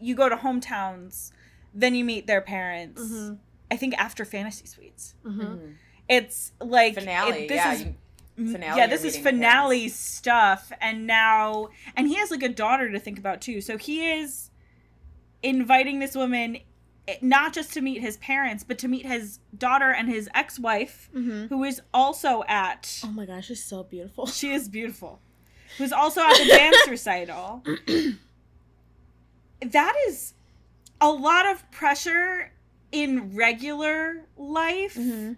you 0.00 0.14
go 0.16 0.28
to 0.28 0.36
hometowns, 0.36 1.30
then 1.72 1.94
you 1.94 2.04
meet 2.04 2.26
their 2.26 2.40
parents. 2.40 3.00
Mhm. 3.00 3.38
I 3.70 3.76
think 3.76 3.94
after 3.96 4.24
Fantasy 4.24 4.66
Suites. 4.66 5.14
Mm-hmm. 5.24 5.40
Mhm. 5.40 5.74
It's 6.08 6.52
like 6.60 6.94
Finale. 6.94 7.44
it- 7.44 7.48
this 7.48 7.56
yeah. 7.56 7.72
is 7.74 7.80
you- 7.84 7.94
finale, 8.52 8.78
yeah 8.78 8.86
this 8.86 9.04
is 9.04 9.16
finale 9.18 9.88
stuff 9.88 10.72
and 10.80 11.06
now 11.06 11.68
and 11.94 12.08
he 12.08 12.14
has 12.14 12.30
like 12.30 12.42
a 12.42 12.48
daughter 12.48 12.90
to 12.90 12.98
think 12.98 13.18
about 13.18 13.42
too 13.42 13.60
so 13.60 13.76
he 13.76 13.96
is 14.20 14.50
inviting 15.42 15.98
this 15.98 16.16
woman 16.16 16.56
not 17.20 17.52
just 17.52 17.72
to 17.72 17.80
meet 17.80 18.00
his 18.00 18.16
parents 18.18 18.62
but 18.64 18.78
to 18.78 18.88
meet 18.88 19.04
his 19.06 19.38
daughter 19.56 19.90
and 19.90 20.08
his 20.08 20.28
ex-wife 20.34 21.10
Mm-hmm. 21.14 21.46
who 21.46 21.64
is 21.64 21.80
also 21.92 22.44
at 22.48 23.00
Oh 23.04 23.08
my 23.08 23.26
gosh, 23.26 23.46
she's 23.46 23.64
so 23.64 23.82
beautiful. 23.82 24.26
she 24.26 24.52
is 24.52 24.68
beautiful 24.68 25.20
who's 25.78 25.92
also 25.92 26.20
at 26.20 26.36
the 26.38 26.46
dance 26.46 26.76
recital 26.88 27.62
that 29.60 29.94
is 30.08 30.34
a 31.00 31.10
lot 31.10 31.46
of 31.46 31.68
pressure 31.70 32.52
in 32.90 33.34
regular 33.34 34.26
life, 34.36 34.94
Mhm. 34.96 35.36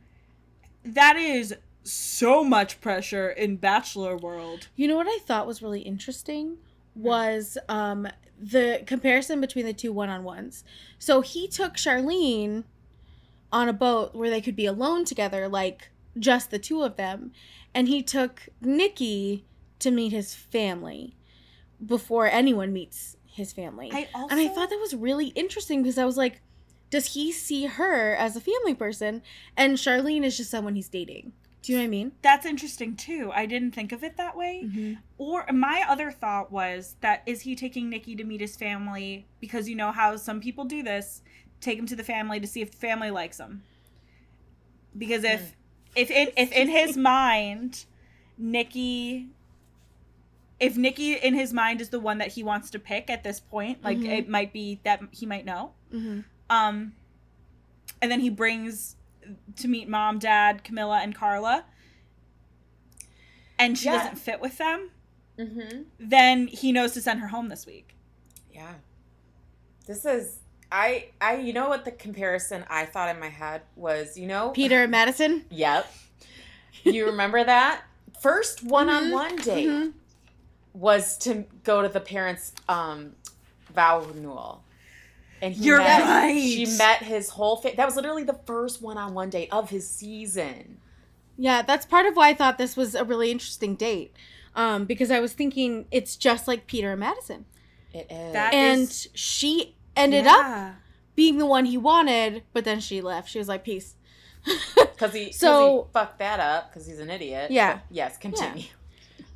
that 0.85 1.17
is 1.17 1.55
so 1.85 2.43
much 2.43 2.81
pressure 2.81 3.31
in 3.31 3.57
bachelor 3.57 4.17
world. 4.17 4.69
You 4.77 4.89
know 4.89 4.97
what 4.97 5.07
I 5.07 5.19
thought 5.25 5.47
was 5.47 5.62
really 5.62 5.81
interesting 5.83 6.57
was 6.97 7.57
um 7.69 8.09
the 8.45 8.82
comparison 8.86 9.40
between 9.40 9.64
the 9.64 9.72
two 9.72 9.92
one-on-ones. 9.92 10.64
So 10.99 11.22
he 11.22 11.49
took 11.49 11.74
Sharleen 11.74 12.64
on 13.51 13.68
a 13.68 13.72
boat 13.72 14.14
where 14.14 14.28
they 14.28 14.40
could 14.40 14.57
be 14.57 14.66
alone 14.66 15.05
together 15.05 15.49
like 15.49 15.90
just 16.18 16.51
the 16.51 16.59
two 16.59 16.82
of 16.82 16.97
them 16.97 17.32
and 17.74 17.88
he 17.88 18.03
took 18.03 18.49
Nikki 18.61 19.45
to 19.78 19.90
meet 19.90 20.12
his 20.12 20.34
family 20.34 21.16
before 21.84 22.26
anyone 22.26 22.72
meets 22.72 23.16
his 23.26 23.53
family. 23.53 23.90
I 23.92 24.09
also 24.14 24.28
and 24.30 24.40
I 24.40 24.49
thought 24.49 24.70
that 24.70 24.78
was 24.80 24.95
really 24.95 25.28
interesting 25.28 25.82
because 25.82 25.99
I 25.99 26.05
was 26.05 26.16
like 26.16 26.42
does 26.90 27.14
he 27.14 27.32
see 27.32 27.66
her 27.66 28.14
as 28.14 28.36
a 28.36 28.40
family 28.40 28.74
person 28.74 29.22
and 29.57 29.78
Sharleen 29.78 30.22
is 30.22 30.36
just 30.36 30.51
someone 30.51 30.74
he's 30.74 30.88
dating? 30.88 31.32
Do 31.65 31.73
you 31.73 31.79
know 31.79 31.85
what 31.85 31.87
I 31.87 31.91
mean? 31.91 32.12
that's 32.21 32.45
interesting 32.45 32.95
too. 32.95 33.31
I 33.35 33.47
didn't 33.47 33.71
think 33.73 33.91
of 33.93 34.05
it 34.05 34.19
that 34.19 34.37
way. 34.37 34.65
Mm-hmm. 34.67 34.95
Or 35.17 35.47
my 35.51 35.83
other 35.89 36.11
thought 36.11 36.53
was 36.53 36.97
that 37.01 37.23
is 37.25 37.41
he 37.41 37.57
taking 37.57 37.89
Nikki 37.89 38.15
to 38.17 38.25
meet 38.25 38.43
his 38.43 38.55
family 38.55 39.27
because 39.41 39.67
you 39.67 39.75
know 39.75 39.91
how 39.91 40.17
some 40.17 40.41
people 40.43 40.67
do 40.67 40.83
this, 40.83 41.23
take 41.62 41.79
him 41.79 41.87
to 41.87 41.97
the 41.97 42.05
family 42.05 42.39
to 42.39 42.47
see 42.47 42.61
if 42.61 42.71
the 42.71 42.77
family 42.77 43.11
likes 43.11 43.41
him. 43.41 43.62
Because 44.99 45.25
if 45.25 45.57
if 45.97 46.11
in 46.11 46.29
if 46.37 46.53
in 46.53 46.69
his 46.69 46.97
mind, 47.15 47.87
Nikki 48.37 49.29
if 50.61 50.77
Nikki 50.77 51.15
in 51.15 51.33
his 51.35 51.55
mind 51.55 51.81
is 51.81 51.89
the 51.89 51.99
one 51.99 52.19
that 52.19 52.29
he 52.29 52.43
wants 52.43 52.69
to 52.71 52.79
pick 52.79 53.09
at 53.09 53.25
this 53.25 53.41
point, 53.41 53.83
like 53.83 53.97
Mhm. 53.99 54.19
it 54.19 54.29
might 54.29 54.53
be 54.53 54.81
that 54.85 55.01
he 55.12 55.25
might 55.25 55.47
know. 55.47 55.73
Mm-hmm. 55.93 56.21
Um 56.51 56.93
and 58.03 58.11
then 58.12 58.21
he 58.21 58.29
brings 58.29 58.97
to 59.57 59.68
meet 59.68 59.89
mom, 59.89 60.18
dad, 60.18 60.62
Camila, 60.64 61.03
and 61.03 61.14
Carla. 61.14 61.64
And 63.59 63.79
she 63.79 63.87
Yeah. 63.87 63.99
doesn't 63.99 64.16
fit 64.16 64.41
with 64.41 64.59
them 64.59 64.91
Mm-hmm. 65.39 65.83
then 65.99 66.47
he 66.47 66.70
knows 66.70 66.93
to 66.93 67.01
send 67.01 67.18
her 67.20 67.29
home 67.29 67.49
this 67.49 67.66
week. 67.66 67.97
Yeah. 68.53 68.75
This 69.87 70.05
is 70.05 70.39
I 70.70 71.09
I 71.20 71.37
you 71.37 71.53
know 71.53 71.68
what 71.68 71.85
the 71.85 71.91
comparison 71.91 72.64
I 72.70 72.85
thought 72.87 73.09
in 73.14 73.20
my 73.20 73.29
head 73.29 73.62
was, 73.77 74.16
you 74.16 74.27
know? 74.27 74.51
Peter 74.51 74.87
Madison. 74.89 75.45
Yep. 75.51 75.93
You 76.85 77.07
remember 77.07 77.43
that? 77.45 77.83
First 78.20 78.62
one-on-one 78.62 79.37
date 79.37 79.68
Mhm. 79.68 79.93
was 80.72 81.16
to 81.18 81.45
go 81.64 81.83
to 81.83 81.89
the 81.89 82.01
parents' 82.01 82.53
um 82.68 83.14
vow 83.72 84.01
renewal. 84.01 84.64
And 85.43 85.53
he 85.55 85.64
You're 85.64 85.78
met, 85.78 86.03
right. 86.03 86.41
She 86.41 86.66
met 86.78 87.03
his 87.03 87.28
whole 87.30 87.57
fa- 87.57 87.72
that 87.76 87.85
was 87.87 87.97
literally 87.97 88.24
the 88.24 88.39
first 88.47 88.80
one-on-one 88.80 89.30
date 89.30 89.49
of 89.53 89.70
his 89.70 89.89
season. 89.89 90.78
Yeah, 91.37 91.62
that's 91.62 91.85
part 91.85 92.07
of 92.07 92.14
why 92.16 92.28
I 92.30 92.35
thought 92.35 92.59
this 92.59 92.76
was 92.76 92.95
a 92.95 93.05
really 93.05 93.30
interesting 93.30 93.74
date. 93.74 94.14
Um, 94.57 94.85
because 94.85 95.11
I 95.11 95.18
was 95.20 95.32
thinking 95.32 95.87
it's 95.91 96.16
just 96.16 96.47
like 96.47 96.66
Peter 96.68 96.93
and 96.93 97.01
Madison. 97.01 97.45
It 97.93 98.07
is. 98.11 98.32
That 98.32 98.55
and 98.55 98.82
is- 98.82 99.09
she 99.14 99.74
ended 99.97 100.26
up 100.26 100.74
being 101.16 101.39
the 101.39 101.47
one 101.47 101.64
he 101.64 101.76
wanted, 101.76 102.43
but 102.53 102.64
then 102.64 102.80
she 102.80 103.01
left. 103.01 103.28
She 103.28 103.39
was 103.39 103.49
like, 103.49 103.64
peace. 103.64 103.97
Because 104.76 105.12
he 105.12 105.32
So- 105.32 105.89
he 105.89 105.93
fucked 105.93 106.20
that 106.20 106.39
up 106.39 106.70
because 106.72 106.87
he's 106.87 107.01
an 107.01 107.11
idiot. 107.11 107.51
Yeah. 107.51 107.74
But 107.74 107.82
yes, 107.91 108.16
continue. 108.16 108.64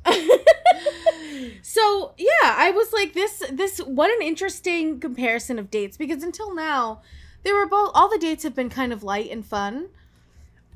so 1.61 2.13
yeah, 2.17 2.27
I 2.43 2.71
was 2.71 2.91
like, 2.93 3.13
this 3.13 3.43
this 3.51 3.79
what 3.79 4.11
an 4.11 4.21
interesting 4.25 4.99
comparison 4.99 5.59
of 5.59 5.69
dates 5.71 5.97
because 5.97 6.23
until 6.23 6.53
now, 6.53 7.01
they 7.43 7.51
were 7.53 7.65
both 7.67 7.91
all 7.93 8.09
the 8.09 8.17
dates 8.17 8.43
have 8.43 8.55
been 8.55 8.69
kind 8.69 8.93
of 8.93 9.03
light 9.03 9.29
and 9.31 9.45
fun. 9.45 9.89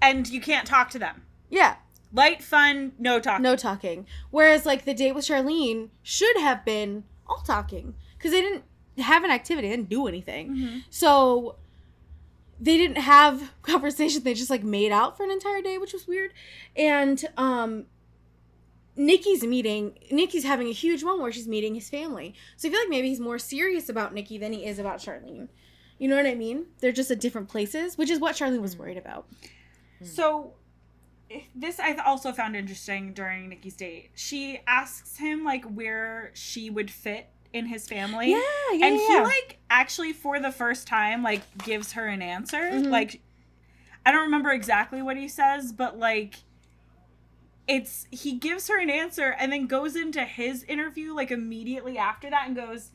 And 0.01 0.27
you 0.29 0.41
can't 0.41 0.67
talk 0.67 0.89
to 0.91 0.99
them. 0.99 1.23
Yeah, 1.49 1.75
Light, 2.11 2.43
fun, 2.43 2.91
no 2.99 3.19
talking. 3.19 3.43
no 3.43 3.55
talking. 3.55 4.05
Whereas 4.31 4.65
like 4.65 4.85
the 4.85 4.93
date 4.93 5.13
with 5.15 5.25
Charlene 5.25 5.89
should 6.01 6.37
have 6.37 6.65
been 6.65 7.05
all 7.27 7.41
talking 7.45 7.95
because 8.17 8.31
they 8.31 8.41
didn't 8.41 8.63
have 8.97 9.23
an 9.23 9.31
activity, 9.31 9.69
they 9.69 9.75
didn't 9.75 9.89
do 9.89 10.07
anything. 10.07 10.55
Mhm. 10.55 10.83
So 10.89 11.55
they 12.59 12.77
didn't 12.77 12.97
have 12.97 13.51
conversation. 13.61 14.23
They 14.23 14.33
just 14.33 14.49
like 14.49 14.63
made 14.63 14.91
out 14.91 15.15
for 15.17 15.23
an 15.23 15.31
entire 15.31 15.61
day, 15.61 15.77
which 15.77 15.93
was 15.93 16.07
weird. 16.07 16.31
And 16.75 17.23
um 17.37 17.85
Nikki's 18.95 19.43
meeting 19.43 19.97
Nikki's 20.11 20.43
having 20.43 20.67
a 20.67 20.73
huge 20.73 21.03
moment 21.03 21.23
where 21.23 21.31
she's 21.31 21.47
meeting 21.47 21.75
his 21.75 21.89
family. 21.89 22.33
So 22.57 22.67
I 22.67 22.71
feel 22.71 22.79
like 22.79 22.89
maybe 22.89 23.09
he's 23.09 23.19
more 23.19 23.39
serious 23.39 23.89
about 23.89 24.13
Nikki 24.13 24.37
than 24.37 24.53
he 24.53 24.65
is 24.65 24.79
about 24.79 24.99
Sharleen. 24.99 25.49
You 25.97 26.07
know 26.07 26.15
what 26.15 26.25
I 26.25 26.35
mean? 26.35 26.67
They're 26.79 26.91
just 26.91 27.11
at 27.11 27.19
different 27.19 27.49
places, 27.49 27.97
which 27.97 28.09
is 28.09 28.19
what 28.19 28.35
Sharleen 28.35 28.61
was 28.61 28.77
worried 28.77 28.97
about. 28.97 29.25
So 30.01 30.53
this 31.55 31.79
I 31.79 31.95
also 32.05 32.31
found 32.31 32.55
interesting 32.55 33.13
during 33.13 33.49
Nikki's 33.49 33.75
date. 33.75 34.11
She 34.15 34.59
asks 34.67 35.17
him 35.17 35.43
like 35.43 35.65
where 35.65 36.31
she 36.33 36.69
would 36.69 36.91
fit 36.91 37.29
in 37.53 37.67
his 37.67 37.87
family. 37.87 38.31
Yeah, 38.31 38.39
yeah, 38.73 38.85
and 38.87 38.95
yeah. 38.95 39.07
he 39.07 39.19
like 39.21 39.59
actually 39.69 40.13
for 40.13 40.39
the 40.39 40.51
first 40.51 40.87
time 40.87 41.23
like 41.23 41.41
gives 41.59 41.93
her 41.93 42.07
an 42.07 42.21
answer. 42.21 42.71
Mhm. 42.71 42.89
Like 42.89 43.21
I 44.05 44.11
don't 44.11 44.23
remember 44.23 44.51
exactly 44.51 45.01
what 45.01 45.17
he 45.17 45.27
says, 45.27 45.71
but 45.71 45.97
like 45.97 46.35
it's 47.67 48.07
he 48.11 48.33
gives 48.33 48.67
her 48.67 48.79
an 48.79 48.89
answer 48.89 49.35
and 49.39 49.51
then 49.51 49.67
goes 49.67 49.95
into 49.95 50.23
his 50.25 50.63
interview 50.63 51.13
like 51.13 51.31
immediately 51.31 51.97
after 51.97 52.29
that 52.29 52.47
and 52.47 52.55
goes, 52.55 52.91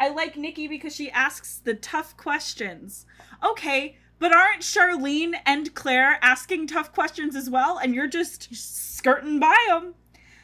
I 0.00 0.08
like 0.08 0.36
Nikki 0.36 0.68
because 0.68 0.94
she 0.94 1.10
asks 1.10 1.58
the 1.58 1.74
tough 1.74 2.16
questions. 2.16 3.06
Okay, 3.44 3.96
but 4.18 4.32
aren't 4.32 4.62
Sharleen 4.62 5.34
and 5.44 5.74
Clare 5.74 6.18
asking 6.22 6.66
tough 6.68 6.92
questions 6.92 7.36
as 7.36 7.50
well? 7.50 7.78
And 7.78 7.94
you're 7.94 8.06
just 8.08 8.54
skirting 8.54 9.38
by 9.38 9.56
them. 9.68 9.94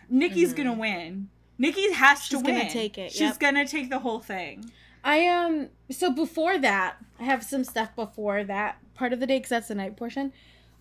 Nikki's 0.08 0.52
Mhm. 0.52 0.56
gonna 0.56 0.72
win. 0.74 1.28
Nikki 1.58 1.92
has 1.92 2.20
She's 2.22 2.38
to 2.38 2.44
gonna 2.44 2.60
win. 2.60 2.68
take 2.68 2.98
it, 2.98 3.12
She's 3.12 3.20
yep. 3.20 3.38
gonna 3.38 3.66
take 3.66 3.88
the 3.88 4.00
whole 4.00 4.20
thing. 4.20 4.70
I 5.04 5.26
um 5.26 5.68
so 5.90 6.10
before 6.10 6.58
that, 6.58 6.96
I 7.18 7.24
have 7.24 7.42
some 7.42 7.64
stuff 7.64 7.94
before 7.96 8.44
that 8.44 8.78
part 8.94 9.12
of 9.12 9.20
the 9.20 9.26
day 9.26 9.38
because 9.38 9.50
that's 9.50 9.68
the 9.68 9.74
night 9.74 9.96
portion. 9.96 10.32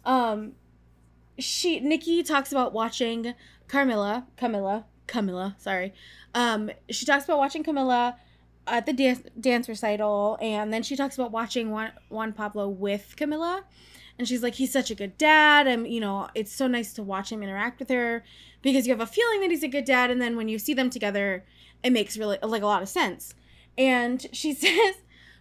Um, 0.05 0.53
she 1.41 1.79
Nikki 1.79 2.23
talks 2.23 2.51
about 2.51 2.73
watching 2.73 3.33
Carmilla, 3.67 4.27
Camila, 4.37 4.85
Camila. 5.07 5.59
Sorry. 5.59 5.93
Um, 6.33 6.71
she 6.89 7.05
talks 7.05 7.25
about 7.25 7.37
watching 7.39 7.63
Camila 7.63 8.15
at 8.67 8.85
the 8.85 8.93
dance 8.93 9.21
dance 9.39 9.67
recital, 9.67 10.37
and 10.41 10.73
then 10.73 10.83
she 10.83 10.95
talks 10.95 11.15
about 11.15 11.31
watching 11.31 11.71
Juan, 11.71 11.91
Juan 12.09 12.33
Pablo 12.33 12.69
with 12.69 13.15
Camila, 13.17 13.63
and 14.17 14.27
she's 14.27 14.43
like, 14.43 14.55
he's 14.55 14.71
such 14.71 14.91
a 14.91 14.95
good 14.95 15.17
dad, 15.17 15.67
and 15.67 15.87
you 15.87 15.99
know, 15.99 16.29
it's 16.35 16.53
so 16.53 16.67
nice 16.67 16.93
to 16.93 17.03
watch 17.03 17.31
him 17.31 17.43
interact 17.43 17.79
with 17.79 17.89
her 17.89 18.23
because 18.61 18.87
you 18.87 18.93
have 18.93 19.01
a 19.01 19.07
feeling 19.07 19.41
that 19.41 19.51
he's 19.51 19.63
a 19.63 19.67
good 19.67 19.85
dad, 19.85 20.09
and 20.09 20.21
then 20.21 20.37
when 20.37 20.47
you 20.47 20.59
see 20.59 20.73
them 20.73 20.89
together, 20.89 21.43
it 21.83 21.91
makes 21.91 22.17
really 22.17 22.37
like 22.41 22.61
a 22.61 22.67
lot 22.67 22.81
of 22.81 22.89
sense. 22.89 23.33
And 23.77 24.25
she 24.31 24.53
says, 24.53 24.95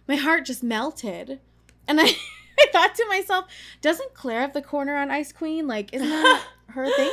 My 0.07 0.15
heart 0.15 0.45
just 0.45 0.63
melted. 0.63 1.39
And 1.87 1.99
I, 1.99 2.15
I 2.59 2.67
thought 2.71 2.95
to 2.95 3.05
myself, 3.07 3.45
doesn't 3.81 4.13
Clare 4.13 4.41
have 4.41 4.53
the 4.53 4.61
corner 4.61 4.95
on 4.97 5.09
Ice 5.11 5.31
Queen? 5.31 5.67
Like, 5.67 5.93
isn't 5.93 6.07
that 6.09 6.43
her 6.69 6.87
thing? 6.95 7.11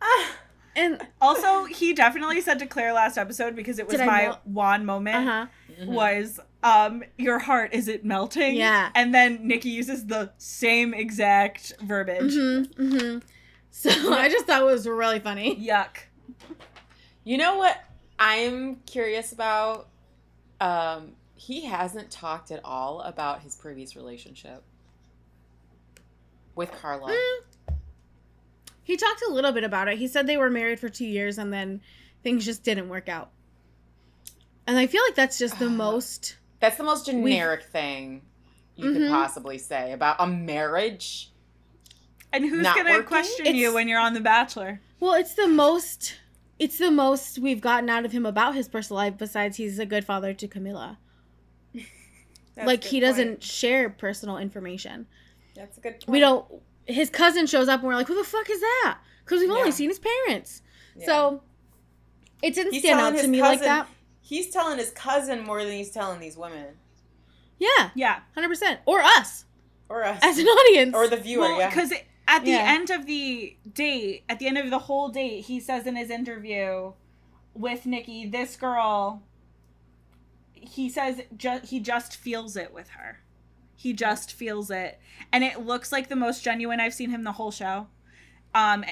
And 0.76 1.00
Also, 1.20 1.66
he 1.66 1.92
definitely 1.92 2.40
said 2.40 2.58
to 2.58 2.66
Clare 2.66 2.92
last 2.92 3.16
episode 3.16 3.54
because 3.54 3.78
it 3.78 3.86
was 3.86 3.96
Did 3.96 4.06
my 4.06 4.22
melt? 4.22 4.38
Juan 4.44 4.84
moment. 4.84 5.16
uh 5.16 5.22
huh. 5.22 5.46
Mhm. 5.80 5.86
Was 5.86 6.40
um 6.64 7.04
your 7.16 7.38
heart 7.38 7.72
is 7.72 7.86
it 7.86 8.04
melting? 8.04 8.56
Yeah. 8.56 8.90
And 8.96 9.14
then 9.14 9.46
Nikki 9.46 9.68
uses 9.68 10.06
the 10.06 10.32
same 10.36 10.92
exact 10.92 11.74
verbiage. 11.80 12.32
Mm-hmm. 12.34 12.82
Mm-hmm. 12.82 13.18
So 13.70 13.90
I 14.14 14.28
just 14.28 14.46
thought 14.46 14.62
it 14.62 14.64
was 14.64 14.88
really 14.88 15.20
funny. 15.20 15.54
Yuck. 15.64 15.96
You 17.22 17.38
know 17.38 17.56
what 17.56 17.80
I'm 18.18 18.76
curious 18.86 19.30
about? 19.32 19.88
Um, 20.60 21.12
he 21.36 21.64
hasn't 21.64 22.10
talked 22.10 22.50
at 22.50 22.60
all 22.64 23.00
about 23.00 23.42
his 23.42 23.54
previous 23.56 23.96
relationship 23.96 24.62
with 26.54 26.70
Carla. 26.72 27.10
Mm. 27.10 27.74
He 28.82 28.96
talked 28.96 29.22
a 29.28 29.32
little 29.32 29.52
bit 29.52 29.64
about 29.64 29.88
it. 29.88 29.98
He 29.98 30.06
said 30.06 30.26
they 30.26 30.36
were 30.36 30.50
married 30.50 30.78
for 30.78 30.88
two 30.88 31.06
years 31.06 31.38
and 31.38 31.52
then 31.52 31.80
things 32.22 32.44
just 32.44 32.62
didn't 32.62 32.88
work 32.88 33.08
out. 33.08 33.30
And 34.66 34.78
I 34.78 34.86
feel 34.86 35.02
like 35.06 35.14
that's 35.14 35.38
just 35.38 35.58
the 35.58 35.70
most. 35.70 36.36
That's 36.60 36.76
the 36.76 36.84
most 36.84 37.06
generic 37.06 37.64
thing 37.64 38.22
you 38.76 38.90
Mhm. 38.90 38.94
could 38.96 39.08
possibly 39.10 39.58
say 39.58 39.92
about 39.92 40.16
a 40.18 40.26
marriage. 40.26 41.30
And 42.32 42.44
who's 42.44 42.64
gonna 42.64 42.90
working? 42.90 43.06
question 43.06 43.54
you 43.54 43.72
when 43.72 43.86
you're 43.88 44.00
on 44.00 44.14
The 44.14 44.20
Bachelor? 44.20 44.80
Well, 45.00 45.14
it's 45.14 45.34
the 45.34 45.46
most. 45.48 46.16
It's 46.58 46.78
the 46.78 46.90
most 46.90 47.38
we've 47.38 47.60
gotten 47.60 47.88
out 47.90 48.04
of 48.04 48.12
him 48.12 48.24
about 48.26 48.54
his 48.54 48.68
personal 48.68 48.96
life. 48.98 49.16
Besides, 49.18 49.56
he's 49.56 49.78
a 49.78 49.86
good 49.86 50.04
father 50.04 50.32
to 50.34 50.48
Camila. 50.48 50.96
That's 52.54 52.66
like 52.66 52.84
he 52.84 53.00
doesn't 53.00 53.28
point. 53.28 53.42
share 53.42 53.90
personal 53.90 54.38
information. 54.38 55.06
That's 55.54 55.78
a 55.78 55.80
good 55.80 55.92
point. 56.00 56.08
We 56.08 56.20
don't. 56.20 56.46
His 56.86 57.10
cousin 57.10 57.46
shows 57.46 57.68
up 57.68 57.80
and 57.80 57.88
we're 57.88 57.94
like, 57.94 58.06
"Who 58.08 58.14
the 58.16 58.24
fuck 58.24 58.48
is 58.50 58.60
that?" 58.60 58.98
Because 59.24 59.40
we've 59.40 59.50
only 59.50 59.64
Yeah. 59.70 59.70
seen 59.74 59.88
his 59.90 59.98
parents. 59.98 60.62
Yeah. 60.96 61.06
So 61.06 61.42
it 62.42 62.54
didn't 62.54 62.72
He's 62.74 62.82
stand 62.82 63.00
out 63.00 63.10
to 63.10 63.18
his 63.18 63.28
me 63.28 63.40
like 63.40 63.60
that. 63.60 63.88
he's 64.20 64.50
telling 64.50 64.78
his 64.78 64.90
cousin 64.90 65.42
more 65.44 65.62
than 65.64 65.72
he's 65.72 65.90
telling 65.90 66.20
these 66.20 66.36
women. 66.36 66.76
Yeah, 67.58 67.90
Yeah. 67.94 68.20
hundred 68.34 68.48
percent. 68.48 68.80
Or 68.86 69.00
us 69.00 69.44
Or 69.88 70.04
us. 70.04 70.18
as 70.22 70.38
an 70.38 70.46
audience. 70.46 70.94
or 70.94 71.08
the 71.08 71.16
viewer, 71.16 71.42
Well, 71.42 71.58
yeah. 71.58 71.68
because 71.70 71.92
at 72.28 72.44
the 72.44 72.50
Yeah. 72.50 72.72
end 72.72 72.90
of 72.90 73.06
the 73.06 73.56
date, 73.72 74.24
at 74.28 74.38
the 74.38 74.46
end 74.46 74.58
of 74.58 74.70
the 74.70 74.80
whole 74.80 75.08
date, 75.08 75.42
he 75.46 75.58
says 75.60 75.86
in 75.86 75.96
his 75.96 76.10
interview 76.10 76.92
with 77.54 77.86
Nikki, 77.86 78.26
this 78.26 78.56
girl, 78.56 79.22
he 80.68 80.88
says 80.88 81.22
ju- 81.36 81.60
he 81.64 81.80
just 81.80 82.16
feels 82.16 82.56
it 82.56 82.72
with 82.72 82.90
her. 82.90 83.20
He 83.76 83.92
just 83.92 84.32
feels 84.32 84.70
it, 84.70 84.98
and 85.32 85.44
it 85.44 85.60
looks 85.66 85.92
like 85.92 86.08
the 86.08 86.16
most 86.16 86.42
genuine 86.42 86.80
I've 86.80 86.94
seen 86.94 87.10
him 87.10 87.24
the 87.24 87.32
whole 87.32 87.50
show. 87.50 87.88
Um, 88.54 88.84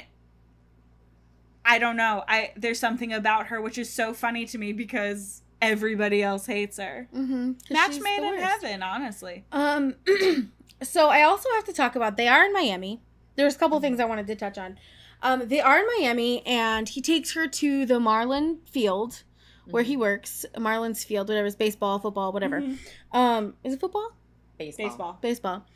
I 1.64 1.78
don't 1.78 1.96
know. 1.96 2.24
I 2.28 2.52
there's 2.56 2.78
something 2.78 3.12
about 3.12 3.46
her 3.46 3.60
which 3.60 3.78
is 3.78 3.90
so 3.90 4.12
funny 4.12 4.44
to 4.46 4.58
me 4.58 4.72
because 4.72 5.42
everybody 5.60 6.22
else 6.22 6.46
hates 6.46 6.78
her. 6.78 7.08
mm-hmm, 7.14 7.52
Match 7.70 8.00
made 8.00 8.18
in 8.26 8.40
heaven, 8.40 8.82
honestly. 8.82 9.44
Um, 9.52 9.94
so 10.82 11.08
I 11.08 11.22
also 11.22 11.48
have 11.54 11.64
to 11.64 11.72
talk 11.72 11.94
about 11.94 12.16
they 12.16 12.28
are 12.28 12.44
in 12.44 12.52
Miami. 12.52 13.00
There's 13.36 13.54
a 13.54 13.58
couple 13.58 13.78
things 13.80 14.00
I 14.00 14.04
wanted 14.04 14.26
to 14.26 14.34
touch 14.36 14.58
on. 14.58 14.78
Um, 15.22 15.46
they 15.46 15.60
are 15.60 15.78
in 15.78 15.86
Miami, 15.98 16.44
and 16.44 16.88
he 16.88 17.00
takes 17.00 17.34
her 17.34 17.46
to 17.46 17.86
the 17.86 18.00
Marlin 18.00 18.58
Field 18.66 19.22
where 19.66 19.82
he 19.82 19.96
works. 19.96 20.44
Marlin's 20.58 21.04
Field, 21.04 21.28
whatever, 21.28 21.46
it's 21.46 21.56
baseball, 21.56 21.98
football, 21.98 22.32
whatever. 22.32 22.60
Mhm. 22.60 22.78
Um, 23.12 23.54
is 23.64 23.74
it 23.74 23.80
football? 23.80 24.12
baseball. 24.58 24.86
Baseball. 24.88 25.18
Baseball. 25.20 25.66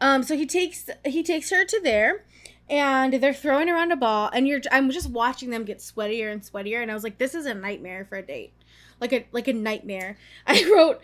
Um, 0.00 0.22
so 0.22 0.36
he 0.36 0.46
takes 0.46 0.90
he 1.04 1.22
takes 1.22 1.50
her 1.50 1.64
to 1.64 1.80
there, 1.82 2.24
and 2.68 3.14
they're 3.14 3.32
throwing 3.34 3.68
around 3.70 3.92
a 3.92 3.96
ball, 3.96 4.30
and 4.32 4.46
you're 4.46 4.60
I'm 4.70 4.90
just 4.90 5.10
watching 5.10 5.50
them 5.50 5.64
get 5.64 5.78
sweatier 5.78 6.30
and 6.30 6.42
sweatier, 6.42 6.82
and 6.82 6.90
I 6.90 6.94
was 6.94 7.04
like, 7.04 7.18
this 7.18 7.34
is 7.34 7.46
a 7.46 7.54
nightmare 7.54 8.04
for 8.04 8.16
a 8.16 8.22
date, 8.22 8.52
like 9.00 9.12
a 9.12 9.26
like 9.32 9.48
a 9.48 9.52
nightmare. 9.52 10.16
I 10.46 10.68
wrote, 10.70 11.00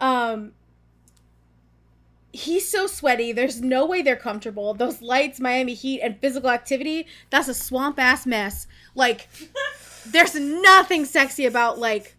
um, 0.00 0.52
he's 2.32 2.68
so 2.68 2.86
sweaty. 2.86 3.32
There's 3.32 3.60
no 3.62 3.86
way 3.86 4.02
they're 4.02 4.16
comfortable. 4.16 4.74
Those 4.74 5.00
lights, 5.00 5.40
Miami 5.40 5.74
heat, 5.74 6.00
and 6.00 6.18
physical 6.20 6.50
activity. 6.50 7.06
That's 7.30 7.48
a 7.48 7.54
swamp 7.54 7.98
ass 7.98 8.26
mess. 8.26 8.66
Like, 8.94 9.28
there's 10.06 10.34
nothing 10.34 11.04
sexy 11.04 11.46
about 11.46 11.78
like 11.78 12.16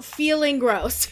feeling 0.00 0.58
gross. 0.58 1.08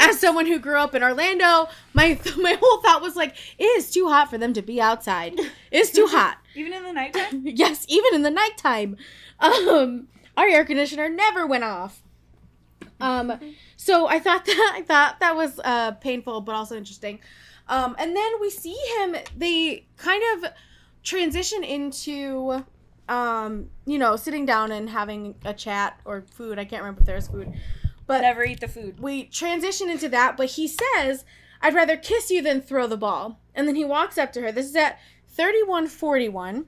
As 0.00 0.18
someone 0.18 0.46
who 0.46 0.58
grew 0.58 0.76
up 0.78 0.94
in 0.94 1.02
Orlando, 1.02 1.68
my 1.94 2.18
my 2.36 2.58
whole 2.60 2.80
thought 2.82 3.00
was 3.02 3.16
like, 3.16 3.36
it 3.58 3.64
is 3.64 3.90
too 3.90 4.08
hot 4.08 4.28
for 4.30 4.38
them 4.38 4.52
to 4.54 4.62
be 4.62 4.80
outside. 4.80 5.38
It's 5.70 5.90
too 5.90 6.06
hot. 6.06 6.38
Even 6.54 6.72
in 6.72 6.82
the 6.82 6.92
nighttime. 6.92 7.42
yes, 7.44 7.86
even 7.88 8.12
in 8.12 8.22
the 8.22 8.30
nighttime. 8.30 8.96
Um, 9.38 10.08
our 10.36 10.48
air 10.48 10.64
conditioner 10.64 11.08
never 11.08 11.46
went 11.46 11.62
off. 11.62 12.02
Um, 13.00 13.38
so 13.76 14.08
I 14.08 14.18
thought 14.18 14.44
that 14.44 14.72
I 14.74 14.82
thought 14.82 15.20
that 15.20 15.36
was 15.36 15.60
uh 15.64 15.92
painful, 15.92 16.40
but 16.40 16.56
also 16.56 16.76
interesting. 16.76 17.20
Um, 17.68 17.94
and 18.00 18.16
then 18.16 18.32
we 18.40 18.50
see 18.50 18.76
him. 18.98 19.16
They 19.36 19.86
kind 19.96 20.22
of 20.34 20.50
transition 21.04 21.62
into, 21.62 22.64
um, 23.10 23.68
you 23.84 23.98
know, 23.98 24.16
sitting 24.16 24.46
down 24.46 24.70
and 24.70 24.88
having 24.88 25.34
a 25.44 25.52
chat 25.52 26.00
or 26.04 26.22
food. 26.30 26.58
I 26.58 26.64
can't 26.64 26.82
remember 26.82 27.00
if 27.00 27.06
there's 27.06 27.28
food, 27.28 27.52
but 28.06 28.22
Never 28.22 28.44
eat 28.44 28.60
the 28.60 28.68
food. 28.68 29.00
we 29.00 29.24
transition 29.24 29.90
into 29.90 30.08
that, 30.10 30.36
but 30.36 30.50
he 30.50 30.68
says, 30.68 31.24
I'd 31.60 31.74
rather 31.74 31.96
kiss 31.96 32.30
you 32.30 32.40
than 32.40 32.62
throw 32.62 32.86
the 32.86 32.96
ball. 32.96 33.40
And 33.54 33.66
then 33.66 33.74
he 33.74 33.84
walks 33.84 34.16
up 34.16 34.32
to 34.34 34.40
her. 34.42 34.52
This 34.52 34.66
is 34.66 34.76
at 34.76 34.98
3141 35.28 36.66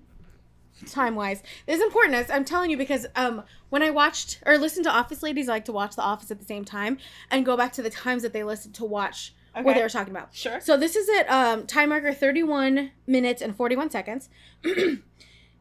time 0.87 1.15
wise. 1.15 1.43
This 1.67 1.77
is 1.79 1.83
important. 1.83 2.15
as 2.15 2.29
I'm 2.31 2.45
telling 2.45 2.71
you 2.71 2.77
because 2.77 3.07
um 3.15 3.45
when 3.71 3.83
I 3.83 3.91
watched 3.91 4.41
or 4.45 4.59
listened 4.59 4.85
to 4.85 4.91
Office 4.91 5.23
Ladies, 5.23 5.49
I 5.49 5.53
like 5.53 5.65
to 5.67 5.73
watch 5.73 5.95
The 5.95 6.03
Office 6.03 6.31
at 6.33 6.41
the 6.41 6.45
same 6.45 6.65
time 6.65 6.99
and 7.31 7.47
go 7.47 7.57
back 7.57 7.73
to 7.75 7.83
the 7.83 7.91
times 7.91 8.23
that 8.23 8.33
they 8.33 8.43
listened 8.43 8.75
to 8.75 8.85
watch 8.85 9.33
what 9.55 9.75
they 9.75 9.83
were 9.83 9.89
talking 9.89 10.13
about. 10.13 10.35
Sure. 10.35 10.61
So 10.61 10.77
this 10.77 10.97
is 10.97 11.09
at 11.09 11.31
um, 11.31 11.67
time 11.67 11.91
marker 11.91 12.13
31 12.13 12.91
minutes 13.07 13.41
and 13.43 13.55
41 13.55 13.91
seconds. 13.91 14.29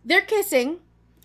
They're 0.04 0.22
kissing. 0.22 0.80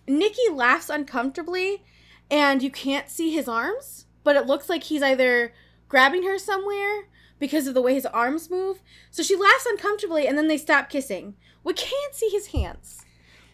Nikki 0.08 0.48
laughs 0.52 0.88
uncomfortably, 0.88 1.82
and 2.30 2.62
you 2.62 2.70
can't 2.70 3.08
see 3.08 3.32
his 3.32 3.48
arms, 3.48 4.06
but 4.22 4.36
it 4.36 4.46
looks 4.46 4.68
like 4.68 4.84
he's 4.84 5.02
either 5.02 5.52
grabbing 5.88 6.22
her 6.24 6.38
somewhere 6.38 7.08
because 7.38 7.66
of 7.66 7.74
the 7.74 7.82
way 7.82 7.94
his 7.94 8.06
arms 8.06 8.50
move. 8.50 8.80
So 9.10 9.22
she 9.22 9.34
laughs 9.36 9.66
uncomfortably, 9.66 10.26
and 10.26 10.38
then 10.38 10.48
they 10.48 10.58
stop 10.58 10.88
kissing. 10.90 11.34
We 11.64 11.72
can't 11.74 12.14
see 12.14 12.28
his 12.28 12.48
hands. 12.48 13.02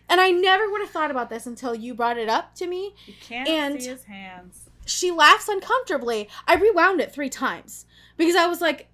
And 0.08 0.20
I 0.20 0.30
never 0.30 0.70
would 0.70 0.80
have 0.82 0.90
thought 0.90 1.10
about 1.10 1.30
this 1.30 1.46
until 1.46 1.74
you 1.74 1.94
brought 1.94 2.18
it 2.18 2.28
up 2.28 2.54
to 2.56 2.66
me 2.66 2.94
You 3.06 3.14
can't 3.20 3.48
And- 3.48 3.82
see 3.82 3.88
his 3.88 4.04
hands. 4.04 4.68
she 4.84 5.10
laughs 5.10 5.48
uncomfortably. 5.48 6.28
I 6.46 6.56
rewound 6.56 7.00
it 7.00 7.12
three 7.12 7.30
times 7.30 7.86
because 8.18 8.36
I 8.36 8.46
was 8.46 8.60
like, 8.60 8.88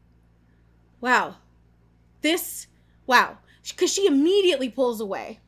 wow, 1.01 1.37
this, 2.20 2.66
wow. 3.07 3.39
Because 3.68 3.93
she 3.93 4.07
immediately 4.07 4.68
pulls 4.68 5.01
away 5.01 5.41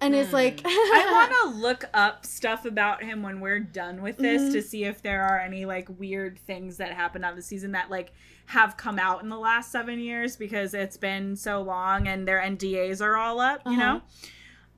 and 0.00 0.14
is 0.14 0.28
Hmm. 0.28 0.34
like, 0.34 0.60
I 0.64 1.08
want 1.12 1.54
to 1.54 1.60
look 1.60 1.84
up 1.92 2.24
stuff 2.24 2.64
about 2.64 3.02
him 3.02 3.22
when 3.22 3.40
we're 3.40 3.58
done 3.60 4.00
with 4.02 4.16
this 4.18 4.42
Mhm. 4.42 4.52
to 4.52 4.62
see 4.62 4.84
if 4.84 5.02
there 5.02 5.22
are 5.24 5.38
any 5.40 5.64
like 5.64 5.88
weird 5.98 6.38
things 6.38 6.76
that 6.76 6.92
happened 6.92 7.24
on 7.24 7.34
the 7.36 7.42
season 7.42 7.72
that 7.72 7.90
like 7.90 8.12
have 8.46 8.76
come 8.76 8.98
out 8.98 9.22
in 9.22 9.28
the 9.28 9.38
last 9.38 9.70
seven 9.72 9.98
years 9.98 10.36
because 10.36 10.72
it's 10.74 10.96
been 10.96 11.36
so 11.36 11.60
long 11.62 12.06
and 12.08 12.26
their 12.28 12.40
NDAs 12.40 13.00
are 13.00 13.16
all 13.16 13.40
up, 13.40 13.60
you 13.66 13.76
know? 13.76 14.00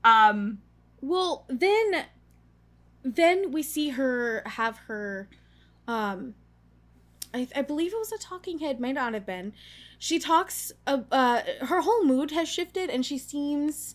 Um, 0.04 0.58
Well, 1.02 1.44
then, 1.48 2.06
then 3.02 3.52
we 3.52 3.62
see 3.62 3.90
her 3.90 4.42
have 4.46 4.78
her, 4.88 5.28
um, 5.86 6.34
I, 7.32 7.46
I 7.54 7.62
believe 7.62 7.92
it 7.92 7.98
was 7.98 8.10
a 8.12 8.18
talking 8.18 8.58
head, 8.58 8.80
might 8.80 8.92
not 8.96 9.14
have 9.14 9.24
been. 9.24 9.52
She 9.98 10.18
talks, 10.18 10.72
uh, 10.86 11.02
uh, 11.12 11.42
her 11.60 11.82
whole 11.82 12.04
mood 12.04 12.32
has 12.32 12.48
shifted 12.48 12.90
and 12.90 13.06
she 13.06 13.18
seems 13.18 13.94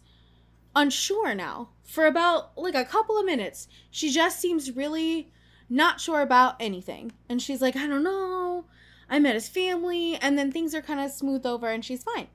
unsure 0.76 1.34
now 1.34 1.70
for 1.84 2.06
about 2.06 2.58
like 2.58 2.76
a 2.76 2.86
couple 2.86 3.18
of 3.18 3.26
minutes. 3.26 3.68
She 3.90 4.12
just 4.12 4.40
seems 4.40 4.76
really 4.76 5.32
not 5.70 6.00
sure 6.00 6.22
about 6.22 6.56
anything. 6.60 7.14
And 7.30 7.42
she's 7.42 7.62
like, 7.62 7.76
I 7.76 7.88
don't 7.88 8.04
know. 8.04 8.66
I 9.10 9.20
met 9.20 9.36
his 9.36 9.50
family. 9.50 10.16
And 10.16 10.38
then 10.38 10.52
things 10.52 10.76
are 10.76 10.82
kind 10.82 11.00
of 11.00 11.12
smooth 11.12 11.46
over 11.46 11.68
and 11.68 11.84
she's 11.84 12.04
fine. 12.04 12.28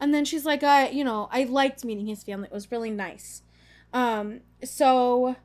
And 0.00 0.14
then 0.14 0.24
she's 0.24 0.44
like, 0.44 0.62
I, 0.62 0.88
you 0.90 1.04
know, 1.04 1.28
I 1.32 1.44
liked 1.44 1.84
meeting 1.84 2.06
his 2.06 2.22
family. 2.22 2.48
It 2.50 2.54
was 2.54 2.70
really 2.70 2.90
nice. 2.90 3.42
Um, 3.92 4.40
so 4.62 5.36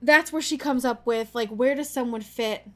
that's 0.00 0.32
where 0.32 0.42
she 0.42 0.56
comes 0.56 0.84
up 0.84 1.06
with 1.06 1.34
like, 1.34 1.50
where 1.50 1.74
does 1.74 1.90
someone 1.90 2.20
fit 2.20 2.66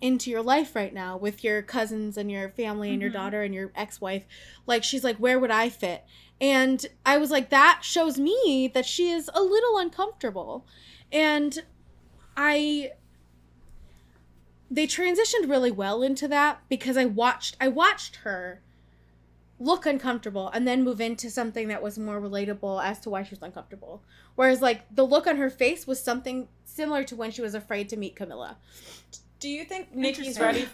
into 0.00 0.30
your 0.30 0.42
life 0.42 0.74
right 0.74 0.94
now 0.94 1.16
with 1.16 1.44
your 1.44 1.62
cousins 1.62 2.16
and 2.16 2.30
your 2.30 2.48
family 2.48 2.90
and 2.92 3.00
your 3.02 3.10
Mhm. 3.10 3.14
daughter 3.14 3.42
and 3.42 3.54
your 3.54 3.70
ex-wife? 3.74 4.24
Like, 4.66 4.84
she's 4.84 5.04
like, 5.04 5.16
where 5.16 5.38
would 5.38 5.50
I 5.50 5.68
fit? 5.68 6.04
And 6.40 6.84
I 7.04 7.18
was 7.18 7.30
like, 7.30 7.50
that 7.50 7.80
shows 7.82 8.18
me 8.18 8.70
that 8.72 8.86
she 8.86 9.10
is 9.10 9.30
a 9.34 9.42
little 9.42 9.76
uncomfortable. 9.78 10.66
And 11.12 11.62
I 12.36 12.92
they 14.70 14.86
transitioned 14.86 15.50
really 15.50 15.72
well 15.72 16.00
into 16.00 16.28
that 16.28 16.62
because 16.68 16.96
I 16.96 17.04
watched 17.04 17.56
I 17.60 17.66
watched 17.68 18.16
her 18.16 18.62
look 19.58 19.84
uncomfortable 19.84 20.48
and 20.48 20.66
then 20.66 20.82
move 20.84 21.00
into 21.00 21.28
something 21.28 21.68
that 21.68 21.82
was 21.82 21.98
more 21.98 22.20
relatable 22.20 22.82
as 22.82 23.00
to 23.00 23.10
why 23.10 23.22
she 23.22 23.30
was 23.30 23.42
uncomfortable. 23.42 24.02
Whereas 24.36 24.62
like 24.62 24.94
the 24.94 25.04
look 25.04 25.26
on 25.26 25.36
her 25.36 25.50
face 25.50 25.86
was 25.86 26.00
something 26.02 26.48
similar 26.64 27.04
to 27.04 27.16
when 27.16 27.30
she 27.30 27.42
was 27.42 27.54
afraid 27.54 27.88
to 27.90 27.96
meet 27.96 28.16
Camila. 28.16 28.56
Do 29.40 29.48
you 29.48 29.64
think 29.64 29.94
Nikki's 29.94 30.38
ready 30.38 30.68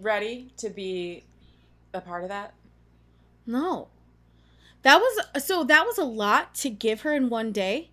ready 0.00 0.52
to 0.56 0.70
be 0.70 1.24
a 1.94 2.00
part 2.00 2.22
of 2.22 2.30
that? 2.30 2.54
No. 3.46 3.88
That 4.82 4.98
was 4.98 5.44
so 5.44 5.62
that 5.64 5.84
was 5.86 5.98
a 5.98 6.04
lot 6.04 6.54
to 6.56 6.70
give 6.70 7.02
her 7.02 7.12
in 7.14 7.28
one 7.28 7.52
day. 7.52 7.90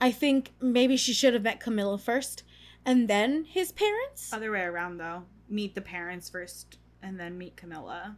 I 0.00 0.12
think 0.12 0.52
maybe 0.60 0.96
she 0.96 1.12
should 1.12 1.34
have 1.34 1.42
met 1.42 1.60
Camila 1.60 1.98
first 2.00 2.44
and 2.84 3.08
then 3.08 3.44
his 3.44 3.72
parents. 3.72 4.32
other 4.32 4.50
way 4.52 4.60
around 4.62 4.98
though. 4.98 5.24
Meet 5.48 5.74
the 5.74 5.80
parents 5.80 6.28
first 6.28 6.78
and 7.02 7.18
then 7.18 7.38
meet 7.38 7.56
Camila. 7.56 8.16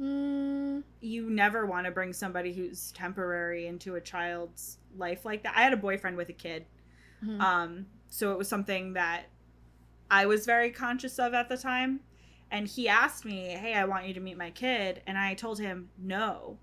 Mm, 0.00 0.82
You 1.00 1.30
never 1.30 1.64
want 1.66 1.86
to 1.86 1.90
bring 1.90 2.12
somebody 2.12 2.52
who's 2.52 2.92
temporary 2.92 3.66
into 3.66 3.94
a 3.94 4.00
child's 4.00 4.78
life 4.96 5.24
like 5.24 5.42
that. 5.44 5.54
I 5.56 5.62
had 5.62 5.72
a 5.72 5.76
boyfriend 5.78 6.16
with 6.16 6.28
a 6.28 6.32
kid. 6.34 6.66
mhm. 7.24 7.40
Um, 7.40 7.86
so 8.08 8.32
it 8.32 8.38
was 8.38 8.48
something 8.48 8.92
that 8.94 9.24
I 10.12 10.26
was 10.26 10.44
very 10.44 10.70
conscious 10.70 11.18
of 11.18 11.32
at 11.32 11.48
the 11.48 11.56
time. 11.56 12.00
And 12.50 12.68
he 12.68 12.86
asked 12.86 13.24
me, 13.24 13.46
Hey, 13.46 13.72
I 13.72 13.86
want 13.86 14.06
you 14.06 14.12
to 14.12 14.20
meet 14.20 14.36
my 14.36 14.50
kid. 14.50 15.00
And 15.06 15.16
I 15.16 15.32
told 15.32 15.58
him, 15.58 15.88
No, 15.98 16.58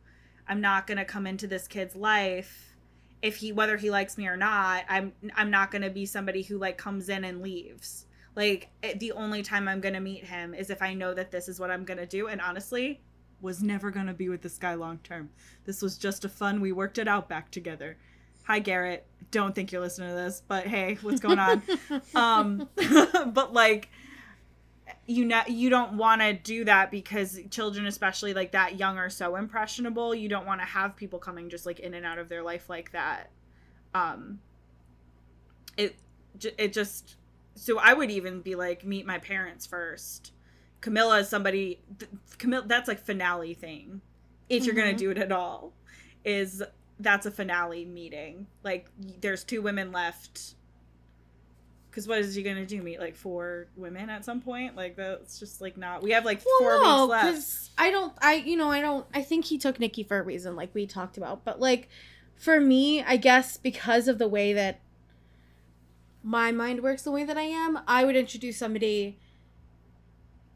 I'm 0.47 0.61
not 0.61 0.85
going 0.85 0.99
to 0.99 1.05
come 1.05 1.25
into 1.25 1.47
this 1.47 1.67
kid's 1.67 1.95
life. 1.95 2.75
If 3.23 3.37
he, 3.37 3.51
whether 3.51 3.75
he 3.75 3.89
likes 3.89 4.17
me 4.17 4.27
or 4.27 4.37
not, 4.37 4.85
I'm, 4.87 5.13
I'm 5.35 5.49
not 5.49 5.71
going 5.71 5.81
to 5.81 5.89
be 5.89 6.05
somebody 6.05 6.43
who 6.43 6.59
like 6.59 6.77
comes 6.77 7.09
in 7.09 7.23
and 7.25 7.41
leaves. 7.41 8.05
Like 8.35 8.69
the 8.97 9.11
only 9.13 9.41
time 9.41 9.67
I'm 9.67 9.81
going 9.81 9.95
to 9.95 9.99
meet 9.99 10.25
him 10.25 10.53
is 10.53 10.69
if 10.69 10.83
I 10.83 10.93
know 10.93 11.15
that 11.15 11.31
this 11.31 11.49
is 11.49 11.59
what 11.59 11.71
I'm 11.71 11.83
going 11.83 11.97
to 11.97 12.05
do. 12.05 12.27
And 12.27 12.39
honestly, 12.39 13.01
was 13.41 13.63
never 13.63 13.89
going 13.89 14.05
to 14.05 14.13
be 14.13 14.29
with 14.29 14.43
this 14.43 14.59
guy 14.59 14.75
long 14.75 14.99
term. 14.99 15.31
This 15.65 15.81
was 15.81 15.97
just 15.97 16.23
a 16.23 16.29
fun, 16.29 16.61
we 16.61 16.71
worked 16.71 16.99
it 16.99 17.07
out 17.07 17.27
back 17.27 17.49
together. 17.49 17.97
Hi, 18.49 18.57
Garrett. 18.57 19.05
Don't 19.29 19.53
think 19.53 19.71
you're 19.71 19.79
listening 19.79 20.09
to 20.09 20.15
this, 20.15 20.41
but 20.47 20.65
hey, 20.65 20.97
what's 21.03 21.19
going 21.19 21.37
on? 21.37 21.61
um, 22.15 22.67
but 23.27 23.53
like, 23.53 23.89
you 25.05 25.23
know 25.23 25.41
you 25.47 25.69
don't 25.69 25.93
want 25.93 26.19
to 26.21 26.33
do 26.33 26.65
that 26.65 26.89
because 26.89 27.39
children 27.51 27.85
especially 27.85 28.33
like 28.33 28.53
that 28.53 28.79
young 28.79 28.97
are 28.97 29.09
so 29.09 29.35
impressionable 29.35 30.15
you 30.15 30.27
don't 30.27 30.47
want 30.47 30.59
to 30.59 30.65
have 30.65 30.95
people 30.95 31.19
coming 31.19 31.47
just 31.47 31.65
like 31.65 31.79
in 31.79 31.93
and 31.93 32.05
out 32.07 32.17
of 32.17 32.27
their 32.27 32.41
life 32.41 32.69
like 32.69 32.91
that 32.91 33.29
um 33.93 34.39
it 35.77 35.95
it 36.57 36.73
just 36.73 37.17
so 37.55 37.77
i 37.79 37.93
would 37.93 38.09
even 38.09 38.41
be 38.41 38.55
like 38.55 38.83
meet 38.83 39.05
my 39.05 39.19
parents 39.19 39.65
first 39.67 40.31
camila 40.81 41.19
is 41.21 41.29
somebody 41.29 41.79
camila 42.37 42.67
that's 42.67 42.87
like 42.87 42.99
finale 42.99 43.53
thing 43.53 44.01
if 44.49 44.65
you're 44.65 44.75
gonna 44.75 44.93
Mhm. 44.93 44.97
do 44.97 45.11
it 45.11 45.17
at 45.19 45.31
all 45.31 45.73
is 46.25 46.63
that's 46.99 47.25
a 47.25 47.31
finale 47.31 47.85
meeting 47.85 48.47
like 48.63 48.87
there's 49.21 49.43
two 49.43 49.61
women 49.61 49.91
left 49.91 50.55
because 51.89 52.07
what 52.07 52.19
is 52.19 52.35
he 52.35 52.43
gonna 52.43 52.65
do? 52.65 52.81
Meet 52.81 52.99
like 52.99 53.15
four 53.15 53.67
women 53.75 54.09
at 54.09 54.23
some 54.23 54.41
point? 54.41 54.75
Like 54.75 54.95
that's 54.95 55.39
just 55.39 55.59
like 55.59 55.77
not. 55.77 56.03
We 56.03 56.11
have 56.11 56.23
like 56.25 56.41
four 56.59 56.81
no, 56.81 57.05
weeks 57.05 57.09
left. 57.09 57.25
because 57.25 57.69
I 57.77 57.91
don't. 57.91 58.13
I 58.21 58.35
you 58.35 58.55
know 58.55 58.69
I 58.69 58.79
don't. 58.79 59.05
I 59.13 59.21
think 59.21 59.45
he 59.45 59.57
took 59.57 59.79
Nikki 59.79 60.03
for 60.03 60.19
a 60.19 60.23
reason, 60.23 60.55
like 60.55 60.73
we 60.73 60.85
talked 60.85 61.17
about. 61.17 61.43
But 61.43 61.59
like, 61.59 61.89
for 62.35 62.59
me, 62.59 63.03
I 63.03 63.17
guess 63.17 63.57
because 63.57 64.07
of 64.07 64.17
the 64.17 64.27
way 64.27 64.53
that 64.53 64.79
my 66.23 66.51
mind 66.51 66.83
works, 66.83 67.01
the 67.01 67.11
way 67.11 67.23
that 67.23 67.37
I 67.37 67.43
am, 67.43 67.79
I 67.87 68.05
would 68.05 68.15
introduce 68.15 68.57
somebody 68.57 69.17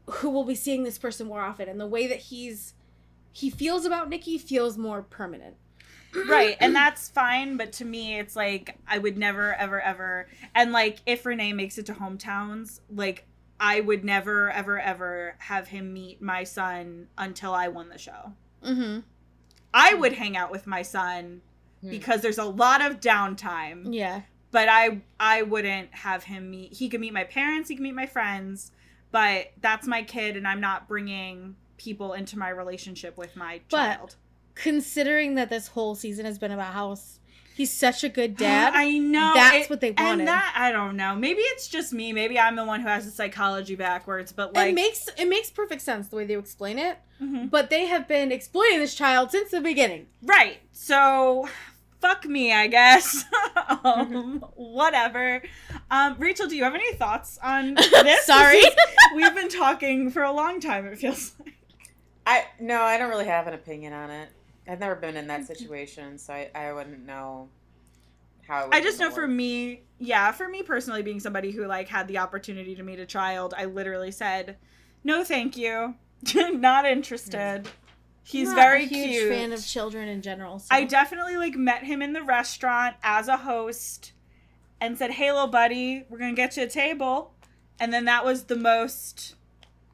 who 0.06 0.30
will 0.30 0.44
be 0.44 0.54
seeing 0.54 0.84
this 0.84 0.98
person 0.98 1.26
more 1.26 1.40
often, 1.40 1.68
and 1.68 1.80
the 1.80 1.86
way 1.86 2.06
that 2.06 2.18
he's 2.18 2.74
he 3.32 3.50
feels 3.50 3.84
about 3.84 4.08
Nikki 4.08 4.38
feels 4.38 4.78
more 4.78 5.02
permanent. 5.02 5.56
Right, 6.28 6.56
and 6.60 6.74
that's 6.74 7.08
fine. 7.08 7.56
But 7.56 7.72
to 7.74 7.84
me, 7.84 8.18
it's 8.18 8.36
like 8.36 8.76
I 8.86 8.98
would 8.98 9.16
never, 9.18 9.54
ever, 9.54 9.80
ever. 9.80 10.28
And 10.54 10.72
like 10.72 10.98
if 11.06 11.24
Renee 11.26 11.52
makes 11.52 11.78
it 11.78 11.86
to 11.86 11.94
hometowns, 11.94 12.80
like 12.90 13.26
I 13.60 13.80
would 13.80 14.04
never, 14.04 14.50
ever, 14.50 14.78
ever 14.80 15.34
have 15.38 15.68
him 15.68 15.92
meet 15.92 16.20
my 16.20 16.44
son 16.44 17.08
until 17.16 17.52
I 17.54 17.68
won 17.68 17.88
the 17.88 17.98
show. 17.98 18.32
Mm-hmm. 18.64 19.00
I 19.72 19.94
would 19.94 20.12
hang 20.12 20.36
out 20.36 20.50
with 20.50 20.66
my 20.66 20.82
son 20.82 21.40
Hmm. 21.80 21.90
because 21.90 22.20
there's 22.22 22.38
a 22.38 22.44
lot 22.44 22.80
of 22.80 23.00
downtime. 23.00 23.88
Yeah. 23.92 24.22
but 24.50 24.68
I 24.68 25.00
I 25.18 25.42
wouldn't 25.42 25.92
have 25.94 26.24
him 26.24 26.50
meet. 26.50 26.72
He 26.74 26.88
could 26.88 27.00
meet 27.00 27.12
my 27.12 27.24
parents. 27.24 27.68
He 27.68 27.74
could 27.74 27.82
meet 27.82 27.94
my 27.94 28.06
friends, 28.06 28.70
but 29.10 29.52
that's 29.60 29.86
my 29.86 30.02
kid, 30.02 30.36
and 30.36 30.46
I'm 30.46 30.60
not 30.60 30.86
bringing 30.88 31.56
people 31.76 32.12
into 32.12 32.38
my 32.38 32.48
relationship 32.50 33.18
with 33.18 33.34
my 33.36 33.60
But- 33.68 33.96
child. 33.96 34.16
Considering 34.54 35.34
that 35.34 35.50
this 35.50 35.68
whole 35.68 35.94
season 35.94 36.24
has 36.26 36.38
been 36.38 36.52
about 36.52 36.72
how 36.72 36.96
he's 37.54 37.72
such 37.72 38.04
a 38.04 38.08
good 38.08 38.36
dad, 38.36 38.72
I 38.76 38.98
know 38.98 39.32
that's 39.34 39.64
it- 39.66 39.70
what 39.70 39.80
they 39.80 39.90
wanted. 39.92 40.20
And 40.20 40.28
that 40.28 40.54
I 40.56 40.70
don't 40.72 40.96
know. 40.96 41.14
Maybe 41.14 41.40
it's 41.40 41.68
just 41.68 41.92
me. 41.92 42.12
Maybe 42.12 42.38
I'm 42.38 42.56
the 42.56 42.64
one 42.64 42.80
who 42.80 42.88
has 42.88 43.04
the 43.04 43.10
psychology 43.10 43.74
backwards. 43.74 44.32
But 44.32 44.54
like, 44.54 44.70
it 44.70 44.74
makes 44.74 45.08
it 45.18 45.28
makes 45.28 45.50
perfect 45.50 45.82
sense 45.82 46.08
the 46.08 46.16
way 46.16 46.24
they 46.24 46.36
explain 46.36 46.78
it. 46.78 46.98
Mhm. 47.22 47.50
But 47.50 47.70
they 47.70 47.86
have 47.86 48.06
been 48.08 48.30
exploiting 48.32 48.78
this 48.78 48.94
child 48.94 49.30
since 49.30 49.50
the 49.50 49.60
beginning. 49.60 50.06
right. 50.22 50.58
So. 50.72 51.48
Fuck 52.00 52.26
me, 52.26 52.52
I 52.52 52.66
guess. 52.66 53.24
um, 53.82 54.44
whatever. 54.56 55.40
Um, 55.90 56.16
Rachael, 56.18 56.48
do 56.48 56.54
you 56.54 56.62
have 56.64 56.74
any 56.74 56.92
thoughts 56.92 57.38
on 57.42 57.72
this? 57.76 58.26
Sorry. 58.26 58.60
This 58.60 58.74
is- 58.74 58.76
we've 59.16 59.34
been 59.34 59.48
talking 59.48 60.10
for 60.10 60.22
a 60.22 60.30
long 60.30 60.60
time. 60.60 60.84
It 60.84 60.98
feels 60.98 61.32
like. 61.42 61.54
I 62.26 62.44
no, 62.60 62.82
I 62.82 62.98
don't 62.98 63.08
really 63.08 63.24
have 63.24 63.46
an 63.46 63.54
opinion 63.54 63.94
on 63.94 64.10
it. 64.10 64.28
I've 64.66 64.80
never 64.80 64.94
been 64.94 65.16
in 65.16 65.26
that 65.28 65.40
mm-hmm. 65.40 65.52
situation, 65.52 66.18
so 66.18 66.32
I, 66.32 66.50
I 66.54 66.72
wouldn't 66.72 67.04
know 67.04 67.48
how. 68.46 68.62
It 68.62 68.66
would 68.66 68.74
I 68.76 68.80
just 68.80 68.98
know 68.98 69.08
work. 69.08 69.14
for 69.14 69.28
me, 69.28 69.82
yeah, 69.98 70.32
for 70.32 70.48
me 70.48 70.62
personally, 70.62 71.02
being 71.02 71.20
somebody 71.20 71.50
who 71.50 71.66
like 71.66 71.88
had 71.88 72.08
the 72.08 72.18
opportunity 72.18 72.74
to 72.74 72.82
meet 72.82 72.98
a 72.98 73.06
child, 73.06 73.54
I 73.56 73.66
literally 73.66 74.10
said, 74.10 74.56
"No, 75.02 75.24
thank 75.24 75.56
you, 75.56 75.94
not 76.34 76.86
interested." 76.86 77.64
Mm-hmm. 77.64 77.70
He's 78.26 78.48
Not 78.48 78.56
very 78.56 78.84
a 78.84 78.86
huge 78.86 79.10
cute. 79.10 79.28
fan 79.28 79.52
of 79.52 79.64
children 79.66 80.08
in 80.08 80.22
general. 80.22 80.58
So. 80.58 80.68
I 80.70 80.84
definitely 80.84 81.36
like 81.36 81.56
met 81.56 81.84
him 81.84 82.00
in 82.00 82.14
the 82.14 82.22
restaurant 82.22 82.96
as 83.02 83.28
a 83.28 83.36
host, 83.36 84.12
and 84.80 84.96
said, 84.96 85.12
"Hey, 85.12 85.30
little 85.30 85.46
buddy, 85.46 86.06
we're 86.08 86.18
gonna 86.18 86.32
get 86.32 86.56
you 86.56 86.62
a 86.62 86.68
table," 86.68 87.34
and 87.78 87.92
then 87.92 88.06
that 88.06 88.24
was 88.24 88.44
the 88.44 88.56
most. 88.56 89.34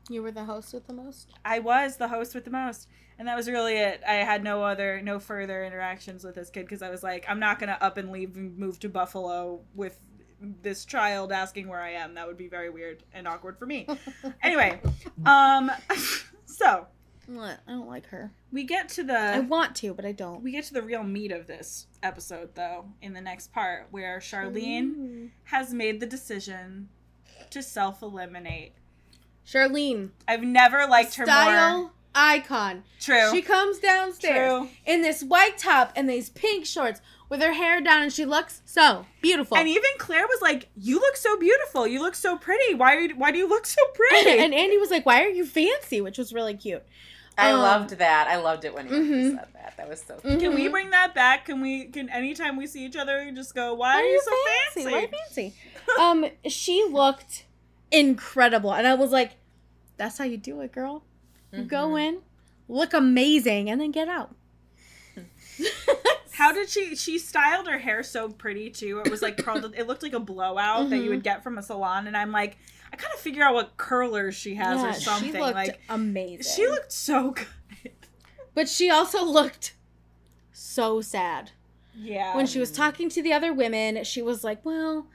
you 0.08 0.22
were 0.22 0.32
the 0.32 0.44
host 0.44 0.72
with 0.72 0.86
the 0.86 0.92
most. 0.92 1.32
I 1.44 1.58
was 1.58 1.96
the 1.96 2.08
host 2.08 2.34
with 2.34 2.44
the 2.44 2.50
most. 2.50 2.88
And 3.20 3.28
that 3.28 3.36
was 3.36 3.50
really 3.50 3.76
it. 3.76 4.00
I 4.08 4.14
had 4.14 4.42
no 4.42 4.62
other, 4.62 5.02
no 5.02 5.18
further 5.18 5.62
interactions 5.62 6.24
with 6.24 6.36
this 6.36 6.48
kid 6.48 6.62
because 6.62 6.80
I 6.80 6.88
was 6.88 7.02
like, 7.02 7.26
I'm 7.28 7.38
not 7.38 7.58
gonna 7.58 7.76
up 7.78 7.98
and 7.98 8.10
leave 8.10 8.34
and 8.34 8.56
move 8.56 8.80
to 8.80 8.88
Buffalo 8.88 9.60
with 9.74 10.00
this 10.62 10.86
child 10.86 11.30
asking 11.30 11.68
where 11.68 11.82
I 11.82 11.90
am. 11.90 12.14
That 12.14 12.26
would 12.26 12.38
be 12.38 12.48
very 12.48 12.70
weird 12.70 13.02
and 13.12 13.28
awkward 13.28 13.58
for 13.58 13.66
me. 13.66 13.86
anyway, 14.42 14.80
um, 15.26 15.70
so? 16.46 16.86
I 17.28 17.56
don't 17.68 17.86
like 17.86 18.06
her. 18.06 18.32
we 18.50 18.64
get 18.64 18.88
to 18.88 19.04
the. 19.04 19.18
I 19.18 19.40
want 19.40 19.76
to, 19.76 19.92
but 19.92 20.06
I 20.06 20.12
don't. 20.12 20.42
we 20.42 20.50
get 20.50 20.64
to 20.64 20.72
the 20.72 20.82
real 20.82 21.02
meat 21.02 21.30
of 21.30 21.46
this 21.46 21.88
episode 22.02 22.54
though 22.54 22.86
in 23.02 23.12
the 23.12 23.20
next 23.20 23.52
part 23.52 23.88
where 23.90 24.18
Sharleen 24.20 24.96
Ooh. 24.96 25.30
has 25.44 25.74
made 25.74 26.00
the 26.00 26.06
decision 26.06 26.88
to 27.50 27.62
self 27.62 28.00
eliminate. 28.00 28.72
Sharleen, 29.46 30.12
I've 30.26 30.42
never 30.42 30.86
liked 30.86 31.16
her 31.16 31.26
more. 31.26 31.90
Icon. 32.14 32.82
True. 33.00 33.30
She 33.30 33.40
comes 33.42 33.78
downstairs 33.78 34.58
True. 34.60 34.68
in 34.86 35.02
this 35.02 35.22
white 35.22 35.58
top 35.58 35.92
and 35.96 36.08
these 36.08 36.28
pink 36.30 36.66
shorts 36.66 37.00
with 37.28 37.40
her 37.40 37.52
hair 37.52 37.80
down, 37.80 38.02
and 38.02 38.12
she 38.12 38.24
looks 38.24 38.60
so 38.64 39.06
beautiful. 39.22 39.56
And 39.56 39.68
even 39.68 39.90
Clare 39.98 40.26
was 40.26 40.42
like, 40.42 40.68
"You 40.76 40.98
look 40.98 41.16
so 41.16 41.36
beautiful. 41.38 41.86
You 41.86 42.00
look 42.00 42.16
so 42.16 42.36
pretty. 42.36 42.74
Why 42.74 42.96
are 42.96 43.00
you, 43.00 43.14
why 43.16 43.30
do 43.30 43.38
you 43.38 43.48
look 43.48 43.66
so 43.66 43.80
pretty?" 43.94 44.38
and 44.42 44.52
Andi 44.52 44.80
was 44.80 44.90
like, 44.90 45.06
"Why 45.06 45.22
are 45.22 45.28
you 45.28 45.46
fancy?" 45.46 46.00
Which 46.00 46.18
was 46.18 46.32
really 46.32 46.54
cute. 46.54 46.82
I 47.38 47.52
Um, 47.52 47.60
loved 47.60 47.90
that. 47.98 48.26
I 48.28 48.36
loved 48.36 48.64
it 48.64 48.74
when 48.74 48.88
he 48.88 48.92
mhm. 48.94 49.36
said 49.36 49.46
that. 49.54 49.74
That 49.76 49.88
was 49.88 50.02
so. 50.02 50.16
can 50.18 50.54
we 50.54 50.66
Mhm. 50.66 50.70
bring 50.72 50.90
that 50.90 51.14
back? 51.14 51.46
Can 51.46 51.60
we? 51.62 51.84
Can 51.84 52.08
anytime 52.10 52.56
we 52.56 52.66
see 52.66 52.84
each 52.84 52.96
other, 52.96 53.30
just 53.30 53.54
go, 53.54 53.72
"Why 53.74 53.94
are 53.94 54.04
you 54.04 54.20
so 54.24 54.36
fancy?" 54.74 54.90
Why 54.92 55.06
fancy? 55.06 55.54
um, 56.00 56.26
she 56.48 56.84
looked 56.90 57.44
incredible, 57.92 58.72
and 58.74 58.86
I 58.88 58.94
was 58.94 59.12
like, 59.12 59.36
"That's 59.96 60.18
how 60.18 60.24
you 60.24 60.36
do 60.36 60.60
it, 60.62 60.72
girl. 60.72 61.04
You 61.52 61.64
go 61.64 61.96
in, 61.96 62.20
look 62.68 62.92
amazing, 62.94 63.68
and 63.70 63.80
then 63.80 63.90
get 63.90 64.08
out." 64.08 64.34
How 66.32 66.52
did 66.54 66.68
she? 66.70 66.94
She 66.96 67.18
styled 67.18 67.66
her 67.68 67.78
hair 67.78 68.02
so 68.02 68.28
pretty 68.28 68.70
too. 68.70 69.00
It 69.04 69.10
was 69.10 69.22
like 69.22 69.36
curled. 69.44 69.74
it 69.76 69.86
looked 69.86 70.02
like 70.02 70.12
a 70.14 70.20
blowout 70.20 70.90
that 70.90 70.96
Mhm. 70.96 71.04
you 71.04 71.10
would 71.10 71.22
get 71.22 71.42
from 71.42 71.58
a 71.58 71.62
salon. 71.62 72.06
And 72.06 72.16
I'm 72.16 72.32
like, 72.32 72.56
I 72.92 72.96
kind 72.96 73.12
of 73.12 73.20
figure 73.20 73.42
out 73.42 73.54
what 73.54 73.76
curlers 73.76 74.34
she 74.34 74.54
has 74.54 74.80
Yeah, 74.80 74.90
or 74.90 74.92
something. 74.94 75.32
She 75.32 75.38
looked 75.38 75.54
like 75.54 75.80
amazing. 75.88 76.52
she 76.54 76.66
looked 76.68 76.92
so 76.92 77.30
good. 77.82 77.92
but 78.54 78.68
she 78.68 78.90
also 78.90 79.24
looked 79.24 79.74
so 80.52 81.00
sad. 81.00 81.50
Yeah. 81.96 82.34
when 82.36 82.46
she 82.46 82.58
was 82.60 82.70
talking 82.70 83.08
to 83.10 83.22
the 83.22 83.32
other 83.32 83.52
women, 83.52 84.04
she 84.04 84.22
was 84.22 84.42
like, 84.44 84.64
"Well, 84.64 85.06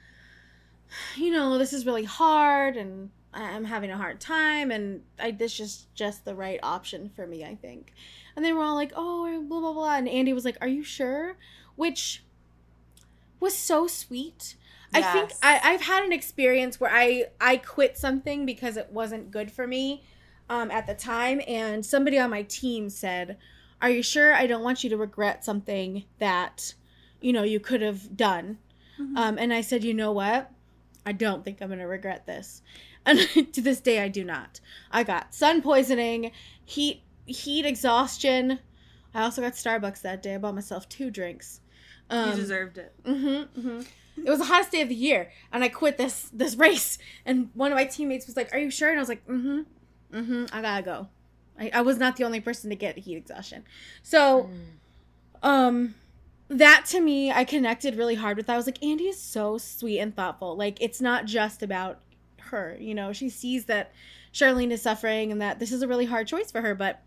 you 1.16 1.32
know, 1.32 1.58
this 1.58 1.74
is 1.74 1.86
really 1.86 2.04
hard, 2.04 2.76
and 2.78 3.10
I- 3.25 3.25
I'm 3.36 3.66
having 3.66 3.92
a 3.92 3.98
hard 3.98 4.20
time, 4.20 4.72
and 4.72 5.04
I, 5.20 5.32
this 5.32 5.60
is 5.60 5.88
just 5.94 6.26
the 6.26 6.34
right 6.36 6.60
option 6.64 7.10
for 7.16 7.28
me, 7.28 7.44
I 7.44 7.56
think." 7.56 7.94
And 8.36 8.44
they 8.44 8.54
were 8.54 8.64
all 8.64 8.76
like, 8.76 8.94
"Oh, 8.96 9.42
blah 9.48 9.60
blah 9.60 9.74
blah," 9.74 9.96
and 9.98 10.08
Andi 10.08 10.34
was 10.34 10.46
like, 10.46 10.58
"Are 10.62 10.68
you 10.68 10.84
sure?" 10.84 11.38
Which 11.76 12.24
was 13.40 13.56
so 13.56 13.88
sweet. 13.88 14.56
I 14.94 15.02
think 15.14 15.32
I, 15.44 15.60
I've 15.64 15.82
had 15.82 16.04
an 16.06 16.14
experience 16.14 16.80
where 16.80 16.92
I 16.92 17.26
I 17.42 17.58
quit 17.58 17.98
something 17.98 18.46
because 18.46 18.78
it 18.78 18.92
wasn't 18.92 19.32
good 19.32 19.52
for 19.52 19.68
me 19.68 20.04
um, 20.50 20.72
at 20.72 20.88
the 20.88 20.96
time, 20.96 21.42
and 21.48 21.86
somebody 21.86 22.18
on 22.18 22.30
my 22.30 22.44
team 22.44 22.90
said, 22.90 23.38
"Are 23.82 23.90
you 23.90 24.02
sure? 24.02 24.34
I 24.34 24.48
don't 24.48 24.64
want 24.64 24.84
you 24.84 24.90
to 24.92 24.98
regret 24.98 25.44
something 25.44 26.06
that 26.20 26.76
you 27.22 27.34
know 27.34 27.44
you 27.44 27.60
could 27.60 27.82
have 27.82 28.16
done." 28.16 28.60
Mhm. 29.00 29.18
Um, 29.18 29.38
and 29.38 29.54
I 29.54 29.62
said, 29.62 29.84
"You 29.84 29.94
know 29.94 30.12
what? 30.14 30.52
I 31.06 31.12
don't 31.12 31.44
think 31.44 31.62
I'm 31.62 31.70
gonna 31.70 31.88
regret 31.88 32.26
this." 32.26 32.62
And 33.06 33.20
to 33.54 33.62
this 33.62 33.80
day, 33.82 34.00
I 34.02 34.08
do 34.08 34.24
not. 34.24 34.60
I 34.92 35.04
got 35.04 35.34
sun 35.34 35.62
poisoning, 35.62 36.32
heat 36.64 37.02
heat 37.26 37.66
exhaustion. 37.66 38.60
I 39.14 39.24
also 39.24 39.42
got 39.42 39.54
Starbucks 39.54 40.02
that 40.02 40.22
day. 40.22 40.36
I 40.36 40.38
bought 40.38 40.56
myself 40.56 40.88
two 40.90 41.10
drinks. 41.10 41.62
Um, 42.10 42.30
you 42.32 42.36
deserved 42.36 42.78
it. 42.78 42.94
Mm-hmm, 43.04 43.60
mm-hmm. 43.60 43.82
It 44.26 44.30
was 44.30 44.40
the 44.40 44.46
hottest 44.46 44.72
day 44.72 44.82
of 44.82 44.90
the 44.90 44.96
year, 44.96 45.32
and 45.52 45.64
I 45.64 45.70
quit 45.70 45.98
this 45.98 46.30
this 46.34 46.56
race. 46.56 46.98
And 47.26 47.50
one 47.54 47.72
of 47.72 47.76
my 47.78 47.86
teammates 47.86 48.28
was 48.28 48.36
like, 48.38 48.54
"Are 48.54 48.60
you 48.60 48.70
sure?" 48.72 48.90
And 48.90 48.98
I 49.00 49.02
was 49.02 49.10
like, 49.10 49.26
"Mm-hmm, 49.28 49.62
mm-hmm. 50.14 50.46
I 50.56 50.62
gotta 50.62 50.84
go." 50.84 51.08
I, 51.60 51.72
I 51.74 51.82
was 51.82 51.98
not 51.98 52.18
the 52.18 52.26
only 52.26 52.42
person 52.42 52.70
to 52.70 52.76
get 52.76 52.98
heat 52.98 53.16
exhaustion. 53.16 53.64
So, 54.04 54.50
Mm. 55.44 55.48
um, 55.48 55.96
that 56.50 56.86
to 56.90 57.00
me, 57.00 57.32
I 57.32 57.44
connected 57.46 57.96
really 57.96 58.16
hard 58.16 58.38
with. 58.38 58.48
That. 58.48 58.54
I 58.54 58.58
was 58.58 58.66
like, 58.66 58.80
Andi 58.80 59.10
is 59.10 59.20
so 59.20 59.58
sweet 59.58 60.00
and 60.00 60.16
thoughtful. 60.16 60.56
Like, 60.58 60.82
it's 60.82 61.00
not 61.02 61.26
just 61.26 61.64
about 61.64 62.02
her. 62.46 62.78
You 62.80 62.96
know, 62.96 63.14
she 63.14 63.30
sees 63.30 63.66
that 63.66 63.92
Sharleen 64.34 64.72
is 64.72 64.82
suffering 64.82 65.32
and 65.32 65.42
that 65.42 65.60
this 65.60 65.72
is 65.72 65.82
a 65.82 65.88
really 65.88 66.06
hard 66.06 66.28
choice 66.28 66.52
for 66.52 66.62
her, 66.62 66.76
but 66.76 67.02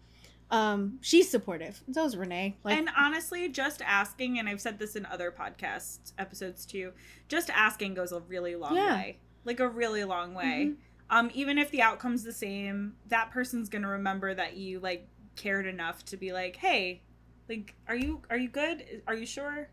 um, 0.51 0.99
she's 1.03 1.31
supportive. 1.31 1.83
So 1.93 2.05
is 2.05 2.17
Renee. 2.17 2.57
Like, 2.65 2.79
and 2.79 2.89
honestly, 2.97 3.49
just 3.49 3.83
asking, 3.83 4.39
and 4.39 4.49
I've 4.49 4.61
said 4.61 4.79
this 4.79 4.97
in 4.97 5.05
other 5.07 5.31
podcast 5.31 6.13
episodes 6.19 6.65
too, 6.65 6.93
just 7.29 7.51
asking 7.51 7.95
goes 7.95 8.13
a 8.13 8.21
really 8.21 8.57
long 8.57 8.75
Yeah. 8.75 8.95
way. 8.97 9.19
Like 9.45 9.61
a 9.61 9.69
really 9.69 10.05
long 10.05 10.35
way. 10.35 10.73
Um, 11.11 11.31
even 11.35 11.57
if 11.59 11.71
the 11.71 11.81
outcome's 11.83 12.23
the 12.23 12.33
same, 12.33 12.95
that 13.07 13.31
person's 13.31 13.69
gonna 13.69 13.89
remember 13.89 14.35
that 14.35 14.57
you 14.57 14.79
like 14.81 15.09
cared 15.37 15.67
enough 15.67 16.05
to 16.07 16.17
be 16.17 16.33
like, 16.33 16.57
hey, 16.57 17.03
like, 17.49 17.75
are 17.87 17.97
you 17.97 18.21
are 18.29 18.37
you 18.37 18.49
good? 18.49 19.03
Are 19.07 19.15
you 19.15 19.25
sure? 19.25 19.69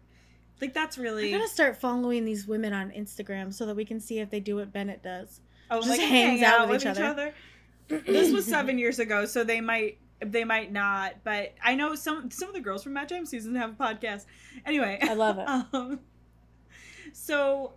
Like 0.61 0.74
that's 0.74 0.97
really. 0.97 1.24
I 1.24 1.26
really 1.28 1.38
gotta 1.39 1.49
start 1.49 1.76
following 1.78 2.24
these 2.24 2.47
women 2.47 2.72
on 2.72 2.91
Instagram 2.91 3.53
so 3.53 3.66
that 3.66 3.76
we 3.76 3.84
can 3.84 3.99
see 3.99 4.20
if 4.20 4.30
they 4.30 4.39
do 4.39 4.55
what 4.55 4.72
Bennett 4.72 5.03
does. 5.03 5.41
Oh, 5.72 5.78
just 5.78 5.89
like 5.89 5.99
hangs 5.99 6.41
hang 6.41 6.43
out 6.43 6.70
with 6.70 6.86
each 6.86 6.97
other. 6.97 7.34
this 7.88 8.32
was 8.32 8.45
seven 8.45 8.78
years 8.78 8.99
ago, 8.99 9.26
so 9.26 9.43
they 9.43 9.61
might 9.61 9.97
they 10.20 10.43
might 10.43 10.72
not. 10.72 11.16
But 11.24 11.53
I 11.63 11.76
know 11.76 11.95
some 11.95 12.32
some 12.32 12.49
of 12.49 12.55
the 12.55 12.61
girls 12.61 12.84
from 12.84 12.93
Matt 12.93 13.09
James 13.09 13.30
season 13.30 13.55
have 13.55 13.72
a 13.72 13.74
podcast. 13.74 14.26
Anyway, 14.66 14.99
I 15.01 15.13
love 15.13 15.38
it. 15.39 15.47
um, 15.74 15.99
so 17.13 17.74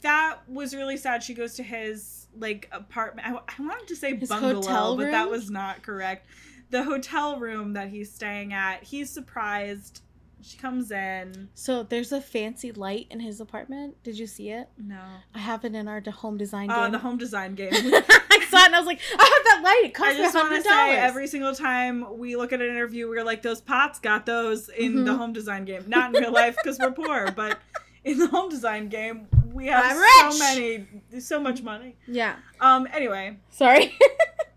that 0.00 0.38
was 0.48 0.74
really 0.74 0.96
sad. 0.96 1.22
She 1.22 1.34
goes 1.34 1.54
to 1.54 1.62
his 1.62 2.26
like 2.38 2.68
apartment. 2.72 3.28
I, 3.28 3.32
I 3.32 3.62
wanted 3.62 3.88
to 3.88 3.96
say 3.96 4.16
His 4.16 4.28
bungalow, 4.28 4.96
but 4.96 5.10
that 5.10 5.30
was 5.30 5.50
not 5.50 5.82
correct. 5.82 6.26
The 6.70 6.82
hotel 6.82 7.38
room 7.38 7.74
that 7.74 7.88
he's 7.88 8.12
staying 8.12 8.52
at. 8.52 8.82
He's 8.82 9.10
surprised. 9.10 10.02
She 10.42 10.58
comes 10.58 10.90
in. 10.90 11.48
So 11.54 11.82
there's 11.84 12.10
a 12.12 12.20
fancy 12.20 12.72
light 12.72 13.06
in 13.10 13.20
his 13.20 13.40
apartment. 13.40 14.02
Did 14.02 14.18
you 14.18 14.26
see 14.26 14.50
it? 14.50 14.68
No. 14.76 15.00
I 15.34 15.38
have 15.38 15.64
it 15.64 15.74
in 15.74 15.86
our 15.88 16.00
home 16.10 16.36
design 16.36 16.70
Uh, 16.70 16.82
game. 16.84 16.92
the 16.92 16.98
home 16.98 17.16
design 17.16 17.54
game. 17.54 17.70
I 17.74 18.46
saw 18.50 18.58
it 18.62 18.66
and 18.66 18.74
I 18.74 18.78
was 18.78 18.86
like, 18.86 19.00
I 19.16 19.22
have 19.22 19.44
that 19.44 19.60
light. 19.64 19.82
It 19.94 20.00
I 20.00 20.16
just 20.16 20.34
want 20.34 20.54
to 20.54 20.62
say 20.62 20.96
every 20.96 21.26
single 21.28 21.54
time 21.54 22.18
we 22.18 22.34
look 22.36 22.52
at 22.52 22.60
an 22.60 22.68
interview, 22.68 23.08
we're 23.08 23.22
like, 23.24 23.42
those 23.42 23.60
pots 23.60 24.00
got 24.00 24.26
those 24.26 24.68
in 24.68 25.04
the 25.04 25.12
Mhm. 25.12 25.16
home 25.16 25.32
design 25.32 25.64
game. 25.64 25.84
Not 25.86 26.14
in 26.14 26.20
real 26.22 26.32
life 26.32 26.56
because 26.62 26.78
we're 26.78 26.90
poor, 26.92 27.30
but 27.30 27.60
in 28.04 28.18
the 28.18 28.26
home 28.26 28.48
design 28.50 28.88
game, 28.88 29.28
we 29.52 29.66
have 29.68 29.96
so 30.32 30.38
many, 30.38 30.88
so 31.20 31.38
much 31.38 31.62
money. 31.62 31.96
Yeah. 32.08 32.36
Um. 32.60 32.88
Anyway, 32.92 33.38
Sorry. 33.50 33.96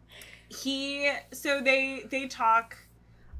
he 0.49 1.11
so 1.31 1.61
they 1.61 2.05
they 2.09 2.27
talk. 2.27 2.75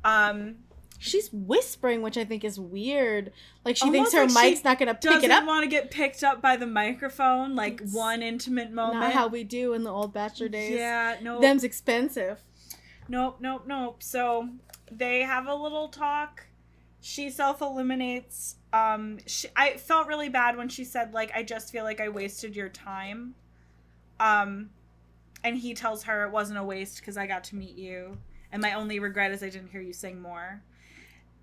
Um. 0.04 0.58
She's 1.06 1.30
whispering, 1.32 2.02
which 2.02 2.18
I 2.18 2.26
think 2.26 2.44
is 2.44 2.60
weird. 2.60 3.32
Like 3.64 3.78
she 3.78 3.84
Almost 3.84 4.12
thinks 4.12 4.14
her 4.14 4.40
like 4.40 4.52
mic's 4.52 4.64
not 4.64 4.80
gonna 4.80 4.96
pick 4.96 5.24
it 5.24 5.32
up. 5.32 5.46
want 5.46 5.64
to 5.64 5.70
get 5.70 5.92
picked 5.92 6.24
up 6.24 6.42
by 6.42 6.58
the 6.58 6.68
microphone, 6.68 7.56
like 7.56 7.82
It's 7.82 7.94
one 7.94 8.22
intimate 8.22 8.72
moment. 8.72 9.02
Not 9.02 9.14
how 9.14 9.28
we 9.28 9.44
do 9.44 9.74
in 9.74 9.84
the 9.84 9.92
old 9.92 10.14
bachelor 10.14 10.50
days. 10.50 10.72
Yeah. 10.72 11.18
No. 11.22 11.40
Them's 11.40 11.64
expensive. 11.64 12.42
Nope, 13.08 13.38
nope, 13.40 13.64
nope. 13.68 14.02
So 14.02 14.50
they 14.92 15.22
have 15.22 15.48
a 15.48 15.56
little 15.56 15.88
talk. 15.88 16.48
She 17.02 17.30
self 17.30 17.62
eliminates. 17.62 18.56
Um, 18.74 19.20
she, 19.26 19.48
I 19.56 19.78
felt 19.78 20.08
really 20.08 20.30
bad 20.30 20.58
when 20.58 20.70
she 20.70 20.84
said 20.84 21.14
like, 21.14 21.32
"I 21.36 21.44
just 21.44 21.72
feel 21.72 21.84
like 21.84 22.02
I 22.02 22.10
wasted 22.10 22.56
your 22.56 22.70
time." 22.70 23.36
Um, 24.20 24.72
and 25.44 25.58
he 25.58 25.74
tells 25.76 26.04
her 26.04 26.26
it 26.26 26.32
wasn't 26.32 26.58
a 26.58 26.64
waste 26.64 26.98
because 26.98 27.18
I 27.18 27.28
got 27.28 27.44
to 27.46 27.56
meet 27.56 27.76
you, 27.78 28.18
and 28.52 28.62
my 28.62 28.74
only 28.74 29.00
regret 29.00 29.32
is 29.32 29.44
I 29.44 29.50
didn't 29.50 29.70
hear 29.70 29.82
you 29.82 29.94
sing 29.94 30.20
more. 30.20 30.64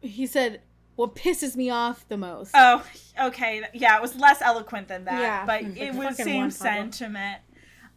He 0.02 0.26
said, 0.26 0.60
"What 0.96 1.14
pisses 1.14 1.56
me 1.56 1.70
off 1.70 2.06
the 2.08 2.16
most." 2.18 2.50
Oh, 2.54 2.84
okay, 3.20 3.62
yeah, 3.72 3.96
it 3.96 4.02
was 4.02 4.14
less 4.16 4.42
eloquent 4.42 4.88
than 4.88 5.04
that, 5.06 5.20
Yeah, 5.20 5.46
but 5.46 5.62
it's 5.62 5.80
it 5.80 5.94
was 5.94 6.08
fucking 6.16 6.24
same 6.24 6.50
sentiment. 6.50 7.38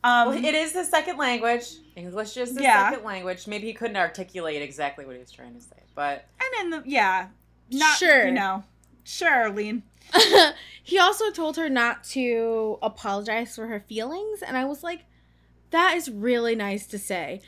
Um, 0.04 0.28
well, 0.30 0.46
it 0.46 0.54
is 0.54 0.72
the 0.74 0.84
second 0.86 1.18
language. 1.18 1.66
English 1.96 2.38
is 2.38 2.54
the 2.54 2.62
Yeah. 2.62 2.90
second 2.92 3.04
language. 3.06 3.48
Maybe 3.48 3.66
he 3.66 3.74
couldn't 3.74 3.98
articulate 3.98 4.62
exactly 4.62 5.04
what 5.06 5.16
he 5.16 5.20
was 5.20 5.32
trying 5.32 5.56
to 5.56 5.62
say, 5.62 5.78
but 5.96 6.26
and 6.40 6.66
in 6.66 6.70
the 6.70 6.84
yeah, 6.90 7.30
not 7.72 7.98
Sure. 7.98 8.28
you 8.28 8.32
know, 8.32 8.64
sure, 9.04 9.50
Lean. 9.50 9.82
he 10.84 11.00
also 11.00 11.32
told 11.32 11.58
her 11.58 11.70
not 11.70 12.04
to 12.04 12.78
apologize 12.84 13.56
for 13.56 13.66
her 13.68 13.80
feelings, 13.80 14.44
and 14.44 14.56
I 14.56 14.66
was 14.66 14.84
like, 14.84 15.06
"That 15.72 15.96
is 15.98 16.10
really 16.12 16.56
nice 16.56 16.86
to 16.88 17.00
say." 17.00 17.42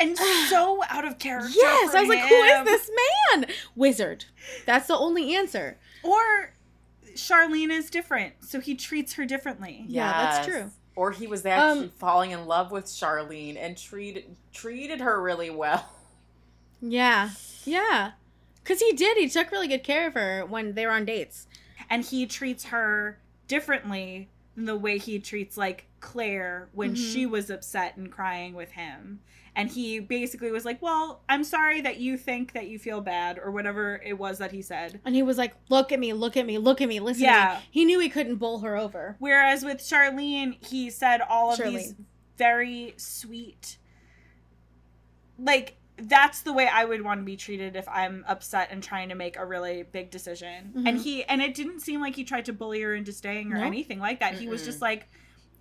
And 0.00 0.18
so 0.48 0.82
out 0.88 1.04
of 1.06 1.18
character. 1.18 1.50
Yes, 1.54 1.90
for 1.92 1.96
I 1.96 2.00
was 2.00 2.08
like, 2.08 2.18
"Who 2.20 2.34
is 2.34 2.64
this 2.64 2.90
man?" 3.32 3.46
Wizard. 3.76 4.24
That's 4.66 4.88
the 4.88 4.96
only 4.96 5.34
answer. 5.36 5.78
Or 6.02 6.52
Sharleen 7.14 7.70
is 7.70 7.90
different, 7.90 8.34
so 8.40 8.60
he 8.60 8.74
treats 8.74 9.14
her 9.14 9.24
differently. 9.24 9.84
Yeah, 9.88 10.10
that's 10.12 10.46
true. 10.46 10.70
Or 10.96 11.12
he 11.12 11.26
was 11.26 11.46
actually 11.46 11.84
Um, 11.86 11.90
falling 11.90 12.32
in 12.32 12.46
love 12.46 12.70
with 12.72 12.86
Sharleen 12.86 13.56
and 13.56 13.76
treated 13.78 14.36
treated 14.52 15.00
her 15.00 15.20
really 15.22 15.50
well. 15.50 15.88
Yeah, 16.80 17.30
yeah, 17.64 18.12
because 18.62 18.80
he 18.80 18.92
did. 18.92 19.16
He 19.16 19.28
took 19.28 19.50
really 19.50 19.68
good 19.68 19.84
care 19.84 20.06
of 20.08 20.14
her 20.14 20.44
when 20.44 20.74
they 20.74 20.86
were 20.86 20.92
on 20.92 21.04
dates. 21.04 21.46
And 21.88 22.04
he 22.04 22.26
treats 22.26 22.64
her 22.66 23.18
differently 23.48 24.28
than 24.54 24.64
the 24.66 24.76
way 24.76 24.98
he 24.98 25.18
treats 25.18 25.56
like 25.56 25.86
Clare 26.00 26.68
when 26.72 26.94
Mhm. 26.94 27.12
she 27.12 27.26
was 27.26 27.48
upset 27.50 27.96
and 27.96 28.10
crying 28.10 28.54
with 28.54 28.72
him. 28.72 29.20
And 29.56 29.70
he 29.70 30.00
basically 30.00 30.50
was 30.50 30.64
like, 30.64 30.82
"Well, 30.82 31.22
I'm 31.28 31.44
sorry 31.44 31.80
that 31.82 31.98
you 31.98 32.16
think 32.16 32.52
that 32.54 32.66
you 32.66 32.78
feel 32.78 33.00
bad 33.00 33.38
or 33.38 33.50
whatever 33.52 34.00
it 34.04 34.14
was 34.18 34.38
that 34.38 34.50
he 34.52 34.62
said." 34.62 35.00
And 35.04 35.14
he 35.14 35.22
was 35.22 35.38
like, 35.38 35.54
"Look 35.68 35.92
at 35.92 35.98
me, 36.00 36.12
look 36.12 36.36
at 36.36 36.44
me, 36.44 36.58
look 36.58 36.80
at 36.80 36.88
me, 36.88 36.98
listen." 37.00 37.20
to 37.24 37.30
Yeah. 37.30 37.60
me." 37.60 37.68
He 37.70 37.84
knew 37.84 38.00
he 38.00 38.08
couldn't 38.08 38.36
bowl 38.36 38.60
her 38.60 38.76
over. 38.76 39.16
Whereas 39.20 39.64
with 39.64 39.78
Sharleen, 39.78 40.64
he 40.66 40.90
said 40.90 41.20
all 41.20 41.52
of 41.52 41.58
these 41.58 41.94
very 42.36 42.94
sweet 42.96 43.78
like 45.38 45.76
that's 45.96 46.42
the 46.42 46.52
way 46.52 46.66
I 46.66 46.84
would 46.84 47.02
want 47.02 47.20
to 47.20 47.24
be 47.24 47.36
treated 47.36 47.76
if 47.76 47.88
I'm 47.88 48.24
upset 48.26 48.68
and 48.72 48.82
trying 48.82 49.08
to 49.10 49.14
make 49.14 49.36
a 49.36 49.46
really 49.46 49.84
big 49.84 50.10
decision. 50.10 50.72
And 50.86 50.98
Mhm. 50.98 51.02
he 51.02 51.24
and 51.24 51.40
it 51.40 51.54
didn't 51.54 51.80
seem 51.80 52.00
like 52.00 52.16
he 52.16 52.24
tried 52.24 52.44
to 52.46 52.52
bully 52.52 52.80
her 52.82 52.94
into 52.94 53.12
staying 53.12 53.52
or 53.52 53.58
No. 53.58 53.64
anything 53.64 54.00
like 54.00 54.18
that. 54.20 54.34
He 54.34 54.48
was 54.48 54.64
just 54.64 54.80
like 54.82 55.08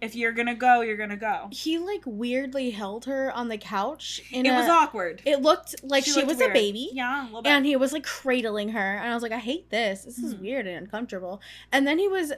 if 0.02 0.16
you're 0.16 0.32
to 0.48 0.56
go, 0.56 0.82
you're 0.82 0.98
to 1.12 1.16
go. 1.18 1.48
He 1.52 1.78
like 1.78 2.02
weirdly 2.06 2.72
held 2.72 3.06
her 3.06 3.32
on 3.32 3.48
the 3.48 3.58
couch. 3.58 4.22
It 4.32 4.46
a, 4.46 4.52
was 4.54 4.68
awkward. 4.70 5.22
It 5.26 5.42
looked 5.42 5.76
like 5.84 6.04
she, 6.04 6.14
looked 6.14 6.28
was 6.28 6.38
weird. 6.38 6.52
a 6.52 6.54
baby. 6.54 6.90
Yeah, 6.94 7.24
a 7.24 7.26
little 7.26 7.42
bit. 7.42 7.50
And 7.52 7.66
he 7.66 7.76
was 7.76 7.94
like 7.94 8.04
cradling 8.04 8.70
her, 8.70 8.98
and 8.98 9.10
I 9.10 9.14
was 9.14 9.24
like, 9.24 9.32
I 9.32 9.40
hate 9.40 9.70
this. 9.70 10.04
This 10.04 10.18
is 10.18 10.36
Mhm. 10.36 10.42
weird 10.42 10.68
and 10.68 10.78
uncomfortable. 10.78 11.42
And 11.72 11.88
then 11.88 12.00
he 12.00 12.08
was, 12.08 12.34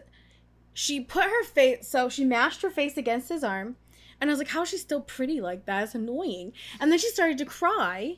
she 0.74 1.00
put 1.02 1.24
her 1.24 1.44
face, 1.44 1.88
so 1.88 2.10
she 2.10 2.24
mashed 2.26 2.62
her 2.62 2.70
face 2.70 2.98
against 2.98 3.30
his 3.30 3.44
arm, 3.44 3.78
and 4.22 4.30
I 4.30 4.34
was 4.34 4.40
like, 4.40 4.50
how 4.50 4.62
is 4.64 4.70
she 4.70 4.78
still 4.78 5.02
pretty 5.02 5.42
like 5.42 5.66
that? 5.66 5.84
It's 5.84 5.96
annoying. 5.96 6.54
And 6.80 6.92
then 6.92 7.00
she 7.00 7.10
started 7.10 7.38
to 7.40 7.46
cry, 7.46 8.18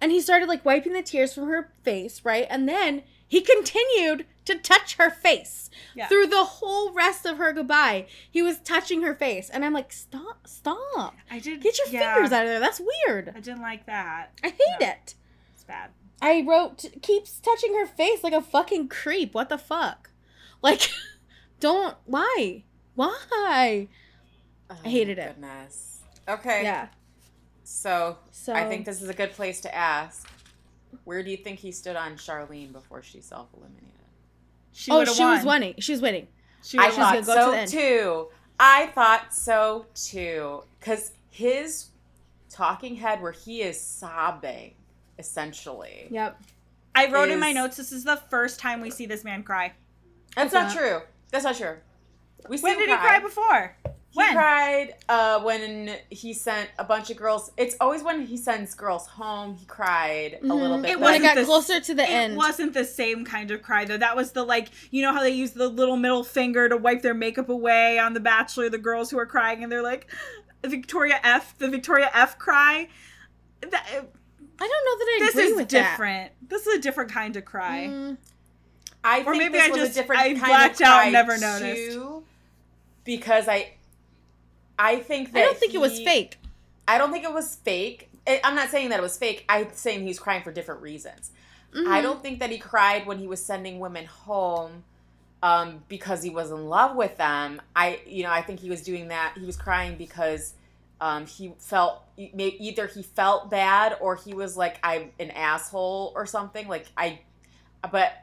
and 0.00 0.10
he 0.12 0.20
started 0.20 0.48
like 0.48 0.64
wiping 0.64 0.92
the 0.92 1.02
tears 1.02 1.34
from 1.34 1.48
her 1.48 1.72
face, 1.82 2.24
right? 2.24 2.46
And 2.50 2.68
then 2.68 3.02
he 3.28 3.40
continued 3.42 4.26
to 4.46 4.56
touch 4.58 4.96
her 4.96 5.10
face 5.10 5.68
Yeah. 5.94 6.08
through 6.08 6.26
the 6.28 6.44
whole 6.44 6.92
rest 6.92 7.26
of 7.26 7.36
her 7.38 7.52
goodbye. 7.52 8.06
He 8.30 8.40
was 8.42 8.58
touching 8.58 9.02
her 9.02 9.14
face, 9.14 9.50
and 9.50 9.64
I'm 9.64 9.74
like, 9.74 9.92
stop, 9.92 10.46
stop, 10.46 11.14
I 11.30 11.38
did 11.38 11.60
get 11.60 11.76
your 11.78 11.88
yeah, 11.88 12.14
fingers 12.14 12.32
out 12.32 12.44
of 12.44 12.48
there. 12.48 12.60
That's 12.60 12.80
weird. 13.06 13.28
I 13.36 13.40
didn't 13.40 13.60
like 13.62 13.84
that. 13.86 14.32
I 14.42 14.48
hate 14.48 14.58
No. 14.80 14.86
it. 14.88 15.14
It's 15.54 15.64
bad. 15.64 15.90
I 16.20 16.42
wrote 16.48 16.84
keeps 17.02 17.38
touching 17.38 17.74
her 17.74 17.86
face 17.86 18.24
like 18.24 18.32
a 18.32 18.40
fucking 18.42 18.88
creep. 18.88 19.34
What 19.34 19.50
the 19.50 19.58
fuck? 19.58 20.10
Like 20.62 20.88
don't 21.60 21.96
why? 22.06 22.64
Why? 22.96 23.86
Oh, 24.70 24.76
hated 24.82 25.18
it. 25.18 25.34
Goodness. 25.34 26.00
Okay. 26.28 26.62
Yeah. 26.64 26.88
So, 27.62 28.16
So 28.32 28.52
I 28.54 28.66
think 28.68 28.84
this 28.86 29.00
is 29.02 29.08
a 29.08 29.14
good 29.14 29.32
place 29.32 29.60
to 29.60 29.72
ask. 29.74 30.28
Where 31.04 31.22
do 31.22 31.30
you 31.30 31.36
think 31.36 31.58
he 31.58 31.72
stood 31.72 31.96
on 31.96 32.16
Sharleen 32.16 32.72
before 32.72 33.02
she 33.02 33.20
self 33.20 33.48
eliminated? 33.54 33.84
She 34.72 34.90
Oh, 34.90 34.98
would've 34.98 35.14
she 35.14 35.24
was 35.24 35.44
winning. 35.44 35.74
She 35.78 35.92
was 35.92 36.00
winning. 36.02 36.28
She 36.62 36.78
I 36.78 36.84
would've 36.84 36.96
gonna 36.96 37.22
thought 37.22 37.26
go 37.26 37.62
to 37.62 37.66
so 37.66 37.76
the 37.76 37.82
too. 37.82 38.28
I 38.60 38.86
thought 38.88 39.32
so 39.34 39.86
too. 39.94 40.62
Because 40.78 41.12
his 41.30 41.88
talking 42.50 42.96
head, 42.96 43.22
where 43.22 43.32
he 43.32 43.62
is 43.62 43.80
sobbing, 43.80 44.74
essentially. 45.18 46.08
Yep. 46.10 46.40
I 46.94 47.10
wrote 47.10 47.28
in 47.30 47.38
my 47.38 47.52
notes 47.52 47.76
this 47.76 47.92
is 47.92 48.04
the 48.04 48.16
first 48.16 48.58
time 48.58 48.80
we 48.80 48.90
see 48.90 49.06
this 49.06 49.22
man 49.24 49.42
cry. 49.42 49.72
That's 50.34 50.52
Yeah. 50.52 50.62
not 50.64 50.76
true. 50.76 51.00
That's 51.30 51.44
not 51.44 51.56
true. 51.56 51.76
We 52.48 52.56
see 52.56 52.62
When 52.64 52.74
him 52.74 52.80
did 52.80 52.88
he 52.90 52.96
cry 52.96 53.18
before? 53.20 53.76
He 54.10 54.16
When? 54.16 54.32
cried 54.32 54.94
uh, 55.10 55.40
when 55.42 55.96
he 56.08 56.32
sent 56.32 56.70
a 56.78 56.84
bunch 56.84 57.10
of 57.10 57.18
girls. 57.18 57.52
It's 57.58 57.76
always 57.78 58.02
when 58.02 58.24
he 58.24 58.38
sends 58.38 58.74
girls 58.74 59.06
home. 59.06 59.54
He 59.54 59.66
cried 59.66 60.38
a 60.42 60.46
little 60.46 60.78
Mhm. 60.78 60.82
bit. 60.82 60.90
It 60.92 61.00
when 61.00 61.14
it 61.16 61.22
got 61.22 61.34
the- 61.36 61.44
closer 61.44 61.78
to 61.78 61.94
the 61.94 62.04
it 62.04 62.08
end. 62.10 62.32
It 62.32 62.36
wasn't 62.36 62.72
the 62.72 62.86
same 62.86 63.24
kind 63.26 63.50
of 63.50 63.60
cry 63.62 63.84
though. 63.84 63.98
That 63.98 64.16
was 64.16 64.32
the 64.32 64.44
like 64.44 64.68
you 64.90 65.02
know 65.02 65.12
how 65.12 65.20
they 65.20 65.30
use 65.30 65.50
the 65.50 65.68
little 65.68 65.96
middle 65.98 66.24
finger 66.24 66.70
to 66.70 66.76
wipe 66.78 67.02
their 67.02 67.12
makeup 67.14 67.50
away 67.50 67.98
on 67.98 68.14
The 68.14 68.20
Bachelor. 68.20 68.70
The 68.70 68.78
girls 68.78 69.10
who 69.10 69.18
are 69.18 69.26
crying 69.26 69.62
and 69.62 69.70
they're 69.70 69.82
like 69.82 70.06
Victoria 70.64 71.20
F. 71.22 71.54
The 71.58 71.68
Victoria 71.68 72.10
F. 72.14 72.38
cry. 72.38 72.88
That, 73.60 73.86
I 73.90 73.98
don't 74.00 74.84
know 74.84 74.98
that 74.98 75.08
I 75.12 75.18
this 75.20 75.30
agree 75.34 75.44
is 75.44 75.56
with 75.56 75.68
different. 75.68 76.32
This 76.48 76.66
is 76.66 76.74
a 76.78 76.80
different 76.80 77.12
kind 77.12 77.36
of 77.36 77.44
cry. 77.44 77.88
Mm, 77.90 78.16
I 79.04 79.20
Or 79.20 79.32
think 79.34 79.36
maybe 79.36 79.52
this 79.58 79.66
I 79.66 79.70
was 79.70 79.78
just- 79.80 79.90
a 79.92 79.94
different 80.00 80.22
I 80.22 80.28
kind 80.28 80.40
blacked 80.40 80.80
of 80.80 80.86
out 80.86 80.94
cry 80.94 81.04
and 81.04 81.12
never 81.12 81.36
noticed. 81.38 81.92
too, 81.92 82.24
because 83.04 83.48
I, 83.48 83.74
I 84.78 84.96
think 85.00 85.32
that 85.32 85.40
I 85.40 85.42
don't 85.44 85.58
think 85.58 85.74
it 85.74 85.80
was 85.80 85.98
fake. 86.00 86.38
I 86.86 86.98
don't 86.98 87.10
think 87.12 87.24
it 87.24 87.32
was 87.32 87.54
fake. 87.56 88.10
I- 88.26 88.40
I'm 88.44 88.54
not 88.54 88.70
saying 88.70 88.90
that 88.90 88.98
it 88.98 89.02
was 89.02 89.16
fake. 89.18 89.44
I'm 89.48 89.68
saying 89.72 90.06
he's 90.06 90.18
crying 90.18 90.42
for 90.42 90.52
different 90.52 90.82
reasons. 90.82 91.30
I 91.74 92.00
Mhm. 92.00 92.02
don't 92.02 92.22
think 92.22 92.38
that 92.40 92.50
he 92.50 92.58
cried 92.58 93.06
when 93.06 93.18
he 93.18 93.26
was 93.26 93.44
sending 93.44 93.78
women 93.78 94.06
home 94.06 94.84
um, 95.42 95.84
because 95.88 96.22
he 96.22 96.30
was 96.30 96.50
in 96.50 96.66
love 96.68 96.96
with 96.96 97.16
them. 97.16 97.62
I, 97.76 98.00
you 98.06 98.24
know, 98.24 98.30
I 98.30 98.42
think 98.42 98.58
he 98.58 98.70
was 98.70 98.82
doing 98.82 99.08
that. 99.08 99.34
He 99.38 99.44
was 99.46 99.56
crying 99.56 99.96
because 99.96 100.54
um, 101.00 101.26
he 101.26 101.54
felt 101.60 102.02
either 102.16 102.88
he 102.88 103.04
felt 103.04 103.48
bad 103.48 103.96
or 104.00 104.16
he 104.16 104.34
was 104.34 104.56
like 104.56 104.80
I'm 104.82 105.12
an 105.20 105.30
asshole 105.30 106.12
or 106.16 106.26
something. 106.26 106.66
Like 106.66 106.86
I, 106.96 107.20
but 107.92 108.14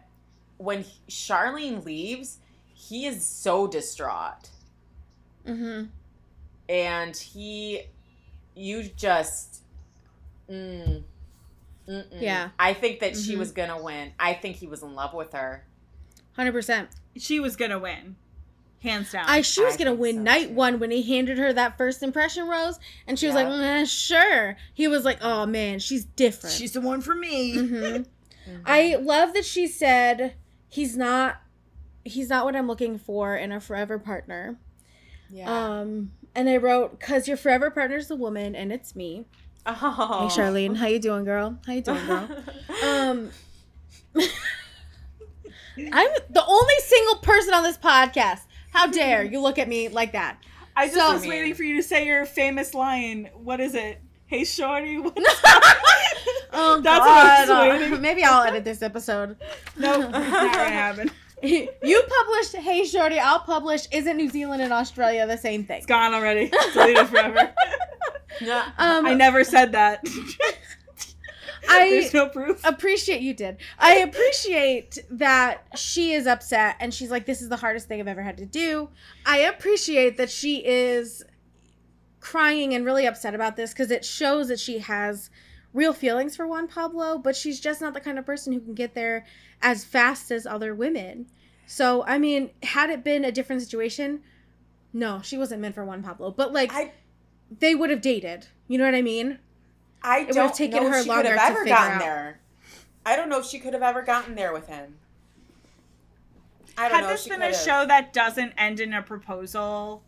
when 0.57 0.81
he- 0.83 0.99
Sharleen 1.09 1.85
leaves, 1.85 2.39
he 2.73 3.05
is 3.05 3.25
so 3.25 3.65
distraught, 3.67 4.49
Mm-hmm. 5.47 5.85
And 6.69 7.15
he, 7.15 7.83
you 8.55 8.83
just, 8.83 9.61
mm. 10.49 11.03
Yeah. 12.11 12.49
I 12.57 12.73
think 12.73 12.99
that 13.01 13.15
she 13.15 13.35
Mhm. 13.35 13.39
was 13.39 13.51
gonna 13.51 13.81
win. 13.81 14.11
I 14.19 14.33
think 14.33 14.55
he 14.57 14.65
was 14.67 14.81
in 14.81 14.95
love 14.95 15.13
with 15.13 15.33
her. 15.33 15.65
Hundred 16.35 16.53
percent. 16.53 16.89
She 17.15 17.39
was 17.39 17.55
gonna 17.55 17.77
win, 17.79 18.15
hands 18.81 19.11
down. 19.11 19.25
I 19.27 19.41
she 19.41 19.63
was 19.63 19.75
I 19.75 19.77
gonna 19.77 19.93
win 19.93 20.15
so, 20.17 20.21
night 20.23 20.47
too. 20.47 20.53
one 20.55 20.79
when 20.79 20.89
he 20.91 21.03
handed 21.03 21.37
her 21.37 21.53
that 21.53 21.77
first 21.77 22.01
impression 22.01 22.47
rose, 22.47 22.79
and 23.07 23.19
she 23.19 23.27
was 23.27 23.35
Yeah. 23.35 23.43
like, 23.43 23.53
"Mm, 23.53 23.87
"Sure." 23.89 24.57
He 24.73 24.87
was 24.87 25.05
like, 25.05 25.19
"Oh 25.21 25.45
man, 25.45 25.77
she's 25.79 26.05
different." 26.05 26.55
She's 26.55 26.71
the 26.73 26.81
one 26.81 27.01
for 27.01 27.13
me. 27.15 27.55
hmm 27.57 27.83
Mhm. 28.47 28.61
I 28.65 28.95
love 28.97 29.33
that 29.33 29.45
she 29.45 29.65
said 29.67 30.33
he's 30.69 30.95
not 30.97 31.37
he's 32.03 32.29
not 32.29 32.45
what 32.45 32.55
I'm 32.55 32.67
looking 32.67 32.97
for 32.99 33.35
in 33.35 33.51
a 33.51 33.59
forever 33.59 33.97
partner. 33.99 34.57
Yeah. 35.29 35.51
Um 35.79 36.11
and 36.35 36.49
I 36.49 36.57
wrote 36.57 36.99
cuz 36.99 37.27
your 37.27 37.37
forever 37.37 37.69
partner's 37.71 38.07
the 38.07 38.15
woman 38.15 38.55
and 38.55 38.71
it's 38.71 38.95
me. 38.95 39.25
oh. 39.65 40.27
Hey 40.29 40.41
Sharleen, 40.41 40.77
how 40.77 40.87
you 40.87 40.99
doing, 40.99 41.23
girl? 41.25 41.57
How 41.65 41.73
you 41.73 41.81
doing, 41.81 42.05
girl? 42.05 42.29
um 42.83 43.31
I'm 45.91 46.09
the 46.29 46.43
only 46.45 46.73
single 46.79 47.15
person 47.17 47.53
on 47.53 47.63
this 47.63 47.77
podcast. 47.77 48.41
How 48.71 48.87
dare 48.87 49.23
you 49.23 49.39
look 49.41 49.57
at 49.59 49.67
me 49.67 49.89
like 49.89 50.13
that? 50.13 50.37
I 50.75 50.85
just 50.87 50.97
So- 50.97 51.13
was 51.13 51.27
waiting 51.27 51.53
for 51.53 51.63
you 51.63 51.75
to 51.77 51.83
say 51.83 52.05
your 52.05 52.25
famous 52.25 52.73
line. 52.73 53.29
What 53.33 53.59
is 53.59 53.75
it? 53.75 54.01
Hey, 54.27 54.43
shorty. 54.43 54.97
What's 54.99 55.15
Oh 56.57 56.79
That's 56.81 57.05
God. 57.05 57.49
what 57.49 57.57
I 57.57 57.67
was 57.67 57.81
waiting 57.81 58.01
Maybe 58.01 58.23
I'll 58.23 58.43
edit 58.43 58.63
this 58.63 58.81
episode. 58.81 59.37
Nope, 59.77 60.11
not 60.11 60.11
gonna 60.11 60.69
happen. 60.69 61.11
you 61.43 62.03
published 62.07 62.55
Hey 62.55 62.85
Shorty, 62.85 63.19
I'll 63.19 63.39
publish 63.39 63.87
Isn't 63.91 64.17
New 64.17 64.29
Zealand 64.29 64.61
and 64.61 64.71
Australia 64.73 65.27
the 65.27 65.37
same 65.37 65.65
thing? 65.65 65.77
It's 65.77 65.85
gone 65.85 66.13
already. 66.13 66.51
Deleted 66.73 67.07
forever. 67.07 67.53
Yeah. 68.41 68.69
Um 68.77 69.05
I 69.05 69.13
never 69.13 69.45
said 69.45 69.71
that. 69.71 70.01
I 71.69 71.89
There's 71.89 72.13
no 72.13 72.27
proof. 72.27 72.59
appreciate 72.65 73.21
you 73.21 73.33
did. 73.33 73.57
I 73.79 73.99
appreciate 73.99 74.99
that 75.11 75.65
she 75.77 76.11
is 76.11 76.27
upset 76.27 76.75
and 76.81 76.93
she's 76.93 77.09
like, 77.09 77.25
this 77.25 77.41
is 77.41 77.47
the 77.47 77.55
hardest 77.55 77.87
thing 77.87 78.01
I've 78.01 78.09
ever 78.09 78.21
had 78.23 78.35
to 78.37 78.45
do. 78.45 78.89
I 79.25 79.37
appreciate 79.37 80.17
that 80.17 80.29
she 80.29 80.65
is 80.65 81.23
crying 82.19 82.73
and 82.73 82.83
really 82.83 83.05
upset 83.05 83.35
about 83.35 83.55
this 83.55 83.71
because 83.71 83.89
it 83.89 84.03
shows 84.03 84.49
that 84.49 84.59
she 84.59 84.79
has 84.79 85.29
real 85.75 85.93
feelings 85.93 86.35
for 86.35 86.47
Juan 86.47 86.67
Pablo, 86.67 87.17
but 87.19 87.35
she's 87.35 87.59
just 87.59 87.81
not 87.81 87.93
the 87.93 87.99
kind 87.99 88.17
of 88.17 88.25
person 88.25 88.53
who 88.53 88.59
can 88.61 88.73
get 88.73 88.95
there 88.95 89.25
as 89.61 89.83
fast 89.85 90.31
as 90.31 90.47
other 90.47 90.73
women. 90.73 91.27
So, 91.67 92.03
I 92.05 92.17
mean, 92.17 92.51
had 92.63 92.89
it 92.89 93.03
been 93.03 93.25
a 93.25 93.31
different 93.31 93.61
situation, 93.61 94.21
no, 94.93 95.21
she 95.21 95.37
wasn't 95.37 95.61
meant 95.61 95.75
for 95.75 95.83
Juan 95.85 96.01
Pablo, 96.01 96.31
but 96.31 96.53
like 96.53 96.71
I 96.73 96.93
they 97.59 97.75
would 97.75 97.89
have 97.89 98.01
dated. 98.01 98.47
You 98.67 98.77
know 98.77 98.85
what 98.85 98.95
I 98.95 99.01
mean? 99.01 99.39
I 100.01 100.21
would've 100.21 100.35
don't 100.35 100.55
taken 100.55 100.83
know 100.83 100.89
her 100.89 100.97
if 100.97 101.03
she 101.03 101.09
could 101.09 101.23
to 101.23 101.29
have 101.37 101.51
ever 101.51 101.65
gotten 101.65 101.93
out. 101.93 101.99
there. 101.99 102.39
I 103.05 103.15
don't 103.15 103.29
know 103.29 103.39
if 103.39 103.45
she 103.45 103.59
could 103.59 103.73
have 103.73 103.83
ever 103.83 104.01
gotten 104.01 104.35
there 104.35 104.53
with 104.53 104.67
him. 104.67 104.95
I 106.77 106.89
don't 106.89 106.97
Had 106.99 107.03
know. 107.05 107.09
this 107.11 107.27
been 107.27 107.41
a 107.41 107.45
could've. 107.47 107.61
show 107.61 107.85
that 107.85 108.13
doesn't 108.13 108.53
end 108.57 108.79
in 108.79 108.93
a 108.93 109.01
proposal, 109.01 110.03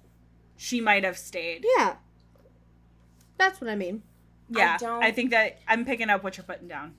she 0.55 0.81
might 0.81 1.03
have 1.03 1.17
stayed. 1.17 1.65
Yeah. 1.77 1.95
That's 3.37 3.61
what 3.61 3.69
I 3.69 3.75
mean. 3.75 4.03
Yeah, 4.49 4.75
I, 4.75 4.77
don't- 4.77 5.15
think 5.15 5.31
that 5.31 5.59
I'm 5.67 5.85
picking 5.85 6.09
up 6.09 6.23
what 6.23 6.37
you're 6.37 6.43
putting 6.45 6.67
down. 6.67 6.95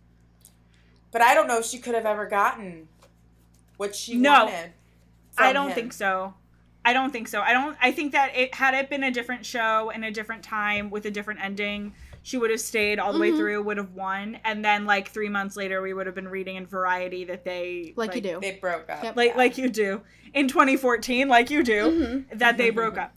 but 1.11 1.23
I 1.23 1.35
don't 1.35 1.47
know 1.49 1.59
if 1.59 1.65
she 1.67 1.79
could 1.79 1.95
have 1.95 2.05
ever 2.07 2.27
gotten 2.27 2.89
what 3.79 3.95
she 3.97 4.17
No. 4.17 4.45
wanted. 4.45 4.73
I 5.39 5.53
don't 5.53 5.69
him. 5.69 5.75
think 5.75 5.93
so. 5.93 6.35
I 6.85 6.93
don't 6.93 7.11
think 7.13 7.29
so. 7.29 7.41
I 7.41 7.53
don't. 7.53 7.77
I 7.81 7.93
think 7.93 8.13
that 8.13 8.35
it 8.37 8.55
had 8.55 8.75
it 8.75 8.89
been 8.91 9.05
a 9.05 9.11
different 9.11 9.45
show 9.47 9.91
in 9.91 10.05
a 10.05 10.11
different 10.11 10.43
time 10.43 10.91
with 10.91 11.05
a 11.07 11.11
different 11.11 11.41
ending, 11.43 11.95
she 12.23 12.37
would 12.39 12.51
have 12.51 12.61
stayed 12.61 12.99
all 12.99 13.13
the 13.13 13.19
way 13.19 13.31
Mhm. 13.31 13.37
through, 13.37 13.63
would 13.63 13.77
have 13.77 13.93
won, 13.95 14.39
and 14.45 14.65
then 14.65 14.85
like 14.87 15.09
three 15.09 15.29
months 15.29 15.57
later, 15.57 15.81
we 15.83 15.93
would 15.95 16.07
have 16.07 16.15
been 16.15 16.29
reading 16.29 16.57
in 16.57 16.67
Variety 16.67 17.25
that 17.25 17.45
they 17.45 17.93
Like, 17.97 18.15
you 18.15 18.21
do. 18.21 18.39
They 18.41 18.53
broke 18.53 18.89
up. 18.91 19.03
Yep. 19.05 19.17
like 19.17 19.31
yeah. 19.33 19.37
like 19.37 19.59
you 19.59 19.69
do 19.69 20.03
in 20.35 20.49
2014, 20.49 21.29
like 21.29 21.51
you 21.51 21.63
do 21.63 21.91
Mhm. 22.31 22.39
that 22.39 22.57
they 22.59 22.71
broke 22.71 22.97
up. 22.99 23.15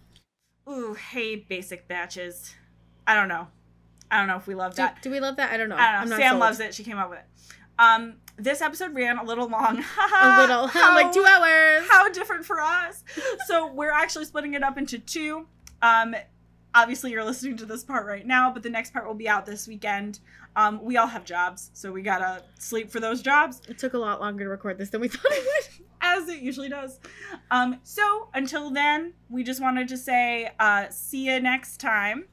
Ooh, 0.70 0.94
hey, 0.94 1.36
basic 1.38 1.88
batches. 1.88 2.54
I 3.08 3.16
don't 3.16 3.28
know. 3.28 3.48
I 4.12 4.18
don't 4.20 4.28
know 4.28 4.36
if 4.36 4.46
we 4.46 4.56
love 4.56 4.74
Do, 4.74 4.84
that. 4.84 5.02
do 5.02 5.10
we 5.10 5.20
love 5.20 5.38
that? 5.38 5.52
I 5.52 5.58
don't 5.58 5.70
know. 5.70 5.76
I 5.78 5.94
don't 5.94 5.94
know. 5.94 6.00
I'm 6.02 6.10
not 6.10 6.20
Sam 6.20 6.30
sold. 6.32 6.40
loves 6.42 6.60
it. 6.60 6.74
She 6.76 6.84
came 6.84 6.98
up 6.98 7.10
with 7.10 7.20
it. 7.20 7.26
Um, 7.80 8.16
this 8.38 8.62
episode 8.62 8.94
ran 8.94 9.18
a 9.18 9.24
little 9.24 9.48
long. 9.50 9.84
A 10.22 10.42
little, 10.42 10.64
like 10.76 11.12
two 11.12 11.26
hours. 11.26 11.88
How 11.90 12.10
different 12.10 12.46
for 12.46 12.60
us. 12.62 13.04
so 13.48 13.68
we're 13.74 13.92
actually 13.92 14.26
splitting 14.26 14.54
it 14.54 14.64
up 14.64 14.78
into 14.78 15.00
two. 15.00 15.48
Um, 15.82 16.14
obviously 16.76 17.12
you're 17.12 17.24
listening 17.24 17.58
to 17.58 17.66
this 17.66 17.84
part 17.84 18.06
right 18.06 18.26
now, 18.28 18.52
but 18.52 18.62
the 18.64 18.70
next 18.70 18.94
part 18.94 19.08
will 19.08 19.14
be 19.16 19.28
out 19.30 19.46
this 19.46 19.68
weekend. 19.68 20.20
Um, 20.56 20.84
we 20.84 20.98
all 20.98 21.08
have 21.08 21.24
jobs, 21.24 21.72
so 21.74 21.92
we 21.92 22.02
gotta 22.02 22.44
sleep 22.60 22.92
for 22.92 23.00
those 23.00 23.22
jobs, 23.22 23.62
It 23.70 23.80
took 23.80 23.94
a 23.94 23.98
lot 23.98 24.20
longer 24.20 24.44
to 24.44 24.50
record 24.50 24.78
this 24.78 24.90
than 24.90 25.00
we 25.02 25.08
thought 25.08 25.32
it 25.32 25.44
would. 25.80 25.86
as 26.02 26.28
it 26.28 26.40
usually 26.42 26.68
does. 26.70 27.00
Um, 27.52 27.80
so 27.84 28.28
until 28.34 28.70
then, 28.70 29.14
we 29.30 29.44
just 29.44 29.62
wanted 29.62 29.88
to 29.88 29.98
say, 29.98 30.52
uh, 30.60 30.90
see 30.90 31.28
you 31.28 31.40
next 31.40 31.80
time. 31.80 32.26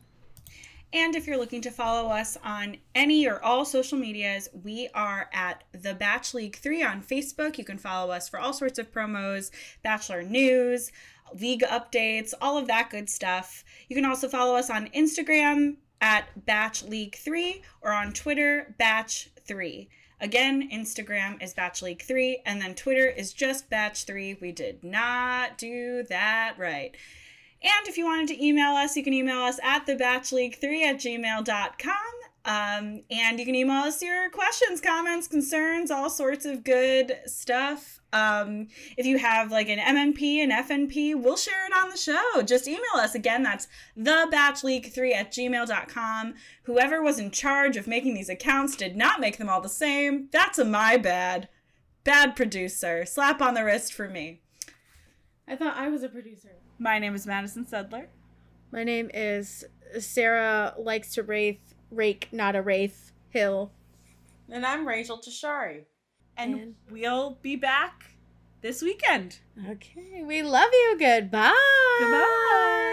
And 0.93 1.15
if 1.15 1.27
you're 1.27 1.37
looking 1.37 1.61
to 1.63 1.71
follow 1.71 2.09
us 2.09 2.39
on 2.43 2.79
any 2.95 3.29
or 3.29 3.43
all 3.45 3.67
social 3.67 3.99
medias, 3.99 4.49
we 4.63 4.89
are 4.95 5.29
at 5.35 5.65
the 5.73 5.93
Bach 5.93 6.33
League 6.33 6.57
3 6.57 6.83
on 6.83 7.03
Facebook. 7.03 7.59
You 7.59 7.65
can 7.65 7.77
follow 7.77 8.11
us 8.11 8.27
for 8.29 8.41
all 8.41 8.55
sorts 8.55 8.79
of 8.79 8.91
promos, 8.91 9.51
Bachelor 9.83 10.23
news, 10.23 10.91
league 11.39 11.63
updates, 11.63 12.33
all 12.41 12.57
of 12.57 12.69
that 12.69 12.89
good 12.89 13.11
stuff. 13.11 13.65
You 13.89 13.97
can 13.97 14.07
also 14.07 14.29
follow 14.29 14.57
us 14.57 14.71
on 14.71 14.89
Instagram 14.89 15.77
at 16.01 16.47
Bach 16.47 16.83
League 16.83 17.17
3 17.17 17.63
or 17.83 17.93
on 17.93 18.13
Twitter, 18.13 18.75
Bach 18.79 19.11
3. 19.47 19.91
Again, 20.21 20.71
Instagram 20.73 21.43
is 21.43 21.55
Bach 21.55 21.81
League 21.83 22.03
3, 22.03 22.43
and 22.45 22.61
then 22.61 22.75
Twitter 22.75 23.07
is 23.07 23.33
just 23.33 23.71
Bach 23.71 23.95
3. 23.95 24.39
We 24.41 24.53
did 24.53 24.83
not 24.83 25.59
do 25.59 26.03
that 26.09 26.55
right. 26.59 26.97
And 27.63 27.89
if 27.89 27.97
you 27.97 28.05
wanted 28.05 28.29
to 28.29 28.45
email 28.45 28.73
us, 28.73 28.97
you 28.97 29.03
can 29.03 29.13
email 29.13 29.39
us 29.39 29.59
at 29.63 29.87
thebachleague3 29.87 30.83
at 30.83 30.97
gmail.com. 30.97 32.19
Um, 32.45 33.03
and 33.11 33.39
you 33.39 33.45
can 33.45 33.55
email 33.55 33.83
us 33.83 34.01
your 34.01 34.31
questions, 34.31 34.81
comments, 34.81 35.29
concerns, 35.29 35.91
all 35.91 36.09
sorts 36.09 36.47
of 36.47 36.65
good 36.65 37.19
stuff. 37.27 38.01
Um, 38.13 38.69
if 38.97 39.05
you 39.05 39.19
have 39.19 39.51
like 39.51 39.69
an 39.69 39.79
MMP 39.79 40.39
and 40.39 40.51
FNP, 40.51 41.21
we'll 41.21 41.37
share 41.37 41.67
it 41.67 41.77
on 41.77 41.91
the 41.91 41.97
show. 41.97 42.43
Just 42.43 42.67
email 42.67 42.81
us. 42.95 43.15
Again, 43.15 43.43
that's 43.43 43.69
thebachleague3 43.99 45.15
at 45.15 45.33
gmail.com. 45.33 46.35
Whoever 46.63 47.03
was 47.03 47.19
in 47.19 47.31
charge 47.33 47.77
of 47.77 47.87
making 47.87 48.15
these 48.15 48.31
accounts 48.31 48.77
did 48.77 48.97
not 48.97 49.21
make 49.21 49.37
them 49.37 49.51
all 49.51 49.61
the 49.61 49.69
same. 49.69 50.29
That's 50.33 50.59
a 50.59 50.65
my 50.65 50.97
bad. 50.97 51.49
Bad 52.05 52.35
producer. 52.35 53.05
Slap 53.05 53.43
on 53.43 53.53
the 53.53 53.65
wrist 53.65 53.93
for 53.93 54.09
me. 54.09 54.41
I 55.47 55.55
thought 55.55 55.77
I 55.77 55.89
was 55.89 56.03
a 56.03 56.09
producer. 56.09 56.57
My 56.79 56.99
name 57.01 57.15
is 57.15 57.27
Madison 57.27 57.65
Sedler. 57.65 58.07
My 58.71 58.85
name 58.85 59.11
is 59.13 59.65
Sarah 59.99 60.75
likes 60.79 61.13
to 61.15 61.25
wraith, 61.25 61.75
rake, 61.91 62.29
not 62.31 62.55
a 62.55 62.63
wraith, 62.63 63.11
Hill. 63.31 63.73
And 64.49 64.65
I'm 64.65 64.87
Rachael 64.87 65.19
Tashari. 65.19 65.87
And, 66.37 66.55
and 66.55 66.75
we'll 66.91 67.39
be 67.43 67.57
back 67.57 68.15
this 68.63 68.81
weekend. 68.81 69.41
Okay. 69.69 70.23
We 70.25 70.43
love 70.43 70.71
you. 70.73 70.97
Goodbye. 70.99 71.53
Goodbye. 71.99 72.89